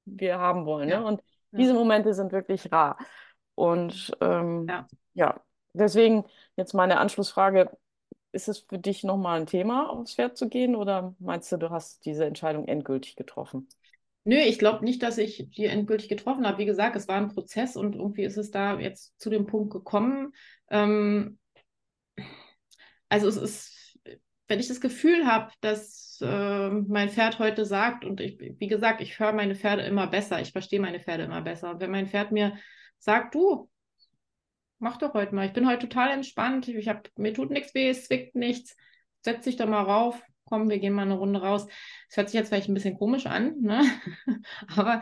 wir 0.05 0.39
haben 0.39 0.65
wollen. 0.65 0.87
Ne? 0.87 0.93
Ja. 0.93 0.99
Ne? 1.01 1.05
Und 1.05 1.21
ja. 1.51 1.59
diese 1.59 1.73
Momente 1.73 2.13
sind 2.13 2.31
wirklich 2.31 2.71
rar. 2.71 2.97
Und 3.55 4.15
ähm, 4.21 4.67
ja. 4.69 4.87
ja, 5.13 5.41
deswegen 5.73 6.25
jetzt 6.55 6.73
meine 6.73 6.99
Anschlussfrage, 6.99 7.77
ist 8.31 8.47
es 8.47 8.59
für 8.59 8.79
dich 8.79 9.03
nochmal 9.03 9.39
ein 9.39 9.45
Thema, 9.45 9.89
aufs 9.89 10.15
Pferd 10.15 10.37
zu 10.37 10.49
gehen 10.49 10.75
oder 10.75 11.15
meinst 11.19 11.51
du, 11.51 11.57
du 11.57 11.69
hast 11.69 12.05
diese 12.05 12.25
Entscheidung 12.25 12.67
endgültig 12.67 13.15
getroffen? 13.15 13.67
Nö, 14.23 14.35
ich 14.35 14.59
glaube 14.59 14.85
nicht, 14.85 15.01
dass 15.01 15.17
ich 15.17 15.49
die 15.49 15.65
endgültig 15.65 16.07
getroffen 16.07 16.45
habe. 16.45 16.59
Wie 16.59 16.65
gesagt, 16.65 16.95
es 16.95 17.07
war 17.07 17.17
ein 17.17 17.29
Prozess 17.29 17.75
und 17.75 17.95
irgendwie 17.95 18.23
ist 18.23 18.37
es 18.37 18.51
da 18.51 18.79
jetzt 18.79 19.19
zu 19.19 19.29
dem 19.29 19.47
Punkt 19.47 19.73
gekommen. 19.73 20.33
Ähm, 20.69 21.39
also 23.09 23.27
es 23.27 23.37
ist, 23.37 23.99
wenn 24.47 24.59
ich 24.59 24.67
das 24.67 24.79
Gefühl 24.79 25.25
habe, 25.25 25.51
dass 25.61 26.19
äh, 26.21 26.69
mein 26.69 27.09
Pferd 27.09 27.39
heute 27.39 27.65
sagt, 27.65 28.05
und 28.05 28.21
ich, 28.21 28.37
wie 28.39 28.67
gesagt, 28.67 29.01
ich 29.01 29.17
höre 29.19 29.33
meine 29.33 29.55
Pferde 29.55 29.81
immer 29.83 30.05
besser, 30.05 30.39
ich 30.39 30.51
verstehe 30.51 30.79
meine 30.79 30.99
Pferde 30.99 31.23
immer 31.23 31.41
besser. 31.41 31.71
Und 31.71 31.81
wenn 31.81 31.91
mein 31.91 32.07
Pferd 32.07 32.31
mir 32.31 32.55
sagt, 32.99 33.33
du, 33.33 33.70
mach 34.81 34.97
doch 34.97 35.13
heute 35.13 35.33
mal. 35.33 35.45
Ich 35.45 35.53
bin 35.53 35.67
heute 35.67 35.87
total 35.87 36.11
entspannt. 36.11 36.67
Ich 36.67 36.89
hab, 36.89 37.07
mir 37.17 37.33
tut 37.33 37.51
nichts 37.51 37.73
weh, 37.73 37.89
es 37.89 38.05
zwickt 38.05 38.35
nichts. 38.35 38.75
Setz 39.21 39.45
dich 39.45 39.55
doch 39.55 39.67
mal 39.67 39.83
rauf. 39.83 40.21
Komm, 40.45 40.69
wir 40.69 40.79
gehen 40.79 40.93
mal 40.93 41.03
eine 41.03 41.17
Runde 41.17 41.41
raus. 41.41 41.67
Das 42.09 42.17
hört 42.17 42.29
sich 42.29 42.37
jetzt 42.37 42.49
vielleicht 42.49 42.67
ein 42.67 42.73
bisschen 42.73 42.97
komisch 42.97 43.27
an, 43.27 43.61
ne? 43.61 43.83
aber 44.75 45.01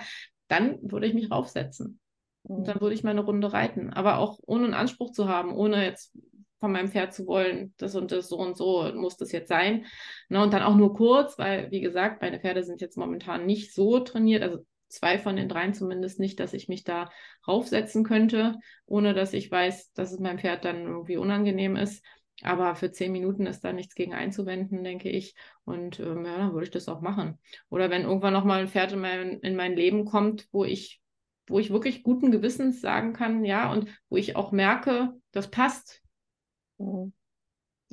dann 0.49 0.77
würde 0.82 1.07
ich 1.07 1.13
mich 1.13 1.32
raufsetzen. 1.32 1.99
Und 2.43 2.67
dann 2.67 2.82
würde 2.82 2.93
ich 2.93 3.03
mal 3.03 3.11
eine 3.11 3.23
Runde 3.23 3.53
reiten. 3.53 3.91
Aber 3.91 4.17
auch 4.17 4.39
ohne 4.45 4.65
einen 4.65 4.73
Anspruch 4.73 5.11
zu 5.11 5.27
haben, 5.27 5.53
ohne 5.53 5.84
jetzt 5.84 6.15
von 6.59 6.73
meinem 6.73 6.89
Pferd 6.89 7.13
zu 7.13 7.25
wollen, 7.25 7.73
das 7.77 7.95
und 7.95 8.11
das, 8.11 8.27
so 8.27 8.38
und 8.38 8.57
so 8.57 8.91
muss 8.93 9.15
das 9.15 9.32
jetzt 9.32 9.47
sein. 9.47 9.86
Ne? 10.27 10.43
Und 10.43 10.51
dann 10.51 10.61
auch 10.61 10.75
nur 10.75 10.93
kurz, 10.93 11.38
weil, 11.38 11.71
wie 11.71 11.80
gesagt, 11.80 12.21
meine 12.21 12.39
Pferde 12.39 12.63
sind 12.63 12.82
jetzt 12.82 12.97
momentan 12.97 13.45
nicht 13.45 13.73
so 13.73 13.99
trainiert. 13.99 14.43
Also 14.43 14.65
zwei 14.89 15.17
von 15.17 15.35
den 15.35 15.49
dreien 15.49 15.73
zumindest 15.73 16.19
nicht, 16.19 16.39
dass 16.39 16.53
ich 16.53 16.67
mich 16.67 16.83
da 16.83 17.09
raufsetzen 17.47 18.03
könnte, 18.03 18.59
ohne 18.85 19.13
dass 19.13 19.33
ich 19.33 19.49
weiß, 19.49 19.93
dass 19.93 20.11
es 20.11 20.19
meinem 20.19 20.39
Pferd 20.39 20.65
dann 20.65 20.85
irgendwie 20.85 21.17
unangenehm 21.17 21.75
ist. 21.75 22.03
Aber 22.41 22.75
für 22.75 22.91
zehn 22.91 23.11
Minuten 23.11 23.45
ist 23.47 23.63
da 23.63 23.73
nichts 23.73 23.95
gegen 23.95 24.13
einzuwenden, 24.13 24.83
denke 24.83 25.09
ich. 25.09 25.35
Und 25.65 25.99
ähm, 25.99 26.25
ja, 26.25 26.37
dann 26.37 26.53
würde 26.53 26.65
ich 26.65 26.71
das 26.71 26.87
auch 26.87 27.01
machen. 27.01 27.37
Oder 27.69 27.89
wenn 27.89 28.03
irgendwann 28.03 28.33
nochmal 28.33 28.61
ein 28.61 28.67
Pferd 28.67 28.93
in 28.93 28.99
mein, 28.99 29.39
in 29.39 29.55
mein 29.55 29.75
Leben 29.75 30.05
kommt, 30.05 30.47
wo 30.51 30.63
ich, 30.63 31.01
wo 31.47 31.59
ich 31.59 31.71
wirklich 31.71 32.03
guten 32.03 32.31
Gewissens 32.31 32.79
sagen 32.81 33.13
kann, 33.13 33.43
ja, 33.43 33.71
und 33.71 33.89
wo 34.09 34.17
ich 34.17 34.35
auch 34.35 34.51
merke, 34.51 35.13
das 35.31 35.49
passt. 35.49 36.01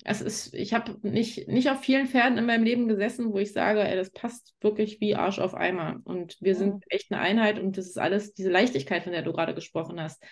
Es 0.04 0.20
ist, 0.20 0.54
ich 0.54 0.74
habe 0.74 0.96
nicht, 1.02 1.48
nicht 1.48 1.70
auf 1.70 1.80
vielen 1.80 2.06
Pferden 2.06 2.38
in 2.38 2.46
meinem 2.46 2.64
Leben 2.64 2.86
gesessen, 2.86 3.32
wo 3.32 3.38
ich 3.38 3.52
sage, 3.52 3.80
ey, 3.82 3.96
das 3.96 4.10
passt 4.10 4.54
wirklich 4.60 5.00
wie 5.00 5.16
Arsch 5.16 5.38
auf 5.38 5.54
Eimer. 5.54 6.00
Und 6.04 6.36
wir 6.40 6.54
sind 6.54 6.84
echt 6.88 7.10
eine 7.10 7.20
Einheit 7.20 7.58
und 7.58 7.78
das 7.78 7.86
ist 7.86 7.98
alles, 7.98 8.34
diese 8.34 8.50
Leichtigkeit, 8.50 9.04
von 9.04 9.12
der 9.12 9.22
du 9.22 9.32
gerade 9.32 9.54
gesprochen 9.54 10.00
hast, 10.00 10.22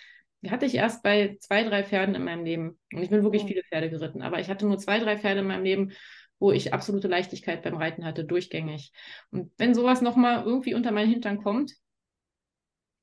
die 0.43 0.51
hatte 0.51 0.67
ich 0.67 0.75
erst 0.75 1.03
bei 1.03 1.39
zwei, 1.41 1.65
drei 1.65 1.83
Pferden 1.83 2.15
in 2.15 2.25
meinem 2.25 2.45
Leben. 2.45 2.79
Und 2.93 3.03
ich 3.03 3.09
bin 3.09 3.23
wirklich 3.23 3.45
viele 3.45 3.63
Pferde 3.63 3.89
geritten, 3.89 4.21
aber 4.21 4.41
ich 4.41 4.51
hatte 4.51 4.67
nur 4.67 4.77
zwei, 4.77 4.99
drei 4.99 5.17
Pferde 5.17 5.41
in 5.41 5.47
meinem 5.47 5.65
Leben, 5.65 5.93
wo 6.39 6.53
ich 6.53 6.75
absolute 6.75 7.09
Leichtigkeit 7.09 7.63
beim 7.63 7.77
Reiten 7.77 8.05
hatte, 8.05 8.25
durchgängig. 8.25 8.93
Und 9.31 9.51
wenn 9.57 9.75
sowas 9.75 10.03
nochmal 10.03 10.45
irgendwie 10.45 10.75
unter 10.75 10.93
meinen 10.93 11.11
Hintern 11.11 11.43
kommt 11.43 11.73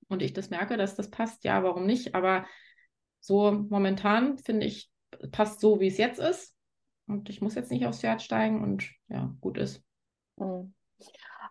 und 0.08 0.22
ich 0.22 0.34
das 0.34 0.52
merke, 0.52 0.78
dass 0.78 0.96
das 0.96 1.10
passt, 1.10 1.44
ja, 1.44 1.64
warum 1.64 1.88
nicht? 1.88 2.14
Aber 2.14 2.46
so 3.20 3.52
momentan 3.52 4.38
finde 4.38 4.68
ich, 4.68 4.91
passt 5.32 5.60
so, 5.60 5.80
wie 5.80 5.88
es 5.88 5.98
jetzt 5.98 6.20
ist. 6.20 6.56
Und 7.08 7.30
ich 7.30 7.42
muss 7.42 7.56
jetzt 7.56 7.72
nicht 7.72 7.86
aufs 7.86 8.02
Pferd 8.02 8.22
steigen 8.22 8.64
und 8.64 8.90
ja, 9.10 9.34
gut 9.42 9.58
ist. 9.58 9.84
Mhm. 10.38 10.74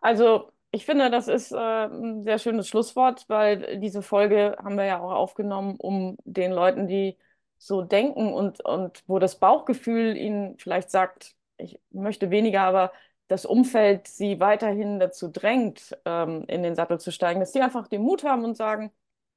Also, 0.01 0.51
ich 0.71 0.87
finde, 0.87 1.11
das 1.11 1.29
ist 1.29 1.53
äh, 1.53 1.57
ein 1.57 2.23
sehr 2.23 2.39
schönes 2.39 2.69
Schlusswort, 2.69 3.29
weil 3.29 3.79
diese 3.81 4.03
Folge 4.03 4.57
haben 4.63 4.77
wir 4.77 4.85
ja 4.85 5.01
auch 5.01 5.13
aufgenommen, 5.13 5.77
um 5.79 6.17
den 6.25 6.53
Leuten, 6.53 6.87
die 6.87 7.19
so 7.59 7.83
denken 7.83 8.33
und, 8.33 8.65
und 8.65 9.03
wo 9.07 9.19
das 9.19 9.39
Bauchgefühl 9.39 10.17
ihnen 10.17 10.57
vielleicht 10.59 10.91
sagt, 10.91 11.35
ich 11.59 11.79
möchte 11.91 12.31
weniger, 12.31 12.63
aber 12.63 12.93
das 13.29 13.45
Umfeld 13.45 14.09
sie 14.09 14.41
weiterhin 14.41 14.99
dazu 14.99 15.29
drängt, 15.29 15.97
ähm, 16.05 16.45
in 16.49 16.63
den 16.63 16.75
Sattel 16.75 16.99
zu 16.99 17.13
steigen, 17.13 17.41
dass 17.41 17.53
die 17.53 17.61
einfach 17.61 17.87
den 17.87 18.03
Mut 18.03 18.25
haben 18.25 18.45
und 18.45 18.57
sagen, 18.57 18.93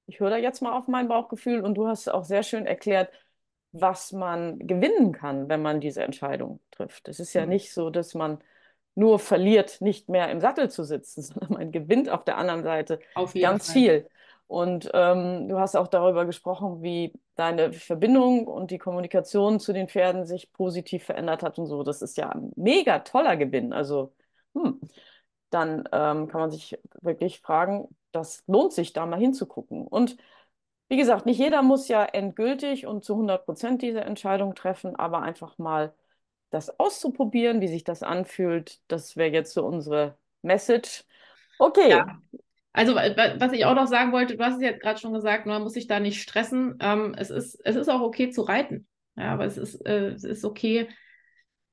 ich 0.08 0.20
höre 0.20 0.32
da 0.32 0.38
jetzt 0.38 0.62
mal 0.62 0.78
auf 0.78 0.88
mein 0.88 1.08
Bauchgefühl. 1.08 1.62
Und 1.62 1.76
du 1.76 1.88
hast 1.88 2.10
auch 2.10 2.24
sehr 2.26 2.44
schön 2.44 2.66
erklärt, 2.66 3.12
was 3.74 4.12
man 4.12 4.60
gewinnen 4.60 5.12
kann, 5.12 5.50
wenn 5.50 5.62
man 5.62 5.82
diese 5.82 6.04
Entscheidung 6.04 6.60
trifft. 6.72 7.10
Es 7.10 7.20
ist 7.20 7.34
ja 7.34 7.44
mhm. 7.44 7.50
nicht 7.50 7.74
so, 7.74 7.90
dass 7.90 8.14
man 8.14 8.40
nur 8.96 9.18
verliert, 9.20 9.82
nicht 9.82 10.10
mehr 10.10 10.30
im 10.30 10.40
Sattel 10.40 10.70
zu 10.70 10.84
sitzen, 10.84 11.22
sondern 11.24 11.54
man 11.54 11.72
gewinnt 11.72 12.10
auf 12.10 12.24
der 12.24 12.38
anderen 12.38 12.64
Seite 12.64 13.00
ganz 13.16 13.66
Fall. 13.66 13.74
viel. 13.74 14.10
Und 14.48 14.92
ähm, 14.94 15.48
du 15.48 15.58
hast 15.58 15.76
auch 15.76 15.88
darüber 15.88 16.26
gesprochen, 16.26 16.84
wie 16.84 17.14
deine 17.36 17.74
Verbindung 17.74 18.48
und 18.48 18.70
die 18.70 18.78
Kommunikation 18.78 19.60
zu 19.60 19.74
den 19.74 19.88
Pferden 19.88 20.26
sich 20.26 20.52
positiv 20.54 21.06
verändert 21.06 21.42
hat 21.42 21.58
und 21.58 21.66
so. 21.66 21.82
Das 21.82 22.04
ist 22.04 22.18
ja 22.18 22.30
ein 22.30 22.52
mega 22.56 23.00
toller 23.00 23.36
Gewinn. 23.36 23.74
Also, 23.74 24.14
hm, 24.54 24.80
dann 25.50 25.90
ähm, 25.92 26.28
kann 26.28 26.42
man 26.42 26.52
sich 26.52 26.78
wirklich 27.02 27.42
fragen, 27.42 27.88
das 28.12 28.44
lohnt 28.46 28.74
sich, 28.74 28.94
da 28.94 29.08
mal 29.08 29.20
hinzugucken. 29.20 29.88
Und 29.88 30.18
wie 30.90 30.98
gesagt, 30.98 31.26
nicht 31.26 31.40
jeder 31.40 31.62
muss 31.62 31.88
ja 31.88 32.04
endgültig 32.04 32.86
und 32.86 33.04
zu 33.04 33.14
100 33.14 33.46
Prozent 33.46 33.82
diese 33.82 34.02
Entscheidung 34.02 34.56
treffen, 34.56 34.96
aber 34.96 35.22
einfach 35.22 35.58
mal 35.58 35.94
das 36.50 36.80
auszuprobieren, 36.80 37.62
wie 37.62 37.68
sich 37.68 37.84
das 37.84 38.04
anfühlt, 38.04 38.80
das 38.88 39.18
wäre 39.18 39.32
jetzt 39.32 39.54
so 39.54 39.66
unsere 39.66 40.18
Message. 40.44 41.04
Okay. 41.58 41.90
Ja. 41.90 42.22
Also, 42.74 42.96
was 42.96 43.52
ich 43.54 43.66
auch 43.66 43.76
noch 43.76 43.88
sagen 43.88 44.12
wollte, 44.12 44.36
du 44.36 44.44
hast 44.44 44.56
es 44.56 44.64
ja 44.64 44.72
gerade 44.72 45.00
schon 45.00 45.14
gesagt, 45.14 45.46
man 45.46 45.62
muss 45.62 45.74
sich 45.74 45.88
da 45.88 46.00
nicht 46.00 46.22
stressen. 46.22 46.78
Ähm, 46.80 47.16
es, 47.18 47.30
ist, 47.30 47.60
es 47.64 47.76
ist 47.76 47.88
auch 47.88 48.02
okay 48.02 48.30
zu 48.30 48.42
reiten. 48.42 48.88
Ja, 49.16 49.34
aber 49.34 49.46
es 49.46 49.58
ist, 49.58 49.76
äh, 49.86 50.08
es 50.08 50.24
ist 50.24 50.44
okay, 50.44 50.88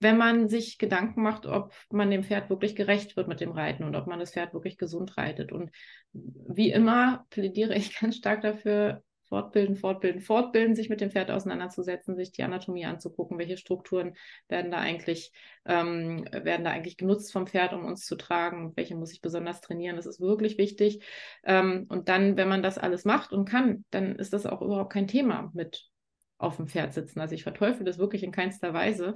wenn 0.01 0.17
man 0.17 0.49
sich 0.49 0.79
Gedanken 0.79 1.23
macht, 1.23 1.47
ob 1.47 1.73
man 1.91 2.11
dem 2.11 2.25
Pferd 2.25 2.51
wirklich 2.51 2.75
gerecht 2.75 3.17
wird 3.17 3.29
mit 3.29 3.41
dem 3.41 3.53
Reiten 3.53 3.85
und 3.85 3.95
ob 3.95 4.07
man 4.07 4.19
das 4.19 4.33
Pferd 4.33 4.55
wirklich 4.55 4.79
gesund 4.79 5.17
reitet. 5.17 5.53
Und 5.53 5.71
wie 6.13 6.73
immer 6.73 7.27
plädiere 7.31 7.75
ich 7.75 7.97
ganz 8.01 8.17
stark 8.17 8.41
dafür, 8.41 9.03
fortbilden, 9.31 9.77
fortbilden, 9.77 10.21
fortbilden, 10.21 10.75
sich 10.75 10.89
mit 10.91 11.01
dem 11.01 11.11
Pferd 11.11 11.31
auseinanderzusetzen, 11.31 12.17
sich 12.17 12.33
die 12.33 12.43
Anatomie 12.43 12.85
anzugucken, 12.85 13.39
welche 13.39 13.57
Strukturen 13.57 14.15
werden 14.49 14.73
da 14.73 14.79
eigentlich, 14.79 15.33
ähm, 15.65 16.25
werden 16.33 16.65
da 16.65 16.73
eigentlich 16.73 16.97
genutzt 16.97 17.33
vom 17.33 17.47
Pferd, 17.47 17.73
um 17.73 17.85
uns 17.85 18.05
zu 18.05 18.17
tragen, 18.17 18.73
welche 18.75 18.97
muss 18.97 19.13
ich 19.13 19.21
besonders 19.21 19.61
trainieren. 19.61 19.97
Das 19.97 20.07
ist 20.07 20.21
wirklich 20.21 20.59
wichtig. 20.59 21.05
Ähm, 21.45 21.87
und 21.89 22.09
dann, 22.09 22.37
wenn 22.37 22.49
man 22.49 22.63
das 22.63 22.77
alles 22.77 23.05
macht 23.05 23.33
und 23.33 23.49
kann, 23.49 23.85
dann 23.91 24.17
ist 24.17 24.33
das 24.33 24.47
auch 24.47 24.63
überhaupt 24.63 24.93
kein 24.93 25.07
Thema 25.07 25.51
mit 25.55 25.89
auf 26.37 26.57
dem 26.57 26.67
Pferd 26.67 26.93
sitzen. 26.93 27.21
Also 27.21 27.35
ich 27.35 27.43
verteufel 27.45 27.85
das 27.85 27.99
wirklich 27.99 28.25
in 28.25 28.33
keinster 28.33 28.75
Weise. 28.75 29.15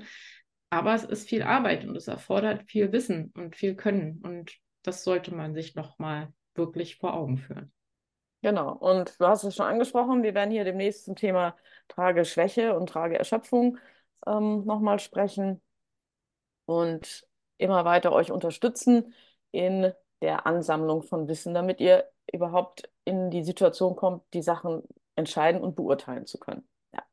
Aber 0.74 0.92
es 0.92 1.04
ist 1.04 1.28
viel 1.28 1.44
Arbeit 1.44 1.84
und 1.84 1.94
es 1.94 2.08
erfordert 2.08 2.64
viel 2.64 2.90
Wissen 2.90 3.32
und 3.36 3.54
viel 3.54 3.76
Können. 3.76 4.20
Und 4.24 4.58
das 4.82 5.04
sollte 5.04 5.32
man 5.32 5.54
sich 5.54 5.76
nochmal 5.76 6.32
wirklich 6.56 6.96
vor 6.96 7.14
Augen 7.14 7.38
führen. 7.38 7.72
Genau. 8.42 8.72
Und 8.72 9.14
du 9.20 9.26
hast 9.28 9.44
es 9.44 9.54
schon 9.54 9.66
angesprochen, 9.66 10.24
wir 10.24 10.34
werden 10.34 10.50
hier 10.50 10.64
demnächst 10.64 11.04
zum 11.04 11.14
Thema 11.14 11.56
Trageschwäche 11.86 12.76
und 12.76 12.88
Trageerschöpfung 12.88 13.78
ähm, 14.26 14.64
nochmal 14.64 14.98
sprechen 14.98 15.62
und 16.66 17.24
immer 17.56 17.84
weiter 17.84 18.10
euch 18.10 18.32
unterstützen 18.32 19.14
in 19.52 19.92
der 20.22 20.44
Ansammlung 20.44 21.02
von 21.02 21.28
Wissen, 21.28 21.54
damit 21.54 21.80
ihr 21.80 22.10
überhaupt 22.32 22.90
in 23.04 23.30
die 23.30 23.44
Situation 23.44 23.94
kommt, 23.94 24.24
die 24.34 24.42
Sachen 24.42 24.82
entscheiden 25.14 25.60
und 25.60 25.76
beurteilen 25.76 26.26
zu 26.26 26.40
können. 26.40 26.68
Ja. 26.92 27.04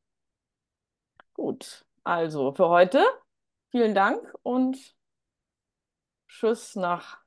Gut. 1.35 1.85
Also 2.03 2.53
für 2.53 2.67
heute 2.67 3.05
Vielen 3.71 3.95
Dank 3.95 4.21
und 4.43 4.77
Tschüss 6.27 6.75
nach 6.75 7.21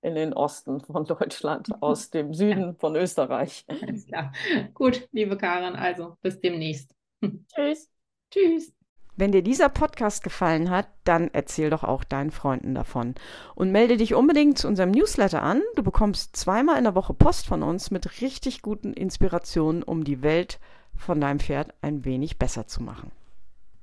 in 0.00 0.14
den 0.14 0.32
Osten 0.32 0.80
von 0.80 1.04
Deutschland, 1.04 1.68
aus 1.80 2.10
dem 2.10 2.34
Süden 2.34 2.76
von 2.76 2.94
Österreich. 2.96 3.64
Alles 3.68 4.06
klar. 4.06 4.32
Gut, 4.74 5.08
liebe 5.12 5.36
Karin, 5.36 5.74
also 5.74 6.16
bis 6.22 6.40
demnächst. 6.40 6.94
Tschüss. 7.54 7.90
Tschüss. 8.30 8.72
Wenn 9.14 9.32
dir 9.32 9.42
dieser 9.42 9.68
Podcast 9.68 10.22
gefallen 10.22 10.70
hat, 10.70 10.88
dann 11.04 11.28
erzähl 11.32 11.68
doch 11.68 11.84
auch 11.84 12.02
deinen 12.02 12.30
Freunden 12.30 12.74
davon. 12.74 13.14
Und 13.54 13.70
melde 13.70 13.96
dich 13.96 14.14
unbedingt 14.14 14.58
zu 14.58 14.68
unserem 14.68 14.90
Newsletter 14.90 15.42
an. 15.42 15.62
Du 15.76 15.82
bekommst 15.82 16.34
zweimal 16.34 16.78
in 16.78 16.84
der 16.84 16.94
Woche 16.94 17.12
Post 17.12 17.46
von 17.46 17.62
uns 17.62 17.90
mit 17.90 18.22
richtig 18.22 18.62
guten 18.62 18.94
Inspirationen, 18.94 19.82
um 19.82 20.04
die 20.04 20.22
Welt 20.22 20.58
von 20.96 21.20
deinem 21.20 21.40
Pferd 21.40 21.74
ein 21.82 22.04
wenig 22.04 22.38
besser 22.38 22.66
zu 22.66 22.82
machen. 22.82 23.12